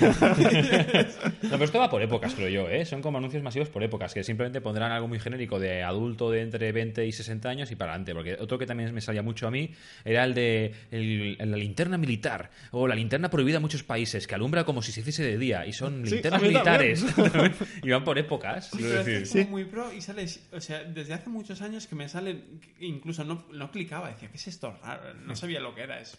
[1.43, 2.85] No, pero esto va por épocas, creo yo, ¿eh?
[2.85, 6.43] Son como anuncios masivos por épocas, que simplemente pondrán algo muy genérico de adulto de
[6.43, 8.15] entre 20 y 60 años y para adelante.
[8.15, 9.71] Porque otro que también me salía mucho a mí
[10.05, 14.35] era el de el- la linterna militar o la linterna prohibida en muchos países, que
[14.35, 17.05] alumbra como si se hiciese de día y son Sí, linternas militares.
[17.83, 18.67] y van por épocas.
[18.71, 19.41] Sí, pero es que decir.
[19.41, 22.37] es como muy pro y sale, o sea, desde hace muchos años que me sale,
[22.81, 25.15] incluso no, no clicaba, decía, ¿qué es esto raro?
[25.27, 26.01] No sabía lo que era.
[26.01, 26.17] Es,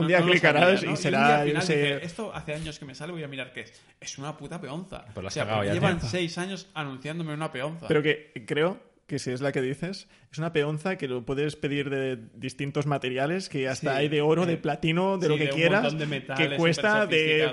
[0.00, 2.94] Un día no clicarás sabía, y será, yo sé- dije, esto hace años que me
[2.94, 3.82] sale, voy a mirar qué es.
[4.00, 5.04] Es una puta peonza.
[5.14, 7.86] Pues la has o sea, cagado llevan seis años anunciándome una peonza.
[7.88, 11.56] Pero que creo que si es la que dices, es una peonza que lo puedes
[11.56, 15.32] pedir de distintos materiales, que hasta Sí, hay de oro, eh, de platino, de sí,
[15.32, 17.50] lo que de quieras, metales, que cuesta de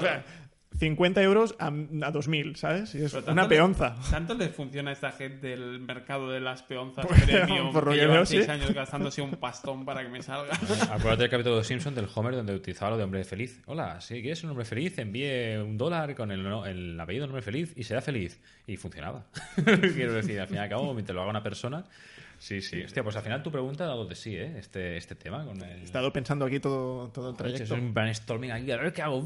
[0.81, 2.95] 50 euros a, a 2000, ¿sabes?
[2.95, 3.95] Y es Pero tanto una le- peonza.
[4.09, 7.91] ¿Tanto les funciona a esta gente del mercado de las peonzas Por- premium por lo
[7.91, 8.51] que que llevan veo, seis sí.
[8.51, 10.53] años gastándose un pastón para que me salga?
[10.91, 13.61] Acuérdate del capítulo de Simpson del Homer donde utilizaba lo de hombre feliz.
[13.67, 17.29] Hola, si quieres un hombre feliz, envíe un dólar con el, no- el apellido de
[17.29, 18.41] hombre feliz y será feliz.
[18.65, 19.25] Y funcionaba.
[19.93, 21.85] Quiero decir, al fin y al cabo, mientras lo haga una persona.
[22.41, 22.81] Sí, sí.
[22.81, 24.55] Hostia, pues al final tu pregunta ha dado de sí, ¿eh?
[24.57, 25.81] Este, este tema con el.
[25.81, 27.65] He estado pensando aquí todo, todo el trayecto.
[27.65, 29.23] Es un brainstorming aquí, a ver qué hago.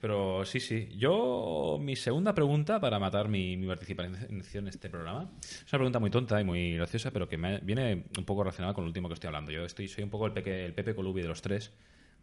[0.00, 0.88] Pero sí, sí.
[0.96, 5.98] Yo, mi segunda pregunta para matar mi, mi participación en este programa es una pregunta
[5.98, 9.08] muy tonta y muy graciosa, pero que me, viene un poco relacionada con lo último
[9.08, 9.52] que estoy hablando.
[9.52, 11.70] Yo estoy, soy un poco el, peque, el Pepe Colubi de los tres.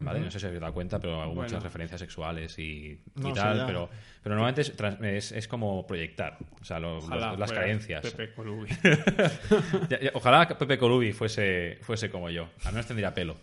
[0.00, 0.20] ¿Vale?
[0.20, 1.42] No sé si os habéis dado cuenta, pero hago Bueno.
[1.42, 3.90] muchas referencias sexuales y, y No, sí, tal, pero,
[4.22, 4.72] pero normalmente es,
[5.02, 8.00] es, es como proyectar, o sea, lo- Ojalá los- las carencias.
[8.02, 8.68] Pepe Colubi.
[9.90, 12.48] Ya- ya, Ojalá Pepe Colubi fuese, fuese como yo.
[12.64, 13.36] Al menos tendría pelo.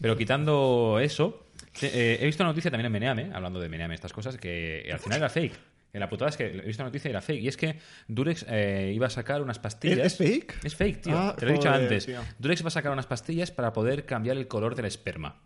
[0.00, 1.46] Pero quitando eso,
[1.80, 4.98] eh, he visto una noticia también en Meneame, hablando de Meneame, estas cosas, que al
[4.98, 5.54] final era fake.
[5.92, 7.40] En la putada es que he visto una noticia y era fake.
[7.42, 7.78] Y es que
[8.08, 9.98] Durex eh, iba a sacar unas pastillas.
[10.00, 10.64] ¿Es- es fake?
[10.64, 11.16] Es fake, tío.
[11.16, 12.06] Ah, Te lo he dicho joder, antes.
[12.06, 12.20] tío.
[12.38, 15.40] Durex va a sacar unas pastillas para poder cambiar el color del esperma.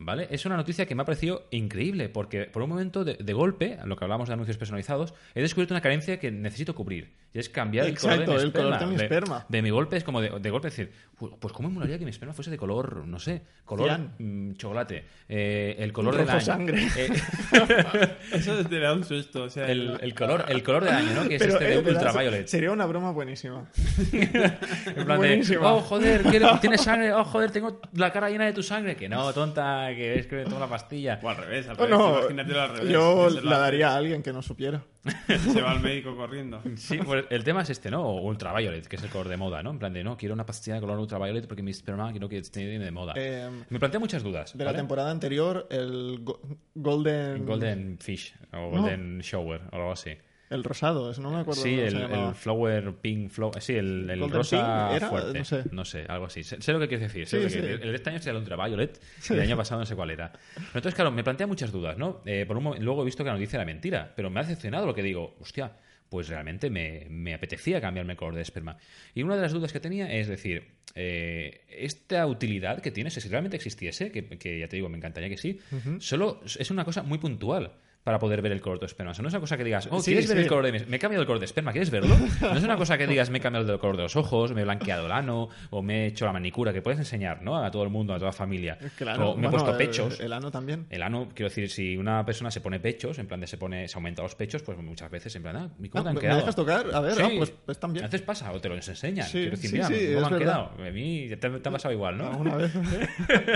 [0.00, 0.28] ¿Vale?
[0.30, 3.78] Es una noticia que me ha parecido increíble, porque por un momento, de, de golpe,
[3.82, 7.12] a lo que hablamos de anuncios personalizados, he descubierto una carencia que necesito cubrir.
[7.34, 9.46] Y es cambiar el color de Exacto, mi el color de mi esperma.
[9.48, 12.04] De mi golpe es como de, de golpe decir, "Pu- pues cómo me molaría que
[12.04, 16.36] mi esperma fuese de color, no sé, color mm, chocolate, eh, el color del Rojo
[16.36, 16.44] año.
[16.46, 16.88] sangre.
[16.96, 17.08] Eh,
[18.32, 19.42] Eso te da un susto.
[19.44, 21.28] O sea, el, el color, el color del año, ¿no?
[21.28, 22.46] Que es Pero, este de eh, ultraviolet.
[22.46, 23.68] Sería una broma buenísima.
[24.12, 25.72] En plan de, Buenísima.
[25.72, 26.22] oh, joder,
[26.60, 28.96] tienes sangre, oh, joder, tengo la cara llena de tu sangre.
[28.96, 31.18] Que no, tonta, que es que me tomo la pastilla.
[31.22, 31.90] O al revés, al revés.
[31.90, 32.92] no, Imagínatelo al revés.
[32.92, 34.82] yo la daría a alguien que no supiera.
[35.52, 36.60] Se va al médico corriendo.
[36.76, 38.02] Sí, pues el tema es este, ¿no?
[38.06, 39.70] O Ultraviolet, que es el color de moda, ¿no?
[39.70, 42.38] En plan de, no, quiero una pastilla de color ultraviolet porque mi esperma quiero que
[42.38, 43.14] esté de moda.
[43.16, 44.56] Eh, Me plantea muchas dudas.
[44.56, 46.40] de la temporada anterior, el go-
[46.74, 47.46] Golden...
[47.46, 50.10] Golden Fish o Golden Shower o algo así.
[50.50, 53.60] El rosado, es- no me acuerdo Sí, el, el Flower Pink Flower.
[53.62, 54.56] Sí, el, el rosa
[54.88, 55.08] Pink, ¿era?
[55.08, 55.64] fuerte.
[55.72, 56.04] No sé.
[56.08, 56.42] algo así.
[56.42, 57.26] Sé, sé lo que quieres decir.
[57.26, 57.58] sé Sí, lo que sí.
[57.60, 60.10] quieres- El de este año sería el Ultraviolet y el año pasado no sé cuál
[60.10, 60.32] era.
[60.54, 62.22] Pero entonces, claro, me plantea muchas dudas, ¿no?
[62.24, 64.42] Eh, por un momen- luego he visto que la noticia era mentira, pero me ha
[64.42, 65.36] decepcionado lo que digo.
[65.40, 65.72] Hostia,
[66.08, 68.78] pues realmente me, me apetecía cambiarme el color de esperma.
[69.14, 73.20] Y una de las dudas que tenía es decir, eh, esta utilidad que tiene, si
[73.28, 75.60] realmente existiese, que, que ya te digo, me encantaría que sí,
[75.98, 77.72] solo es una cosa muy puntual
[78.04, 79.10] para poder ver el color de tu esperma.
[79.10, 80.42] O sea, no es una cosa que digas, oh, Sí, ¿quieres ver sí.
[80.44, 80.78] el color de mi...
[80.86, 82.16] Me he cambiado el color de esperma, ¿quieres verlo?
[82.40, 84.62] No es una cosa que digas, me he cambiado el color de los ojos, me
[84.62, 87.62] he blanqueado el ano, o me he hecho la manicura, que puedes enseñar, ¿no?
[87.62, 88.78] A todo el mundo, a toda la familia.
[88.96, 90.20] Claro, o me he bueno, puesto el- pechos.
[90.20, 90.86] El, ano también.
[90.88, 93.86] El ano, quiero decir, si una persona se pone pechos, en plan de se pone,
[93.88, 96.20] se aumenta los pechos, pues muchas veces en plan, ah, ¿cómo Ah, te han ¿me
[96.22, 96.38] quedado?
[96.38, 96.86] dejas tocar?
[96.94, 97.22] A ver, Sí.
[97.22, 98.04] ah, pues, pues también.
[98.04, 99.26] A veces pasa, o te lo enseñan.
[99.26, 100.38] Sí, quiero decir, sí, mira, sí, ¿cómo es han verdad.
[100.72, 100.88] quedado?
[100.88, 102.28] A mí te, te ha pasado igual, ¿no?
[102.30, 102.72] Alguna vez.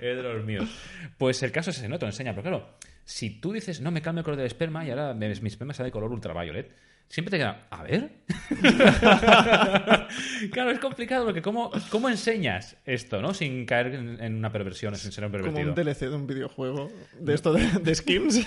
[0.00, 0.68] es de los míos.
[1.18, 1.98] Pues el caso es ese, ¿no?
[1.98, 2.32] Te lo enseña.
[2.32, 2.68] Pero claro,
[3.10, 5.88] si tú dices, no, me cambio el color del esperma y ahora mi esperma sale
[5.88, 6.70] de color ultraviolet,
[7.08, 8.18] siempre te queda, a ver.
[10.52, 13.34] claro, es complicado porque ¿cómo, ¿cómo enseñas esto, no?
[13.34, 15.70] Sin caer en, en una perversión, sin ser un Como pervertido.
[15.70, 16.88] un DLC de un videojuego
[17.18, 18.46] de esto de, de Skims.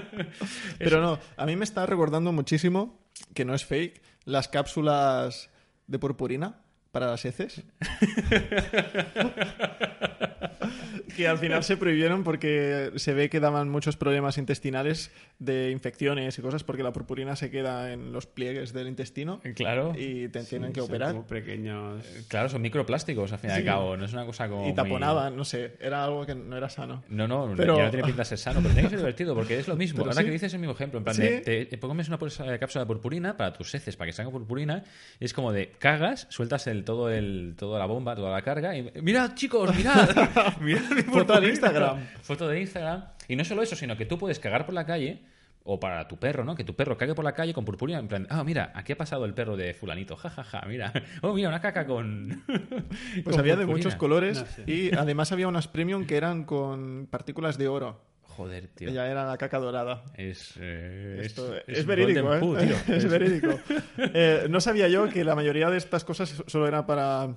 [0.78, 2.98] Pero no, a mí me está recordando muchísimo,
[3.34, 5.50] que no es fake, las cápsulas
[5.88, 7.62] de purpurina para las heces.
[11.16, 16.38] que al final se prohibieron porque se ve que daban muchos problemas intestinales de infecciones
[16.38, 19.92] y cosas porque la purpurina se queda en los pliegues del intestino Claro.
[19.96, 21.12] y te tienen que Son operar.
[21.12, 22.04] como pequeños...
[22.28, 23.64] Claro, son microplásticos al fin y al Sí.
[23.64, 23.96] cabo.
[23.96, 24.62] No es una cosa como.
[24.62, 27.02] Y muy- taponaban, no sé, era algo que no era sano.
[27.08, 29.34] No, no, Pero- ya no tiene pinta de ser sano, pero tiene que ser divertido
[29.34, 29.98] porque es lo mismo.
[29.98, 30.26] Pero Ahora sí.
[30.26, 31.22] que dices el mismo ejemplo, en plan Sí.
[31.22, 34.30] de te, te comes una pulsa- cápsula de purpurina para tus heces, para que salga
[34.30, 34.84] purpurina,
[35.20, 38.76] y es como de cagas, sueltas el todo el toda la bomba, toda la carga
[38.76, 40.08] y mirad, chicos, mirad,
[40.64, 41.48] mi Foto purpurina".
[41.48, 42.06] Instagram.
[42.22, 43.04] Foto de Instagram.
[43.28, 45.22] Y no solo eso, sino que tú puedes cagar por la calle
[45.66, 46.54] O para tu perro, ¿no?
[46.54, 47.98] Que tu perro cague por la calle con purpurina.
[47.98, 50.14] En plan, ah, mira, aquí ha pasado el perro de Fulanito.
[50.14, 50.92] Ja, ja, ja, mira.
[51.22, 52.42] Oh, mira, una caca con.
[53.24, 53.68] Pues con había de purpurina.
[53.68, 54.64] muchos colores No sé.
[54.70, 57.98] y además había unas premium que eran con partículas de oro.
[58.36, 58.90] Joder, tío.
[58.90, 60.02] Ya era la caca dorada.
[60.16, 62.40] Es, eh, es, Esto es, es verídico, ¿eh?
[62.40, 62.76] Poo, tío.
[62.94, 63.58] es verídico.
[63.96, 67.36] Eh, no sabía yo que la mayoría de estas cosas solo era para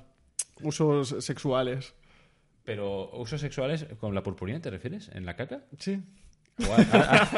[0.64, 1.94] usos sexuales.
[2.68, 5.10] Pero usos sexuales con la purpurina, ¿te refieres?
[5.14, 5.62] ¿En la caca?
[5.80, 6.02] Sí.
[6.60, 7.30] Ah,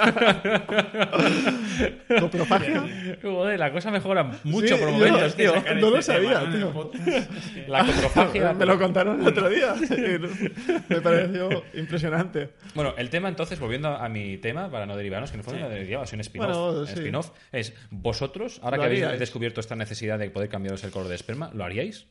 [2.22, 2.78] Coprofagia.
[2.78, 5.54] ah, Joder, la cosa mejora mucho Sí, por momentos, tío.
[5.76, 6.92] No lo sabía, tío.
[7.68, 8.54] La coprofagia.
[8.54, 9.76] Me lo contaron el otro día.
[10.88, 12.52] Me pareció impresionante.
[12.74, 15.60] Bueno, el tema entonces, volviendo a mi tema, para no derivarnos, que en el fondo
[15.60, 16.56] no derivaba, es un spin-off.
[16.56, 16.94] Bueno, sí.
[16.94, 21.16] spin-off es, vosotros, ahora que habéis descubierto esta necesidad de poder cambiaros el color de
[21.16, 22.08] esperma, ¿lo haríais?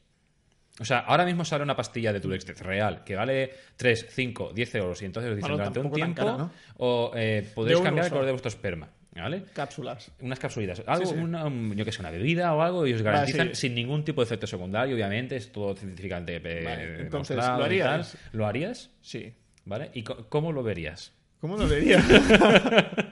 [0.80, 4.74] O sea, ahora mismo sale una pastilla de Turex real que vale 3, 5, 10
[4.76, 6.50] euros y entonces os dicen Bueno, durante un tiempo cara, ¿no?
[6.76, 8.88] o eh, podéis cambiar el color de vuestro esperma.
[9.16, 9.42] ¿Vale?
[9.52, 10.12] Cápsulas.
[10.20, 11.20] Unas capsulitas, algo, Sí, sí.
[11.20, 13.54] Una, un- yo que sé, una bebida o algo, y os garantizan sí.
[13.62, 18.16] sin ningún tipo de efecto secundario, obviamente, es todo científicamente eh, Vale, entonces, ¿lo harías?
[18.30, 18.90] ¿Lo harías?
[19.00, 19.32] Sí.
[19.64, 19.90] ¿Vale?
[19.94, 21.12] ¿Y cómo lo verías?
[21.40, 22.00] ¿Cómo lo vería?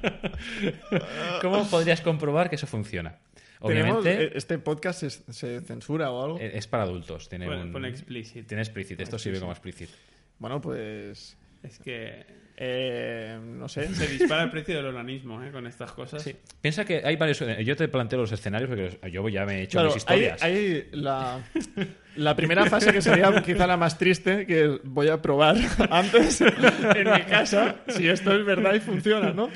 [1.43, 3.17] ¿Cómo podrías comprobar que eso funciona?
[3.65, 6.39] Tenemos- Obviamente eh, este podcast se, se censura o algo.
[6.39, 7.29] eh, es para adultos.
[7.29, 8.47] Tiene, Pone- un- pone explicit.
[8.47, 9.01] Tiene explicit.
[9.01, 9.89] Esto sirve como explicit.
[10.39, 11.37] Bueno, pues.
[11.63, 12.25] Es que
[12.59, 13.93] eh, no sé.
[13.95, 15.51] se dispara el precio del organismo ¿eh?
[15.51, 16.23] con estas cosas.
[16.23, 16.37] Sí.
[16.61, 17.43] Piensa que hay varios.
[17.65, 20.43] Yo te planteo los escenarios porque yo ya me he hecho Claro, mis hay, historias.
[20.43, 21.43] hay la,
[22.17, 25.57] la primera fase que sería quizá la más triste, que voy a probar
[25.91, 29.49] antes en mi casa si esto es verdad y funciona, ¿no?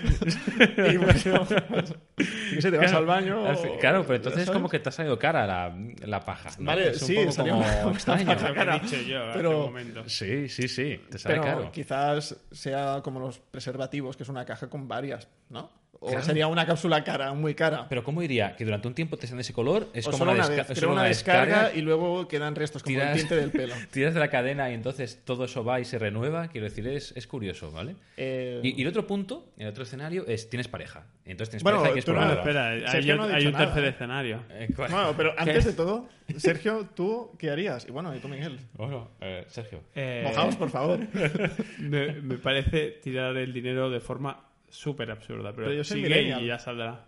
[0.90, 3.46] Y bueno, pues, te vas al baño.
[3.46, 4.56] Al fin- o- claro, pero entonces ¿sabes?
[4.56, 5.74] como que te ha salido cara la,
[6.06, 6.50] la paja.
[6.58, 6.66] ¿no?
[6.66, 8.30] Vale, es un sí, poco salió como extraño.
[8.32, 10.08] he dicho yo hace Pero- un momento.
[10.08, 11.00] Sí, sí, sí.
[11.10, 11.72] Te sale Pero caro.
[11.72, 15.70] quizás sea como los preservativos, que es una caja con varias, ¿no?
[16.02, 16.24] O Claro.
[16.24, 17.86] sería una cápsula cara, muy cara.
[17.90, 18.56] Pero ¿cómo iría?
[18.56, 20.54] Que durante un tiempo te sean de ese color es o como solo una, una
[20.54, 23.16] desca- vez, es creo solo una una descarga, y luego quedan restos, como el Tiras-
[23.18, 23.74] tinte del pelo.
[23.90, 26.48] tiras de la cadena y entonces todo eso va y se renueva.
[26.48, 27.96] Quiero decir, es, es curioso, ¿vale?
[28.16, 31.04] Eh, Y, y el otro punto, el otro escenario es tienes pareja.
[31.26, 33.46] Entonces tienes Bueno, pareja y quieres tú no- espera, Sergio hay, no ha hay dicho
[33.48, 33.88] un nada, tercer ¿eh?
[33.90, 34.42] escenario.
[34.50, 34.68] Eh,
[35.16, 37.86] pero antes de todo, Sergio, ¿tú qué harías?
[37.86, 38.58] Y bueno, y tú, Miguel.
[38.72, 39.80] Bueno, eh, Sergio.
[39.94, 40.98] Eh, Mojaos, por favor.
[41.78, 46.22] me, me parece tirar el dinero de forma súper absurda, pero, Pero yo soy sigue
[46.40, 47.04] y ya saldrá.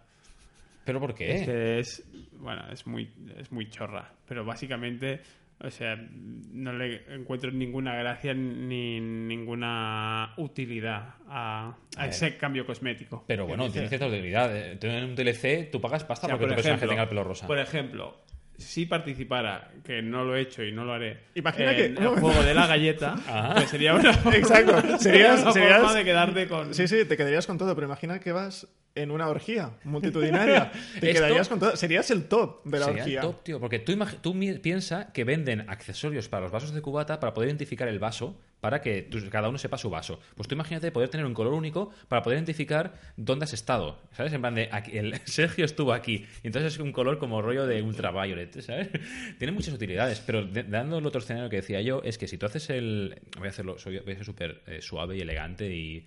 [0.84, 1.34] ¿Pero por qué?
[1.34, 2.04] Es que es,
[2.38, 3.08] bueno, es muy,
[3.38, 5.20] es muy chorra, pero básicamente,
[5.60, 12.66] o sea, no le encuentro ninguna gracia ni ninguna utilidad a, a A ese cambio
[12.66, 13.24] cosmético.
[13.28, 14.54] Pero bueno, tiene cierta utilidad.
[14.56, 17.08] En un DLC tú pagas pasta O sea, porque tu por personaje ejemplo- tenga el
[17.08, 17.46] pelo rosa.
[17.46, 18.20] Por ejemplo,
[18.58, 22.08] si participara, que no lo he hecho y no lo haré, Imagina en que- el
[22.08, 23.16] juego de la galleta,
[23.56, 24.80] pues sería una forma, Exacto.
[24.98, 26.74] sería Serías- una serías- forma de quedarte con...
[26.74, 30.70] Sí, sí, te quedarías con todo, pero imagina que vas en una orgía multitudinaria.
[31.00, 31.76] Te Esto- quedarías con todo.
[31.76, 33.20] Serías el top de la Sería el orgía.
[33.22, 33.58] top, tío.
[33.60, 37.32] Porque tú, imagi- tú mi- piensa que venden accesorios para los vasos de cubata para
[37.32, 40.20] poder identificar el vaso, para que cada uno sepa su vaso.
[40.36, 43.98] Pues tú imagínate poder tener un color único para poder identificar dónde has estado.
[44.16, 44.32] ¿Sabes?
[44.32, 46.24] En plan de, aquí- el Sergio estuvo aquí.
[46.44, 48.88] Y entonces es un color como rollo de ultraviolet, ¿sabes?
[49.38, 52.38] Tiene muchas utilidades, pero de- dando el otro escenario que decía yo, es que si
[52.38, 53.20] tú haces el...
[53.36, 56.06] Voy a hacerlo, soy, voy a ser súper eh, suave y elegante y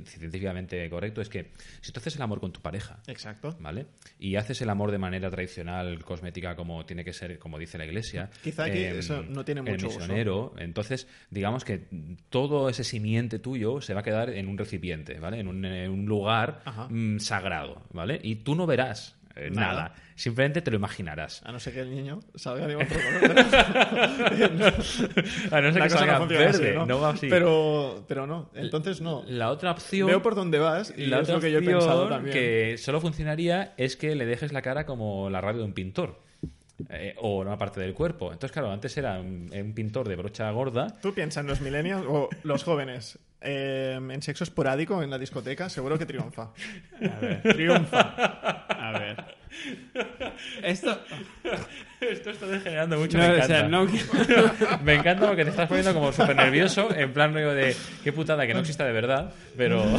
[0.00, 1.20] científicamente correcto.
[1.20, 3.56] Es que si tú haces el amor con tu pareja, Exacto.
[3.60, 3.86] ¿vale?
[4.18, 7.84] Y haces el amor de manera tradicional, cosmética, como tiene que ser, como dice la
[7.84, 8.30] iglesia.
[8.42, 9.98] Quizá aquí eso no tiene mucho El uso.
[10.00, 10.54] misionero.
[10.58, 11.81] Entonces, digamos que
[12.30, 15.40] todo ese simiente tuyo se va a quedar en un recipiente, ¿vale?
[15.40, 18.20] En un, en un lugar mm, sagrado, ¿vale?
[18.22, 19.72] Y tú no verás eh, Nada.
[19.72, 19.94] nada.
[20.14, 21.42] Simplemente te lo imaginarás.
[21.44, 22.88] A no ser que el niño salga de otro
[23.20, 23.38] color.
[25.50, 26.86] A no ser que salga no funciona así, verde, ¿no?
[26.86, 27.28] no va así.
[27.28, 28.50] Pero, pero no.
[28.54, 29.24] Entonces no.
[29.26, 30.06] La otra opción...
[30.06, 32.34] Veo por dónde vas y la es otra lo que yo he pensado también.
[32.34, 36.20] que solo funcionaría es que le dejes la cara como la radio de un pintor.
[36.90, 38.26] Eh, o una parte del cuerpo.
[38.32, 40.98] Entonces, claro, antes era un, un pintor de brocha gorda.
[41.00, 45.68] Tú piensas en los millennials o los jóvenes eh, en sexo esporádico en la discoteca,
[45.68, 46.50] seguro que triunfa.
[47.02, 48.00] A ver, Triunfa.
[48.68, 49.24] a ver.
[50.62, 50.98] Esto...
[52.00, 53.16] Esto está degenerando mucho.
[53.16, 53.46] No, me, o encanta.
[53.58, 53.86] sea, no...
[54.82, 58.44] me encanta porque te estás poniendo como súper nervioso, en plan rollo de qué putada
[58.46, 59.84] que no exista de verdad, pero.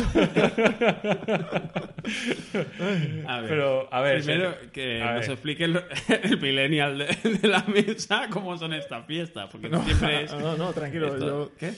[3.28, 5.32] A ver, Pero, a ver, Primero que a nos ver.
[5.32, 5.82] explique el,
[6.24, 7.06] el millennial de,
[7.42, 9.50] de la mesa cómo son estas fiestas.
[9.52, 10.34] Porque siempre es...
[10.34, 11.08] No, no, tranquilo.
[11.14, 11.74] Esto- Yo, ¿Qué?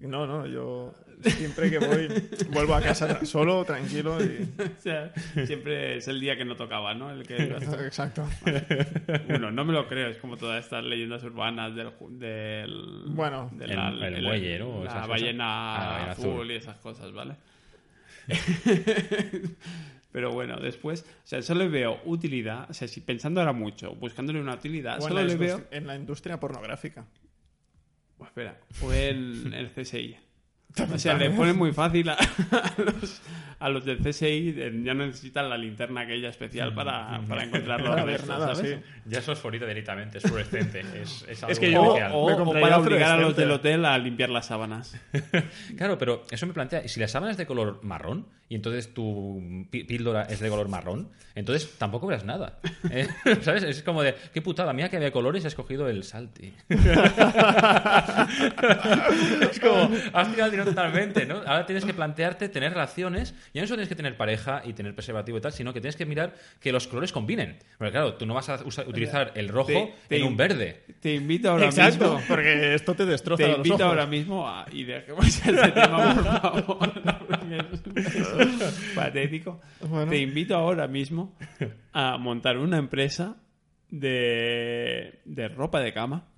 [0.00, 0.92] No, no, yo
[1.22, 2.08] siempre que voy
[2.50, 4.46] vuelvo a casa solo, tranquilo y...
[4.78, 5.12] O sea,
[5.46, 7.10] siempre es el día que no tocaba, ¿no?
[7.10, 7.36] El que...
[7.36, 8.28] Exacto.
[9.28, 11.90] Bueno, no me lo creo, es como todas estas leyendas urbanas del...
[12.18, 14.84] del Bueno, de el- el muelle, ¿no?
[14.84, 16.50] La ballena, Ah, la ballena azul, azul.
[16.50, 17.34] y esas cosas, ¿vale?
[20.12, 23.94] Pero bueno, después, o sea, solo le veo utilidad, o sea, si pensando ahora mucho,
[23.96, 25.62] buscándole una utilidad, O solo le veo...
[25.70, 27.04] en la industria pornográfica.
[28.36, 30.14] Espera, fue el, el CSI.
[30.92, 32.14] O sea, le ponen muy fácil a,
[32.50, 33.22] a los,
[33.60, 34.54] a los del CSI,
[34.84, 38.62] ya no necesitan la linterna aquella especial para, para encontrar los restos.
[39.06, 40.80] Ya es fosforito directamente, es fluorescente.
[41.02, 42.12] Es, es algo que yo- O, especial.
[42.14, 45.00] o- Me o para obligar a los del hotel a limpiar las sábanas.
[45.78, 48.92] Claro, pero eso me plantea, ¿y si la sábana es de color marrón y entonces
[48.94, 51.08] tu píldora es de color marrón?
[51.34, 52.58] Entonces tampoco verás nada.
[52.90, 53.06] Eh,
[53.42, 53.62] ¿Sabes?
[53.62, 56.54] Es como de, qué putada, mira que había colores y has cogido el salti.
[59.50, 61.36] es como, has tirado totalmente, ¿no?
[61.46, 64.94] Ahora tienes que plantearte tener relaciones, y no solo tienes que tener pareja y tener
[64.94, 67.58] preservativo y tal, sino que tienes que mirar que los colores combinen.
[67.78, 70.82] Porque claro, tú no vas a utilizar el rojo Te- te- en un verde.
[71.00, 72.22] Te invito ahora Exacto, mismo...
[72.28, 73.86] porque esto te destroza Te los invito ojos.
[73.86, 74.66] ahora mismo a...
[74.72, 76.24] Y dejemos ese tema, por
[76.64, 76.92] favor.
[78.94, 79.60] Patético.
[79.80, 80.10] Bueno.
[80.10, 81.36] Te invito ahora mismo
[81.92, 83.36] a montar una empresa
[83.90, 86.28] de, de ropa de cama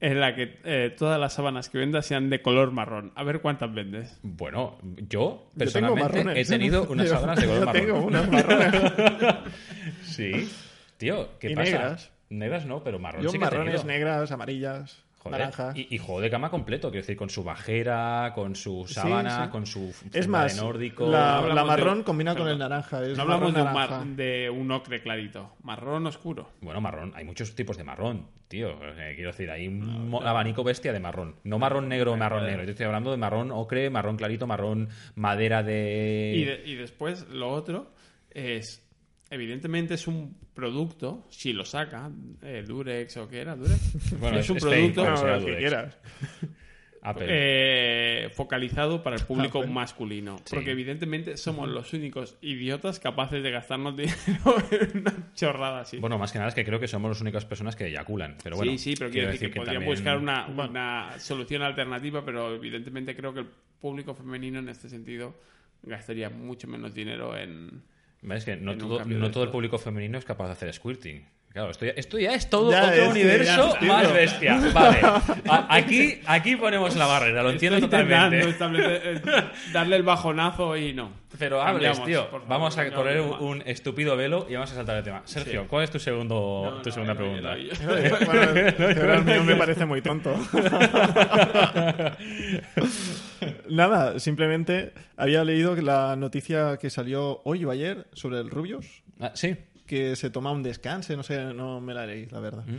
[0.00, 3.12] en la que eh, todas las sábanas que vendas sean de color marrón.
[3.14, 4.18] A ver cuántas vendes.
[4.22, 6.48] Bueno, yo Yo tengo personalmente marrones.
[6.48, 7.86] he tenido unas Yo- sábanas de color yo marrón.
[7.86, 8.82] tengo unas marrones.
[10.02, 10.50] Sí.
[10.96, 11.70] Tío, ¿qué Y pasa?
[11.70, 12.10] negras.
[12.28, 15.76] Negras no, pero marrón Yo sí que marrones, negras, amarillas, Joder, naranjas.
[15.76, 19.50] Y, y juego de cama completo, quiero decir, con su bajera, con su sábana, sí.
[19.50, 21.08] con su Es más, de nórdico.
[21.08, 23.02] la, Hablamos la de- marrón combina con el naranja.
[23.04, 25.52] Es No hablamos de un, mar- de un ocre clarito.
[25.62, 26.50] Marrón oscuro.
[26.60, 28.70] Bueno, marrón, hay muchos tipos de marrón, tío.
[28.82, 31.36] Eh, quiero decir, hay un abanico bestia de marrón.
[31.44, 32.64] No marrón negro, marrón negro.
[32.64, 36.32] Yo estoy hablando de marrón ocre, marrón clarito, marrón madera de...
[36.36, 37.92] Y, de- y después lo otro
[38.30, 38.82] es,
[39.30, 42.10] evidentemente es un producto, si lo saca,
[42.42, 45.46] eh, Durex o qué era, Durex, Bueno, es un Spain, producto como No, sea lo
[45.46, 45.98] que quieras.
[47.02, 47.26] Apple.
[47.28, 49.70] eh, focalizado para el público Apple.
[49.72, 50.38] masculino.
[50.38, 50.56] Sí.
[50.56, 54.16] Porque evidentemente somos los únicos idiotas capaces de gastarnos dinero
[54.72, 55.98] en una chorrada así.
[55.98, 58.36] Bueno, más que nada es que creo que somos las únicas personas que eyaculan.
[58.42, 62.24] Pero bueno, sí, sí, pero quiero decir que, podrían también- buscar una, una solución alternativa,
[62.24, 63.46] pero evidentemente creo que el
[63.80, 65.38] público femenino en este sentido
[65.84, 67.84] gastaría mucho menos dinero en...
[68.30, 71.24] Es que no, todo, no todo el público femenino es capaz de hacer squirting.
[71.52, 74.60] Claro, esto ya, esto ya es todo Ya, otro es universo ya, más bestia.
[74.74, 74.98] Vale.
[75.48, 78.40] A- aquí, aquí ponemos la barrera, lo entiendo Estoy totalmente.
[78.42, 79.20] eh,
[79.72, 81.10] darle el bajonazo y no.
[81.38, 82.24] Pero hables, tío.
[82.26, 85.22] favor, vamos a correr un, un estúpido velo y vamos a saltar el tema.
[85.24, 87.56] Sergio, ¿cuál es tu segundo, No, tu no, segunda no, pregunta?
[88.26, 90.34] Bueno, el mío me parece muy tonto.
[93.70, 99.32] Nada, simplemente había leído la noticia que salió hoy o ayer sobre el Rubius, Ah,
[99.34, 99.56] sí.
[99.86, 102.64] Que se toma un descanso, no sé, no me la leí, la verdad.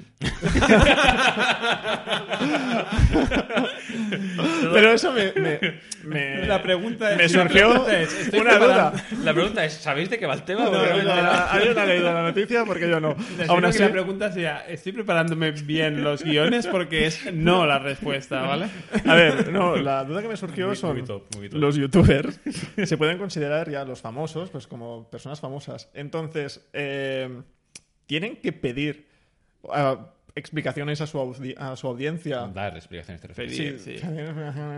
[4.74, 5.60] Pero eso me, me,
[6.04, 8.94] me- La pregunta es- me surgió pregunta es, estoy una duda.
[9.24, 10.66] La pregunta es, ¿sabéis de qué va el tema?
[10.66, 10.86] No, no, no
[11.50, 13.16] alguien ha leído la noticia porque yo no.
[13.48, 18.42] Aún así, la pregunta sea, estoy preparándome bien los guiones porque es no la respuesta,
[18.42, 18.68] ¿vale?
[19.06, 21.60] A ver, no, la duda que me surgió Muy- son muy top, muy top.
[21.60, 22.40] los youtubers.
[22.86, 25.90] Se pueden considerar ya los famosos, pues como personas famosas.
[25.94, 26.97] Entonces, eh,
[28.06, 29.08] tienen que pedir
[29.72, 32.48] ah, explicaciones a su, audi- a su audiencia.
[32.48, 33.56] Dar explicaciones te refieres.
[33.82, 33.98] Sí.
[33.98, 34.06] sí.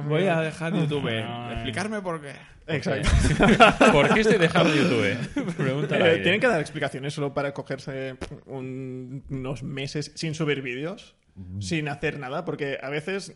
[0.08, 1.10] Voy a dejar YouTube.
[1.54, 2.32] Explicarme por qué.
[2.68, 3.10] Exacto.
[3.92, 5.54] ¿Por qué estoy dejando YouTube?
[5.58, 8.16] Pregunta Eh, tienen que dar explicaciones solo para cogerse
[8.46, 11.62] un- unos meses sin subir vídeos, Mm.
[11.62, 13.34] sin hacer nada, porque a veces,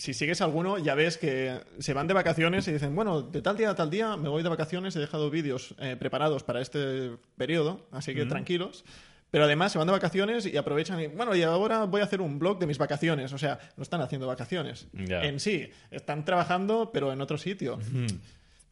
[0.00, 3.56] si sigues alguno, ya ves que se van de vacaciones y dicen, bueno, de tal
[3.56, 7.12] día a tal día me voy de vacaciones, he dejado vídeos eh, preparados para este
[7.36, 8.14] periodo, así Mm.
[8.16, 8.84] que tranquilos.
[9.30, 12.20] Pero además se van de vacaciones y aprovechan y, bueno, y ahora voy a hacer
[12.20, 13.32] un blog de mis vacaciones.
[13.32, 14.88] O sea, no están haciendo vacaciones.
[14.92, 17.78] En sí, están trabajando, pero en otro sitio.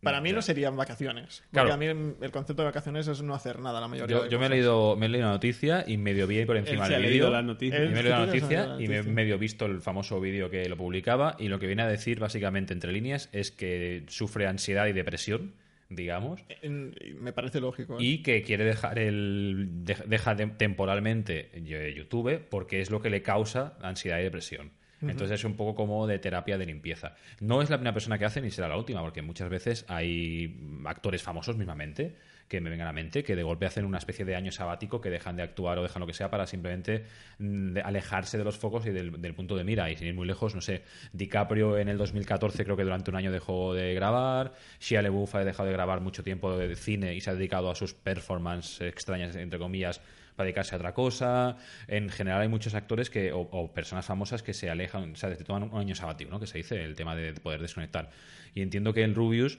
[0.02, 1.42] Para mí no serían vacaciones.
[1.50, 1.72] Porque Claro.
[1.72, 4.38] a mí el concepto de vacaciones es no hacer nada la mayoría Yo, de yo
[4.38, 6.98] me, he leído, me he leído la noticia y medio vi por encima del ha
[6.98, 7.10] vídeo.
[7.10, 7.84] leído la noticia.
[7.84, 9.80] Y me he leído la ¿Tú te has noticia y me he medio visto el
[9.80, 13.50] famoso vídeo que lo publicaba y lo que viene a decir básicamente entre líneas es
[13.50, 15.54] que sufre ansiedad y depresión,
[15.90, 17.94] digamos, y me parece lógico.
[17.94, 18.04] ¿eh?
[18.04, 23.10] y que quiere dejar el de- deja de- temporalmente eh, YouTube porque es lo que
[23.10, 24.70] le causa ansiedad y depresión.
[25.00, 27.14] Entonces es un poco como de terapia de limpieza.
[27.40, 30.80] No es la primera persona que hace ni será la última, porque muchas veces hay
[30.84, 32.16] actores famosos mismamente
[32.48, 35.00] que me vengan a la mente que de golpe hacen una especie de año sabático
[35.00, 37.04] que dejan de actuar o dejan lo que sea para simplemente
[37.38, 39.90] mm, alejarse de los focos y del, del punto de mira.
[39.90, 40.82] Y sin ir muy lejos, no sé,
[41.12, 45.44] DiCaprio en el 2014 creo que durante un año dejó de grabar, Shia LaBeouf ha
[45.44, 49.36] dejado de grabar mucho tiempo de cine y se ha dedicado a sus performances extrañas,
[49.36, 50.00] entre comillas,
[50.38, 51.56] para dedicarse a otra cosa.
[51.88, 55.34] En general hay muchos actores que o, o personas famosas que se alejan, o sea,
[55.36, 56.40] se toman un año sabático, ¿no?
[56.40, 58.10] Que se dice el tema de poder desconectar.
[58.54, 59.58] Y entiendo que el Rubius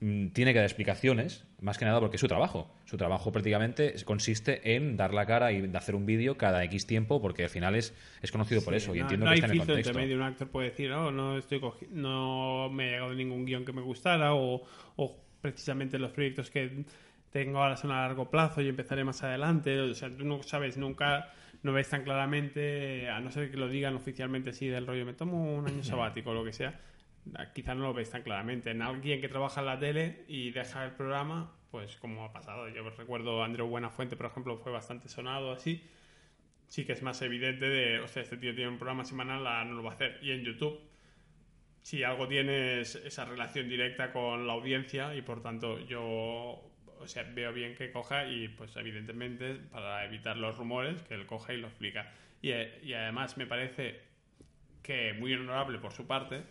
[0.00, 2.70] mm, tiene que dar explicaciones, más que nada porque es su trabajo.
[2.84, 6.86] Su trabajo prácticamente consiste en dar la cara y de hacer un vídeo cada X
[6.86, 9.46] tiempo, porque al final es, es conocido por eso y no, entiendo no que está
[9.46, 9.88] en el contexto.
[9.90, 10.16] entre medio.
[10.16, 13.72] Un actor puede decir, oh, no, estoy cogi- no me ha llegado ningún guion que
[13.72, 14.62] me gustara o,
[14.96, 16.84] o precisamente los proyectos que
[17.30, 19.80] tengo ahora son a largo plazo y empezaré más adelante.
[19.80, 23.68] O sea, tú no sabes nunca, no ves tan claramente, a no ser que lo
[23.68, 26.80] digan oficialmente así del rollo, me tomo un año sabático o lo que sea.
[27.36, 28.70] ah, Quizás no lo ves tan claramente.
[28.70, 32.68] En alguien que trabaja en la tele y deja el programa, pues como ha pasado.
[32.68, 35.82] Yo recuerdo a Andreu Buenafuente, por ejemplo, fue bastante sonado así
[36.70, 39.74] sí que es más evidente de, o sea, este tío tiene un programa semanal, no
[39.74, 40.18] lo va a hacer.
[40.22, 40.78] Y en YouTube,
[41.82, 46.69] si algo tienes esa relación directa con la audiencia y por tanto yo,
[47.00, 51.26] o sea, veo bien que coja y pues evidentemente para evitar los rumores, que él
[51.26, 52.12] coja y lo explica.
[52.42, 54.00] Y, eh, y además me parece
[54.82, 56.42] que muy honorable por su parte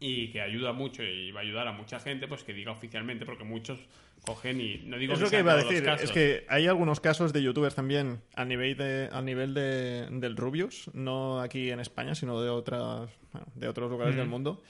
[0.00, 3.26] y que ayuda mucho y va a ayudar a mucha gente, pues que diga oficialmente,
[3.26, 3.78] porque muchos
[4.24, 5.88] cogen y no digo Es que lo que iba a decir.
[5.88, 10.36] Es que hay algunos casos de youtubers también a nivel de a nivel de, del
[10.36, 14.62] Rubius, no aquí en España, sino de otras bueno, de otros lugares del mundo,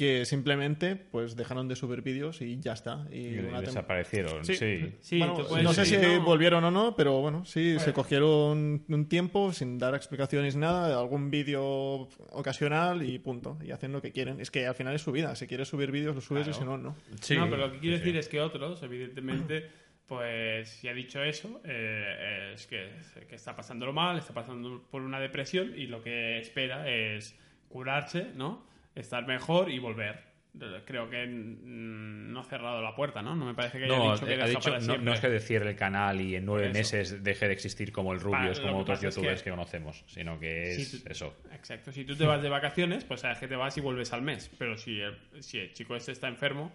[0.00, 3.06] que simplemente pues dejaron de subir vídeos y ya está.
[3.12, 4.54] Y Y una tem- desaparecieron, Sí.
[4.56, 4.92] sí.
[5.02, 6.24] Sí, Bueno, tú puedes no sé si no.
[6.24, 10.98] volvieron o no, pero bueno, sí, se cogieron un tiempo sin dar explicaciones ni nada,
[10.98, 13.58] algún vídeo ocasional y punto.
[13.62, 14.40] Y hacen lo que quieren.
[14.40, 15.34] Es que al final es su vida.
[15.36, 16.96] Si quieres subir vídeos, lo subes y si no, no.
[17.20, 19.68] Sí, no, pero lo que quiero sí, decir es que otros, evidentemente,
[20.06, 22.88] pues si ha dicho eso, eh, es que,
[23.28, 27.36] que está pasándolo mal, está pasando por una depresión y lo que espera es
[27.68, 28.69] curarse, ¿no?
[28.94, 30.30] Estar mejor y volver.
[30.84, 33.36] Creo que mm, no ha cerrado la puerta, ¿no?
[33.36, 35.38] No me parece que haya No, dicho que ha dicho, para no, no es que
[35.38, 36.78] cierre el canal y en nueve eso.
[36.78, 39.50] meses deje de existir como el Rubius, como otros es youtubers que- que...
[39.50, 41.36] conocemos, sino que es tú- eso.
[41.52, 41.92] Exacto.
[41.92, 44.50] Si tú te vas de vacaciones, pues sabes que te vas y vuelves al mes.
[44.58, 46.72] Pero si el, si el chico este está enfermo,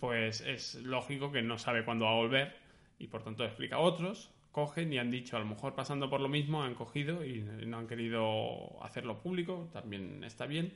[0.00, 2.56] pues es lógico que no sabe cuándo va a volver
[2.98, 4.30] y por tanto explica a otros.
[4.50, 7.78] Cogen y han dicho, a lo mejor pasando por lo mismo, han cogido y no
[7.78, 10.72] han querido hacerlo público, también está bien.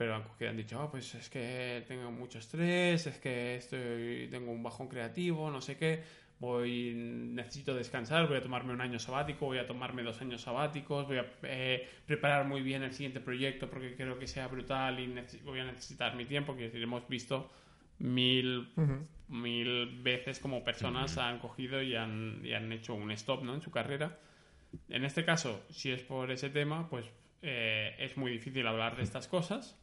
[0.00, 3.56] Pero han cogido y han dicho, "Ah, pues es que tengo mucho estrés, es que
[3.56, 6.02] estoy, tengo un bajón creativo, no sé qué,
[6.38, 11.06] voy, necesito descansar, voy a tomarme un año sabático, voy a tomarme dos años sabáticos,
[11.06, 15.14] voy a eh, preparar muy bien el siguiente proyecto porque quiero que sea brutal y
[15.44, 16.54] voy a necesitar mi tiempo.
[16.54, 17.50] Quiero decir, hemos visto
[17.98, 18.70] mil,
[19.28, 23.52] mil veces como personas han cogido y han, y han hecho un stop ¿no?
[23.52, 24.18] en su carrera.
[24.88, 27.04] En este caso, si es por ese tema, pues
[27.42, 29.76] eh, es muy difícil hablar de estas cosas.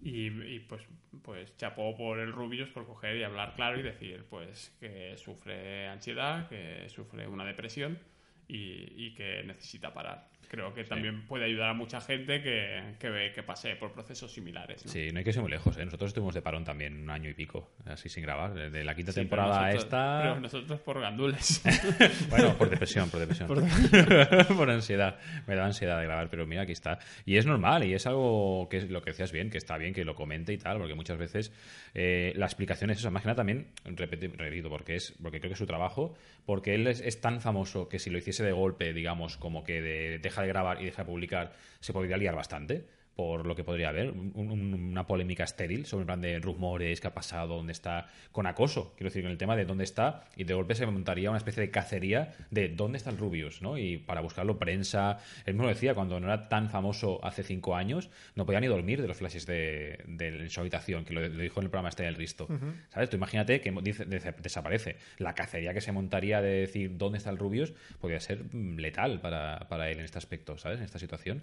[0.00, 0.82] Y, y, pues,
[1.22, 5.88] pues chapó por el Rubius por coger y hablar claro y decir pues que sufre
[5.88, 7.98] ansiedad, que sufre una depresión
[8.46, 10.28] y, y que necesita parar.
[10.48, 14.32] Creo que también puede ayudar a mucha gente que, que, ve- que pase por procesos
[14.32, 14.84] similares.
[14.86, 14.92] ¿no?
[14.92, 15.76] Sí, no hay que ser muy lejos.
[15.76, 15.84] ¿eh?
[15.84, 18.54] Nosotros estuvimos de parón también un año y pico, así sin grabar.
[18.54, 20.18] De la quinta Sí, pero temporada a nosotros- esta.
[20.22, 21.62] Pero nosotros por gandules.
[22.30, 23.48] Bueno, por depresión, por depresión.
[24.56, 25.18] Por, ansiedad.
[25.46, 26.98] Me da ansiedad de grabar, pero mira, aquí está.
[27.24, 29.94] Y es normal, y es algo que es lo que decías bien, que está bien
[29.94, 31.52] que lo comente y tal, porque muchas veces
[31.94, 33.10] eh, la explicación es esa.
[33.10, 36.86] Más que nada también, repito, porque, es, porque creo que es su trabajo, porque él
[36.86, 40.42] es, es tan famoso que si lo hiciese de golpe, digamos, como que de, deja
[40.42, 42.84] de grabar y deja de publicar, se podría liar bastante
[43.16, 47.00] por lo que podría haber, un- un- una polémica estéril sobre el plan de rumores,
[47.00, 50.24] qué ha pasado, dónde está, con acoso, quiero decir, con el tema de dónde está,
[50.36, 53.78] y de golpe se montaría una especie de cacería de dónde está el Rubius, ¿no?
[53.78, 57.74] Y para buscarlo prensa, él mismo lo decía, cuando no era tan famoso hace cinco
[57.74, 61.42] años, no podía ni dormir de los flashes de, de- su habitación, que lo, lo
[61.42, 62.46] dijo en el programa este del Risto,
[62.90, 63.08] ¿sabes?
[63.08, 67.30] Tú imagínate que dice- dice- desaparece, la cacería que se montaría de decir dónde está
[67.30, 70.78] el Rubius podría ser mm, letal para, para él en este aspecto, ¿sabes?
[70.80, 71.42] En esta situación.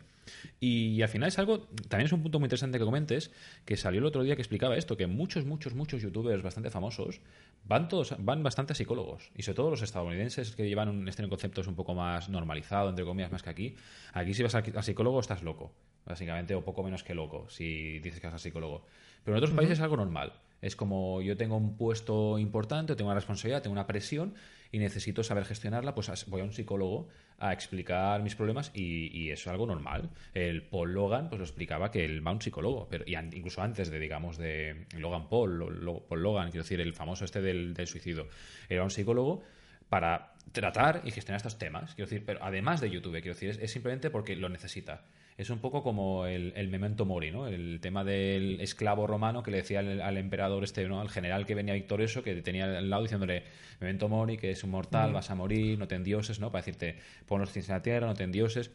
[0.59, 3.32] Y, al final es algo, también es un punto muy interesante que comentes,
[3.66, 7.22] que salió el otro día que explicaba esto, que muchos, muchos, muchos youtubers bastante famosos
[7.66, 9.32] van todos, van bastante a psicólogos.
[9.36, 12.89] Y sobre todo los estadounidenses que llevan un, este concepto es un poco más normalizado,
[12.89, 13.76] entre comillas, más que aquí.
[14.14, 15.72] Aquí si vas a, a psicólogo estás loco,
[16.05, 18.86] básicamente, o poco menos que loco, si dices que vas a psicólogo.
[19.24, 20.34] Pero en otros países es algo normal.
[20.61, 24.34] Es como yo tengo un puesto importante, tengo una responsabilidad, tengo una presión
[24.74, 27.07] y necesito saber gestionarla, pues voy a un psicólogo
[27.38, 30.09] a explicar mis problemas y, eso es algo normal.
[30.34, 33.89] El Paul Logan pues lo explicaba que él va a un psicólogo, pero incluso antes
[33.91, 37.76] de, digamos, de Logan Paul, Lo- Lo- Paul Logan, quiero decir, el famoso este del,
[37.88, 38.28] suicidio,
[38.67, 39.43] era un psicólogo
[39.89, 41.93] para tratar y gestionar estos temas.
[41.93, 45.03] Quiero decir, pero además de YouTube, quiero decir, es simplemente porque lo necesita.
[45.38, 47.47] Es un poco como el, el memento mori, ¿no?
[47.47, 51.01] El tema del esclavo romano que le decía al, al emperador este, ¿no?
[51.01, 53.43] Al general que venía victorioso, que tenía al lado diciéndole,
[53.79, 56.51] memento mori, que es un mortal, vas a morir, no ten dioses, ¿no?
[56.51, 58.71] Para decirte, pon los pies en la tierra, no ten dioses.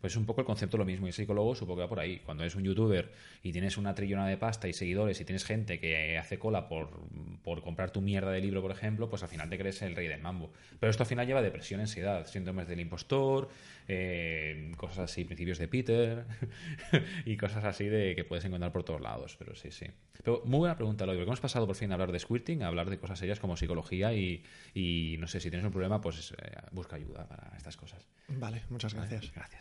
[0.00, 1.06] Pues es un poco el concepto lo mismo.
[1.06, 2.20] Y el psicólogo supongo que va por ahí.
[2.24, 3.10] Cuando eres un youtuber
[3.42, 6.90] y tienes una trillona de pasta y seguidores y tienes gente que hace cola por,
[7.42, 10.08] por comprar tu mierda de libro, por ejemplo, pues al final te crees el rey
[10.08, 10.52] del mambo.
[10.78, 13.48] Pero esto al final lleva depresión, ansiedad, síndromes del impostor,
[13.88, 16.24] eh, cosas así, principios de Peter
[17.24, 19.36] y cosas así de que puedes encontrar por todos lados.
[19.38, 19.86] Pero sí, sí.
[20.22, 22.68] Pero muy buena pregunta, Lloyd, porque hemos pasado por fin a hablar de squirting, a
[22.68, 24.44] hablar de cosas serias como psicología y,
[24.74, 28.06] y no sé, si tienes un problema, pues eh, busca ayuda para estas cosas.
[28.28, 29.32] Vale, muchas gracias.
[29.34, 29.59] Gracias.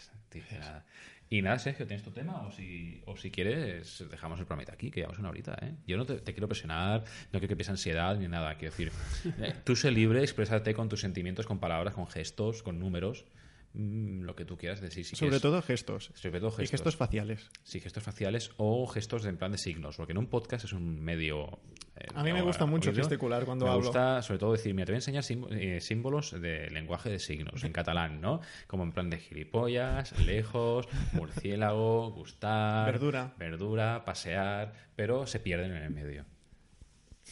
[1.31, 2.41] Y nada, Sergio, ¿tienes tu tema?
[2.47, 5.75] O si, o si quieres, dejamos el programa aquí, que llevamos una horita, ¿eh?
[5.85, 8.55] Yo no te, te quiero presionar, no quiero que pienses ansiedad ni nada.
[8.55, 8.91] Quiero decir,
[9.39, 13.25] eh, tú sé libre, exprésate con tus sentimientos, con palabras, con gestos, con números,
[13.73, 15.05] mm, lo que tú quieras decir.
[15.05, 15.41] Si Sobre quieres.
[15.41, 16.11] todo gestos.
[16.15, 16.71] Sobre todo Y gestos.
[16.71, 17.49] gestos faciales.
[17.63, 20.99] Sí, gestos faciales o gestos en plan de signos, porque en un podcast es un
[21.01, 21.59] medio...
[21.95, 23.83] eh, A mí me gusta mucho gesticular cuando me hablo.
[23.85, 27.63] gusta sobre todo decir, mira, te voy a enseñar eh, símbolos de lenguaje de signos
[27.63, 28.41] en catalán, ¿no?
[28.67, 33.33] Como en plan de gilipollas, lejos, murciélago, gustar, Verdura.
[33.37, 36.25] verdura, pasear, pero se pierden en el medio.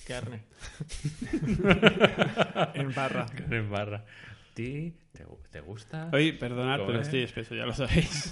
[0.06, 0.44] Carne.
[2.76, 3.26] en barra.
[3.50, 4.06] En barra.
[4.58, 6.10] ¿Ti te, te gusta?
[6.12, 8.32] Oye, perdonad, pero estoy espeso, ya lo sabéis.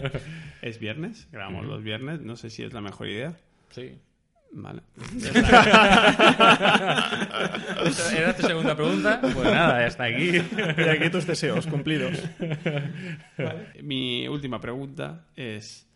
[0.62, 3.36] es viernes, grabamos los viernes, no sé si es la mejor idea.
[3.70, 3.98] Sí.
[4.52, 4.82] Vale.
[8.16, 9.20] ¿Era tu segunda pregunta?
[9.20, 10.36] Pues nada, ya está aquí.
[10.36, 12.16] Y aquí tus deseos cumplidos.
[13.82, 15.90] Mi última pregunta es,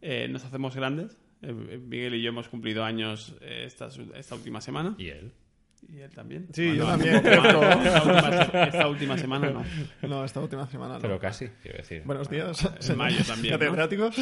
[0.00, 1.18] eh, ¿nos hacemos grandes?
[1.42, 4.94] Eh, Miguel y yo hemos cumplido años eh, esta, esta última semana.
[4.96, 5.32] ¿Y él?
[5.86, 6.48] ¿Y él también?
[6.52, 7.16] Sí, yo no, también.
[7.16, 9.64] Esta última, esta última semana no.
[10.08, 11.00] No, esta última semana no.
[11.00, 12.02] Pero casi, quiero decir.
[12.04, 12.64] Buenos días.
[12.64, 12.98] En señor.
[12.98, 13.58] mayo también, ¿no?
[13.58, 14.18] ¿Catedráticos?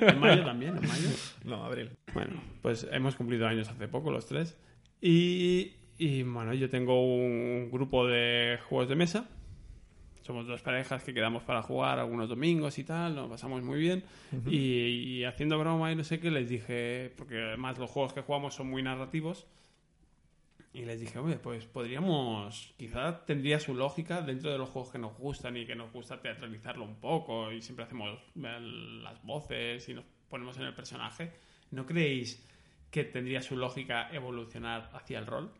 [0.00, 1.08] En mayo también, en mayo.
[1.44, 1.90] No, abril.
[2.14, 4.56] Bueno, pues hemos cumplido años hace poco los tres.
[5.00, 9.28] Y, y, bueno, yo tengo un grupo de juegos de mesa.
[10.22, 14.04] Somos dos parejas que quedamos para jugar algunos domingos y tal, nos pasamos muy bien.
[14.46, 18.20] y, y haciendo broma y no sé qué, les dije, porque además los juegos que
[18.20, 19.46] jugamos son muy narrativos.
[20.78, 24.98] Y les dije, oye, pues podríamos, quizá tendría su lógica dentro de los juegos que
[24.98, 28.60] nos gustan y que nos gusta teatralizarlo un poco y siempre hacemos eh,
[29.02, 31.32] las voces y nos ponemos en el personaje.
[31.72, 32.46] ¿No creéis
[32.92, 35.50] que tendría su lógica evolucionar hacia el rol?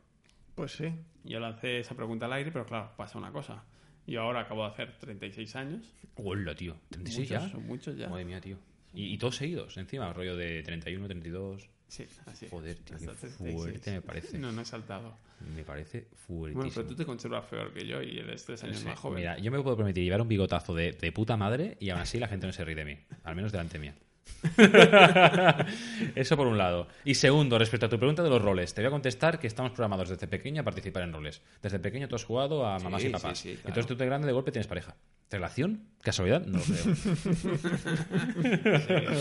[0.55, 0.95] Pues sí.
[1.25, 3.65] Yo lancé esa pregunta al aire, pero claro, pasa una cosa.
[4.07, 5.93] Yo ahora acabo de hacer 36 años.
[6.15, 6.77] Hola, tío.
[6.93, 7.49] ¿36 Muchos, ya?
[7.49, 8.09] Son muchos ya.
[8.09, 8.57] Madre mía, tío.
[8.95, 11.69] Y, y todos seguidos, encima, rollo de 31, 32.
[11.89, 12.47] Sí, así.
[12.47, 12.51] es.
[12.51, 13.55] Joder, tío, qué Hasta 36.
[13.57, 14.39] fuerte me parece.
[14.39, 15.17] No, no he saltado.
[15.57, 16.73] Me parece Bueno, fuertísimo.
[16.75, 19.19] pero tú te conservas peor que yo y eres tres años Sí, más joven.
[19.21, 22.19] Mira, yo me puedo permitir llevar un bigotazo de, de puta madre y aún así
[22.19, 22.99] la gente no se ríe de mí.
[23.25, 23.95] Al menos delante mía.
[26.15, 26.89] Eso por un lado.
[27.05, 29.73] Y segundo, respecto a tu pregunta de los roles, te voy a contestar que estamos
[29.73, 31.41] programados desde pequeño a participar en roles.
[31.63, 33.39] Desde pequeño tú has jugado a mamás Sí, y papás.
[33.39, 33.69] sí, sí, claro.
[33.69, 34.97] Entonces tú de grande de golpe tienes pareja.
[35.31, 35.85] ¿Relación?
[36.03, 36.45] ¿Casualidad?
[36.45, 36.95] No lo creo.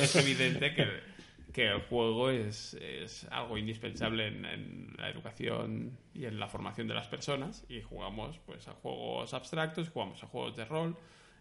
[0.01, 0.87] Es evidente que,
[1.57, 6.87] que el juego es, es algo indispensable en, en la educación y en la formación
[6.87, 10.95] de las personas y jugamos pues a juegos abstractos, jugamos a juegos de rol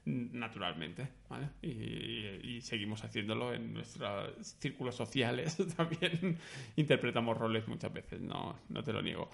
[0.07, 1.49] naturalmente ¿vale?
[1.61, 6.39] y, y- y seguimos haciéndolo en nuestros círculos sociales también
[6.77, 9.29] interpretamos roles muchas veces no, no te lo niego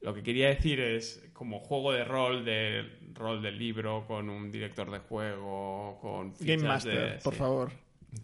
[0.00, 4.50] lo que quería decir es, como juego de rol, de rol del libro, con un
[4.50, 7.38] director de juego, con Game Master, de- por sí.
[7.38, 7.70] favor.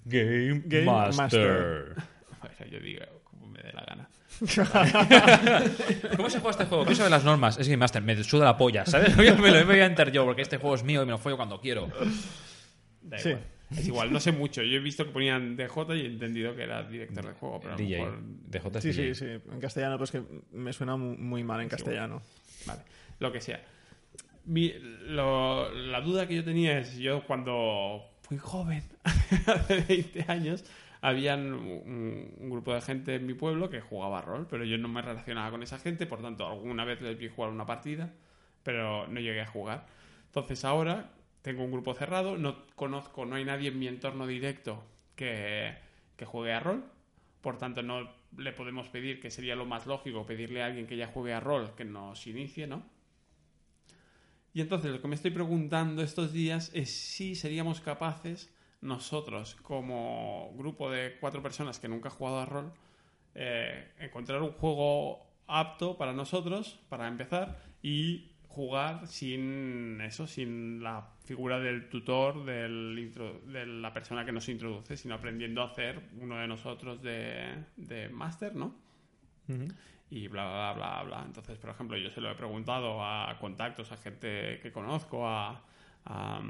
[0.05, 1.95] Game, Game Master.
[2.41, 4.09] Bueno, yo digo como me dé la gana.
[6.17, 6.85] ¿Cómo se juega este juego?
[6.85, 7.59] ¿Qué sabe las normas?
[7.59, 8.03] Es Game Master.
[8.03, 9.17] Me suda la polla, ¿sabes?
[9.17, 11.37] Me lo voy a enter yo porque este juego es mío y me lo follo
[11.37, 11.89] cuando quiero.
[13.03, 13.31] Da Sí.
[13.31, 13.45] igual.
[13.71, 14.63] Es igual, no sé mucho.
[14.63, 17.75] Yo he visto que ponían DJ y he entendido que era director de juego, pero
[17.75, 17.99] a lo DJ.
[17.99, 18.73] mejor...
[18.73, 19.15] DJ es Sí, DJ.
[19.15, 19.51] sí, sí.
[19.53, 20.23] En castellano, pues que
[20.53, 22.23] me suena mu- muy mal en castellano.
[22.67, 22.81] Vale,
[23.19, 23.61] lo que sea.
[24.47, 24.73] Mi-
[25.09, 28.83] lo- la duda que yo tenía es, yo cuando fui joven,
[29.47, 30.65] hace 20 años,
[31.01, 34.89] habían un, un grupo de gente en mi pueblo que jugaba rol, pero yo no
[34.89, 38.13] me relacionaba con esa gente, por tanto, alguna vez les vi jugar una partida,
[38.63, 39.87] pero no llegué a jugar.
[40.27, 41.11] Entonces ahora
[41.41, 44.85] tengo un grupo cerrado, no conozco, no hay nadie en mi entorno directo
[45.17, 45.75] que,
[46.17, 46.85] que juegue a rol,
[47.41, 50.99] por tanto no le podemos pedir, que sería lo más lógico, pedirle a alguien que
[50.99, 52.83] ya juegue a rol que nos inicie, ¿no?
[54.59, 60.53] Y entonces lo que me estoy preguntando estos días es si seríamos capaces nosotros, como
[60.57, 62.73] grupo de cuatro personas que nunca ha jugado a rol,
[63.37, 71.09] eh, encontrar un juego apto para nosotros, para empezar, y jugar sin eso, sin la
[71.23, 73.13] figura del tutor, del
[73.47, 78.09] de la persona que nos introduce, sino aprendiendo a hacer uno de nosotros de, de
[78.09, 78.75] máster, ¿no?
[80.11, 81.23] Y bla, bla, bla, bla.
[81.27, 85.63] Entonces, por ejemplo, yo se lo he preguntado a contactos, a gente que conozco, a,
[86.07, 86.43] a,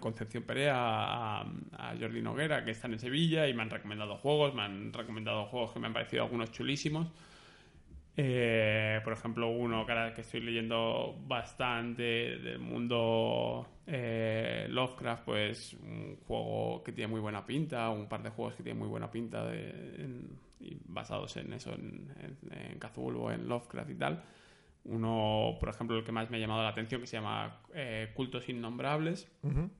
[0.00, 4.52] Concepción Perea, a, a Jordi Noguera, que están en Sevilla y me han recomendado juegos,
[4.54, 7.06] me han recomendado juegos que me han parecido algunos chulísimos.
[8.16, 12.02] Eh, por ejemplo, uno que ahora que estoy leyendo bastante
[12.38, 18.30] del mundo eh, Lovecraft, pues un juego que tiene muy buena pinta, un par de
[18.30, 19.70] juegos que tienen muy buena pinta de-
[20.04, 24.24] en- y basados en eso, en, en, en Cthulhu, en Lovecraft y tal.
[24.84, 28.10] Uno, por ejemplo, el que más me ha llamado la atención, que se llama eh,
[28.14, 29.28] Cultos Innombrables.
[29.42, 29.70] Ujú.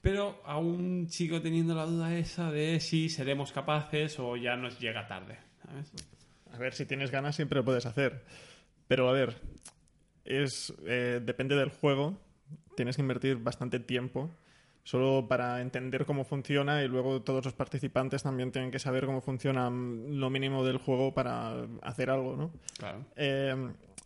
[0.00, 5.06] Pero aún sigo teniendo la duda esa de si seremos capaces o ya nos llega
[5.08, 5.38] tarde.
[5.64, 5.92] ¿sabes?
[6.52, 8.24] A ver, si tienes ganas siempre lo puedes hacer.
[8.86, 9.36] Pero a ver,
[10.24, 12.16] es eh, depende del juego.
[12.76, 14.30] Tienes que invertir bastante tiempo
[14.88, 19.20] solo para entender cómo funciona y luego todos los participantes también tienen que saber cómo
[19.20, 22.50] funciona mm, lo mínimo del juego para hacer algo, ¿no?
[22.78, 23.04] Claro.
[23.14, 23.54] Eh,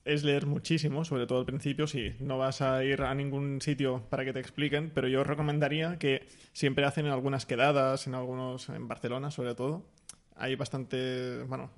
[0.04, 2.16] es leer muchísimo, sobre todo al principio, sí.
[2.18, 6.26] No vas a ir a ningún sitio para que te expliquen, pero yo recomendaría que
[6.52, 9.86] siempre hacen algunas quedadas, en algunos, en Barcelona sobre todo.
[10.34, 11.70] Hay bastante, bueno,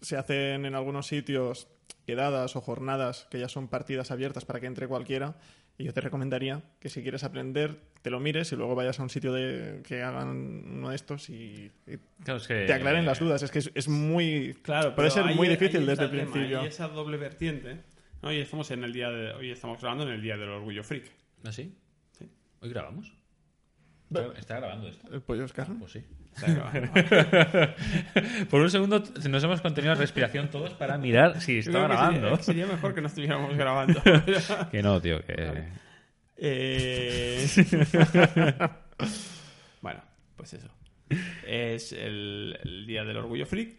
[0.00, 1.66] se hacen en algunos sitios
[2.06, 5.34] quedadas o jornadas que ya son partidas abiertas para que entre cualquiera.
[5.78, 9.02] Y yo te recomendaría que si quieres aprender, te lo mires y luego vayas a
[9.02, 12.64] un sitio de que hagan uno de estos y, y Claro, es que...
[12.64, 13.42] te aclaren las dudas.
[13.42, 14.54] Es que es, es muy...
[14.62, 16.60] Claro, puede ser muy difícil desde el principio.
[16.60, 17.82] Hay esa doble vertiente.
[18.22, 18.28] ¿no?
[18.30, 21.10] Hoy estamos en el día de, hoy estamos grabando en el día del orgullo freak.
[21.44, 21.74] ¿Ah, sí?
[22.18, 22.26] Sí.
[22.60, 23.12] ¿Hoy grabamos?
[24.36, 25.12] ¿Está, grabando esto?
[25.12, 25.68] ¿El pollo Oscar?
[25.78, 26.04] Pues sí.
[26.36, 27.74] Está.
[28.50, 32.36] Por un segundo nos hemos contenido la respiración todos para mirar si sería- grabando.
[32.42, 34.02] Sería, mejor que no estuviéramos grabando.
[34.70, 35.64] Que no, tío, que...
[36.38, 37.46] Eh,
[39.80, 40.02] bueno,
[40.36, 40.68] pues eso.
[41.46, 43.70] Es el, el día del orgullo freak.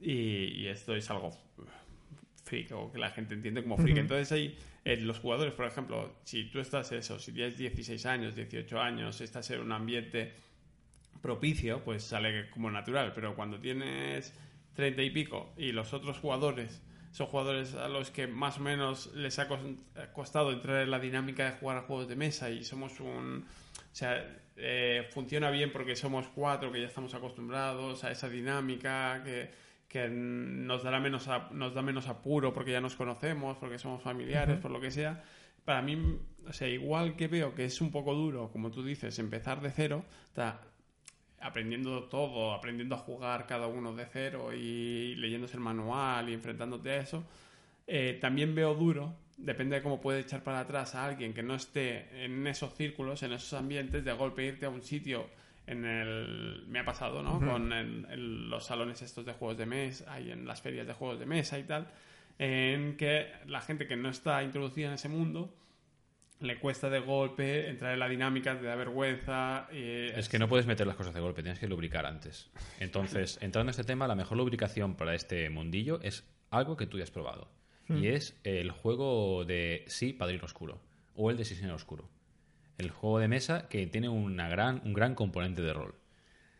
[0.00, 1.32] Y, y esto es algo
[2.44, 3.96] freak o que la gente entiende como freak.
[3.98, 8.36] Entonces ahí eh, los jugadores, por ejemplo, si tú estás eso, si tienes 16 años,
[8.36, 10.32] 18 años, estás en un ambiente
[11.24, 13.12] propicio, pues sale como natural.
[13.14, 14.34] Pero cuando tienes
[14.74, 16.82] 30 y pico y los otros jugadores
[17.12, 20.90] son jugadores a los que más o menos les ha cos- ha costado entrar en
[20.90, 23.44] la dinámica de jugar a juegos de mesa y somos un...
[23.46, 24.22] O sea,
[24.56, 29.50] eh, funciona bien porque somos cuatro que ya estamos acostumbrados a esa dinámica que,
[29.88, 34.02] que nos, dará menos a- nos da menos apuro porque ya nos conocemos, porque somos
[34.02, 35.22] familiares, por lo que sea.
[35.64, 35.96] Para mí,
[36.46, 39.70] o sea, igual que veo que es un poco duro, como tú dices, empezar de
[39.70, 40.60] cero, ta-
[41.44, 46.90] aprendiendo todo, aprendiendo a jugar cada uno de cero y leyéndose el manual y enfrentándote
[46.90, 47.24] a eso,
[47.86, 51.54] eh, también veo duro, depende de cómo puede echar para atrás a alguien que no
[51.54, 55.26] esté en esos círculos, en esos ambientes, de golpe irte a un sitio
[55.66, 56.64] en el...
[56.68, 57.38] me ha pasado, ¿no?
[57.52, 60.92] Con el- el- los salones estos de juegos de mesa y en las ferias de
[60.94, 61.88] juegos de mesa y tal,
[62.38, 65.54] en que la gente que no está introducida en ese mundo
[66.40, 69.68] le cuesta de golpe entrar en la dinámica, te da vergüenza.
[69.72, 72.50] y Es que no puedes meter las cosas de golpe, tienes que lubricar antes.
[72.80, 76.98] Entonces, entrando en este tema, la mejor lubricación para este mundillo es algo que tú
[76.98, 77.48] ya has probado.
[77.88, 80.80] Y es el juego de Sí, Padrino Oscuro.
[81.14, 82.08] O el de Sí, Señor Oscuro.
[82.78, 85.94] El juego de mesa que tiene una gran, un gran componente de rol.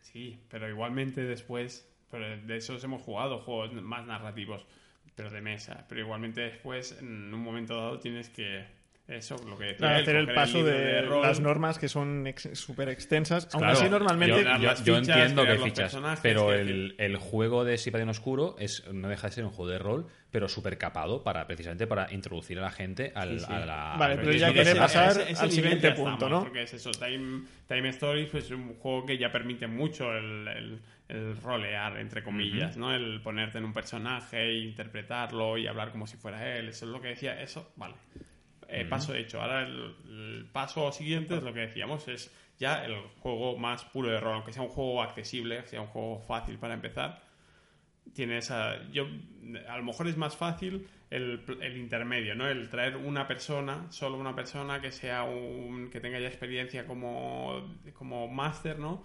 [0.01, 4.67] Sí, pero igualmente después, pero de esos hemos jugado juegos más narrativos,
[5.15, 5.85] pero de mesa.
[5.89, 8.65] Pero igualmente después, en un momento dado, tienes que.
[9.07, 12.89] Eso, lo que Claro, él, hacer el paso de, rol, las normas que son súper
[12.89, 13.45] extensas.
[13.45, 14.35] Claro, así, normalmente.
[14.35, 17.77] yo, yo- las yo fichas, entiendo que los fichas, personajes, pero el, el juego de
[17.77, 21.21] Sí, Padrino Oscuro es, no deja de ser un juego de rol, pero súper capado
[21.23, 23.53] para precisamente para introducir a la gente al, Sí, sí.
[23.53, 23.95] a la...
[23.99, 26.39] Vale, al pero ya quiere de- pasar ese- ese al siguiente punto, estamos, ¿no?
[26.45, 30.47] Porque es eso, Time, Time Stories pues, es un juego que ya permite mucho el,
[30.47, 30.79] el-
[31.09, 32.91] el rolear, entre comillas, ¿no?
[32.91, 36.69] El ponerte en un personaje e interpretarlo y hablar como si fuera él.
[36.69, 37.39] Eso es lo que decía.
[37.39, 37.93] Eso, vale.
[38.69, 39.41] Eh, Paso hecho.
[39.41, 44.09] Ahora el, el paso siguiente es lo que decíamos, es ya el juego más puro
[44.09, 47.21] de rol, aunque sea un juego accesible, sea un juego fácil para empezar.
[48.13, 48.77] Tiene esa.
[48.91, 49.07] Yo,
[49.67, 52.47] a lo mejor es más fácil el, el intermedio, ¿no?
[52.47, 55.89] El traer una persona, solo una persona que sea un.
[55.89, 59.03] que tenga ya experiencia como, como máster, ¿no?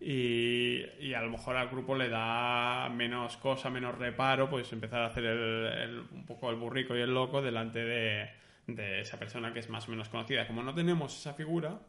[0.00, 5.02] Y, y a lo mejor al grupo le da menos cosa, menos reparo, pues empezar
[5.02, 8.30] a hacer el, el- un poco el burrico y el loco delante de,
[8.68, 10.46] de esa persona que es más o menos conocida.
[10.46, 11.80] Como no tenemos esa figura,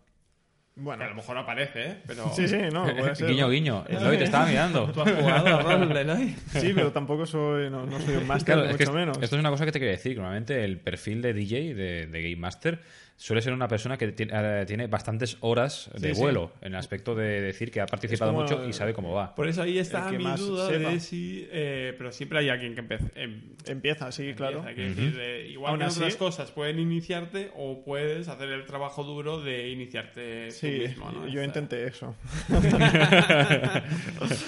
[0.75, 0.99] Bueno.
[0.99, 1.97] Que a lo mejor aparece, ¿eh?
[2.07, 2.29] Pero...
[2.33, 3.27] Sí, sí, no, puede ser.
[3.29, 3.83] guiño, guiño.
[3.87, 4.89] Eloy, te estaba mirando.
[4.91, 6.35] ¿Tú has jugado a rol, Eloy?
[6.53, 9.17] Sí, pero tampoco soy, no, no soy un máster, Claro, es que mucho menos.
[9.21, 10.15] Esto es una cosa que te quería decir.
[10.15, 12.81] Normalmente el perfil de DJ, de, de Game Master,
[13.21, 16.21] suele ser una persona que tiene, eh, tiene bastantes horas de Sí, sí.
[16.21, 19.35] vuelo, en el aspecto de decir que ha participado como mucho y sabe cómo va.
[19.35, 20.89] Por eso ahí está que mi duda sepa.
[20.89, 21.45] de si...
[21.51, 23.05] eh, pero siempre hay alguien que empieza...
[23.15, 24.59] em- Empieza, sí, claro.
[24.59, 28.49] empieza, quiero decir, eh, igual Aún que así- otras cosas pueden iniciarte o puedes hacer
[28.49, 31.27] el trabajo duro de iniciarte Sí, tú mismo, ¿no?
[31.27, 32.15] yo Esta- intenté eso.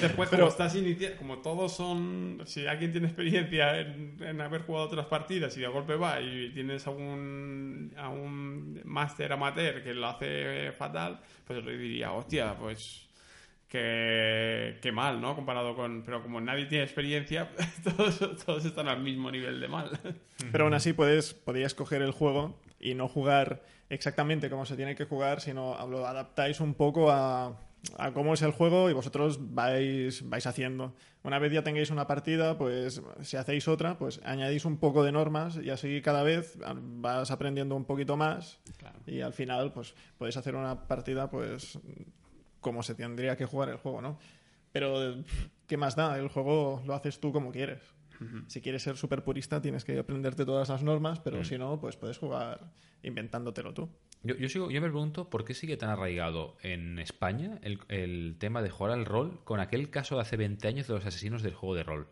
[0.01, 4.61] Después, Pero- como estás inicia- como todos son, si alguien tiene experiencia en, en haber
[4.61, 9.83] jugado otras partidas y de golpe va y tienes a un, a un máster amateur
[9.83, 13.07] que lo hace fatal, pues le diría, hostia, pues
[13.71, 15.33] que, mal, ¿no?
[15.33, 17.49] Comparado con, pero como nadie tiene experiencia,
[17.83, 19.97] todos, todos están al mismo nivel de mal.
[20.51, 24.95] Pero aún así puedes, podías coger el juego y no jugar exactamente como se tiene
[24.95, 27.57] que jugar, sino lo adaptáis un poco a,
[27.97, 30.95] a cómo es el juego y vosotros vais, vais haciendo.
[31.23, 35.11] Una vez ya tengáis una partida, pues si hacéis otra, pues añadís un poco de
[35.11, 38.59] normas y así cada vez vas aprendiendo un poquito más
[39.05, 41.79] y al final pues podéis hacer una partida pues
[42.59, 44.19] como se tendría que jugar el juego, ¿no?
[44.71, 45.15] Pero
[45.67, 46.17] ¿qué más da?
[46.17, 47.81] El juego lo haces tú como quieres.
[48.45, 51.97] Si quieres ser súper purista, tienes que aprenderte todas las normas, pero si no, pues
[51.97, 52.71] puedes jugar
[53.01, 53.89] inventándotelo tú.
[54.23, 58.35] Yo, yo, sigo, yo me pregunto por qué sigue tan arraigado en España el, el
[58.39, 61.41] tema de jugar al rol con aquel caso de hace 20 años de los asesinos
[61.41, 62.07] del juego de rol.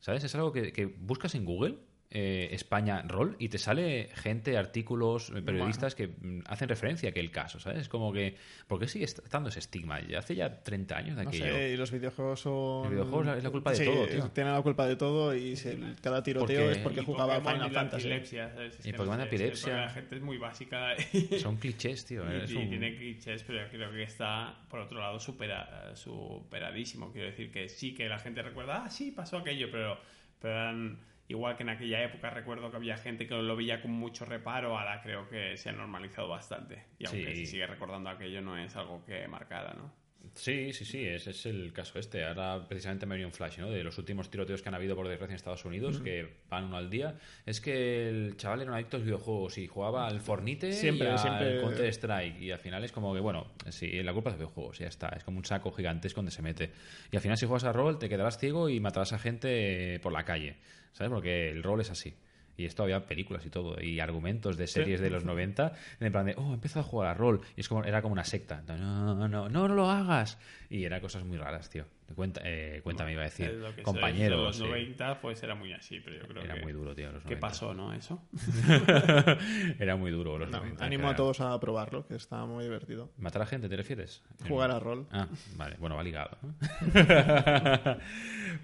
[0.00, 0.24] ¿Sabes?
[0.24, 1.78] Es algo que, que buscas en Google,
[2.14, 7.10] eh, España rol, y te sale gente, artículos, eh, periodistas que mm, hacen referencia a
[7.10, 7.80] aquel caso, ¿sabes?
[7.80, 8.36] Es como que,
[8.66, 9.98] ¿por qué sigue estando ese estigma?
[10.02, 11.46] Ya hace ya 30 años de No aquello.
[11.46, 12.82] sé, y los videojuegos son...
[12.82, 14.28] Los videojuegos es la culpa de Sí, todo, tío.
[14.30, 17.34] tienen la culpa de todo y si el- cada tiroteo Porque- es porque Y jugaba
[17.36, 18.02] Pokémon Final y Fantasy.
[18.08, 18.52] epilepsia,
[18.84, 19.76] Y Pokémon no de epilepsia.
[19.76, 22.24] La gente es muy básica y, Son clichés, tío.
[22.30, 27.10] y- es y un- tiene clichés, pero creo que está, por otro lado, supera, superadísimo.
[27.10, 29.98] Quiero decir que sí que la gente recuerda, ah, sí, pasó aquello, pero,
[30.40, 33.90] pero eran- igual que en aquella época recuerdo que había gente que lo veía con
[33.92, 36.84] mucho reparo, ahora creo que se ha normalizado bastante.
[36.98, 37.44] Y aunque Sí.
[37.44, 39.92] se sigue recordando aquello, no es algo que marcara, ¿no?
[40.34, 42.24] Sí, sí, sí, ese es el caso este.
[42.24, 43.70] Ahora precisamente me venía un flash, ¿no?
[43.70, 46.76] De los últimos tiroteos que han habido por desgracia en Estados Unidos, que van uno
[46.76, 47.16] al día.
[47.44, 51.08] Es que el chaval era un adicto a los videojuegos y jugaba al Fornite Siempre,
[51.08, 51.60] y al siempre.
[51.60, 52.40] Counter Strike.
[52.40, 54.86] Y al final es como que, bueno, sí, la culpa es de los videojuegos, ya
[54.86, 55.08] está.
[55.08, 56.70] Es como un saco gigantesco donde se mete.
[57.10, 60.12] Y al final si juegas a rol te quedarás ciego y matarás a gente por
[60.12, 60.56] la calle,
[60.92, 61.12] ¿sabes?
[61.12, 62.14] Porque el rol es así.
[62.56, 66.26] Y esto había películas y todo, y argumentos de series de los 90, en plan
[66.26, 67.40] de, oh, he empezado a jugar a rol.
[67.56, 68.62] Y es como, era como una secta.
[68.68, 70.38] No, no, no, no, no lo hagas.
[70.68, 71.84] Y eran cosas muy raras, tío.
[72.14, 73.54] Cuenta, eh, cuéntame, iba a decir.
[73.54, 74.38] Lo que Compañeros.
[74.38, 74.64] los sí.
[74.64, 76.60] 90 pues era muy así, pero yo creo Era que...
[76.62, 77.06] muy duro, tío.
[77.10, 77.40] Los ¿Qué 90.
[77.40, 77.94] pasó, no?
[77.94, 78.22] Eso.
[79.78, 80.84] era muy duro los No, 90.
[80.84, 83.10] animo era- a todos a probarlo, que está muy divertido.
[83.16, 84.22] ¿Matar a gente, te refieres?
[84.46, 85.06] Jugar a rol.
[85.10, 85.26] Ah,
[85.56, 86.36] vale, bueno, va ligado.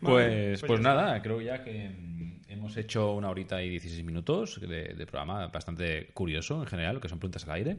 [0.00, 4.60] pues, pues pues nada, creo ya que mm, hemos hecho una horita y 16 minutos
[4.60, 7.76] de, de programa bastante curioso en general, que son preguntas al aire.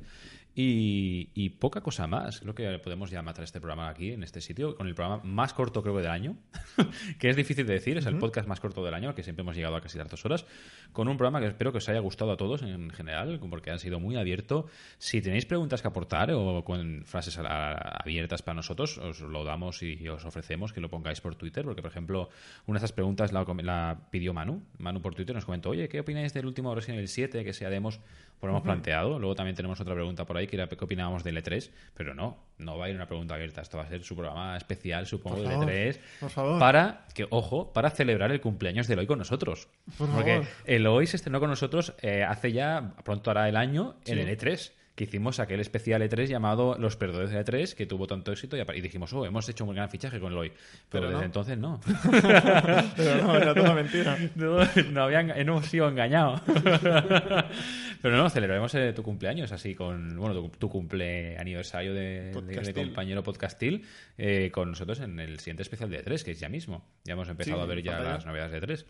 [0.56, 2.42] Y, y poca cosa más.
[2.42, 5.54] Creo que podemos ya matar este programa aquí, en este sitio, con el programa más
[5.54, 6.36] corto, creo que del año,
[7.20, 9.56] que es difícil de decir, es el podcast más corto del año, que siempre hemos
[9.56, 10.46] llegado a casi las dos horas,
[10.92, 13.80] con un programa que espero que os haya gustado a todos en general, porque han
[13.80, 14.66] sido muy abierto.
[14.98, 19.82] Si tenéis preguntas que aportar o con frases a- abiertas para nosotros, os lo damos
[19.82, 22.30] y os ofrecemos que lo pongáis por Twitter, porque, por ejemplo,
[22.66, 24.62] una de esas preguntas la, la pidió Manu.
[24.78, 27.70] Manu por Twitter nos comentó, oye, ¿qué opináis del último Resident Evil 7 que sea
[27.70, 28.00] demos?
[28.40, 29.20] Pues lo hemos planteado.
[29.20, 32.38] Luego también tenemos otra pregunta por ahí que era qué opinábamos del E3, pero no,
[32.58, 33.62] no va a ir una pregunta abierta.
[33.62, 36.00] Esto va a ser su programa especial, supongo, del favor, E3.
[36.22, 36.60] por favor.
[36.60, 39.68] Para, que, ojo, para celebrar el cumpleaños de Eloy con nosotros.
[39.98, 40.48] Por Porque favor.
[40.66, 44.72] Eloy se estrenó con nosotros eh, hace ya, pronto hará el año, en el E3.
[45.00, 48.60] Que hicimos aquel especial E3 llamado Los Perdedores de E3, que tuvo tanto éxito, y,
[48.60, 50.50] y dijimos, oh, hemos hecho un gran fichaje con Eloy.
[50.50, 50.58] Pero,
[50.90, 51.26] Pero desde no.
[51.26, 51.80] entonces no.
[52.98, 54.18] Pero no, era toda mentira.
[54.36, 54.58] No,
[54.92, 56.42] no habían, hemos sido engañados.
[58.02, 62.26] Pero no, celebraremos eh, tu cumpleaños así con, bueno, tu, tu cumple aniversario de, de-
[62.26, 62.74] de Podcastil.
[62.86, 63.86] compañero podcastil
[64.18, 66.86] eh, con nosotros en el siguiente especial de E3, que es ya mismo.
[67.06, 68.00] Ya hemos empezado Sí, a ver ya.
[68.00, 68.86] las novedades de E3.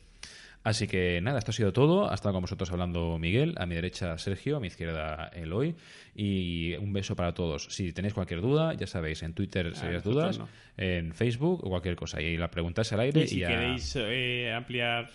[0.62, 2.12] Así que nada, esto ha sido todo.
[2.12, 5.76] Ha estado con vosotros hablando Miguel, a mi derecha Sergio, a mi izquierda Eloy.
[6.14, 7.66] Y un beso para todos.
[7.70, 10.50] Si tenéis cualquier duda, ya sabéis, en Twitter serias nosotros dudas, no.
[10.78, 12.22] en Facebook o cualquier cosa.
[12.22, 13.22] Y la pregunta es al aire.
[13.24, 15.10] Y si ya- queréis eh, ampliar,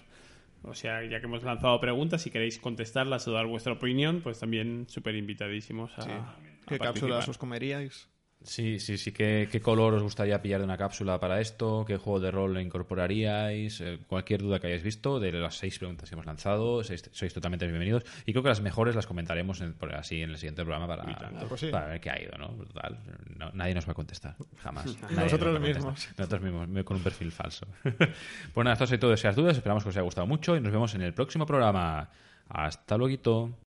[0.63, 4.41] o sea, ya que hemos lanzado preguntas, si queréis contestarlas o dar vuestra opinión, pues
[4.41, 6.79] también súper invitadísimos a, a ¿Qué participar.
[6.81, 8.09] cápsulas os comeríais?
[8.45, 9.11] Sí, sí, sí.
[9.13, 11.85] ¿Qué, ¿Qué color os gustaría pillar de una cápsula para esto?
[11.87, 13.81] ¿Qué juego de rol le incorporaríais?
[13.81, 17.33] Eh, cualquier duda que hayáis visto de las seis preguntas que hemos lanzado, sois, sois
[17.33, 18.05] totalmente bienvenidos.
[18.27, 21.05] Y creo que las mejores las comentaremos en- por así en el siguiente programa para,
[21.49, 21.69] Pues sí.
[21.69, 22.49] para ver qué ha ido, ¿no?
[22.49, 22.99] Total,
[23.39, 24.85] no- nadie nos va a contestar, jamás.
[25.11, 26.09] Nosotros mismos.
[26.19, 27.67] Nosotros mismos, con un perfil falso.
[27.83, 29.57] pues nada, esto es todo de esas dudas.
[29.57, 32.11] Esperamos que os haya gustado mucho y nos vemos en el próximo programa.
[32.47, 33.57] Hasta luego.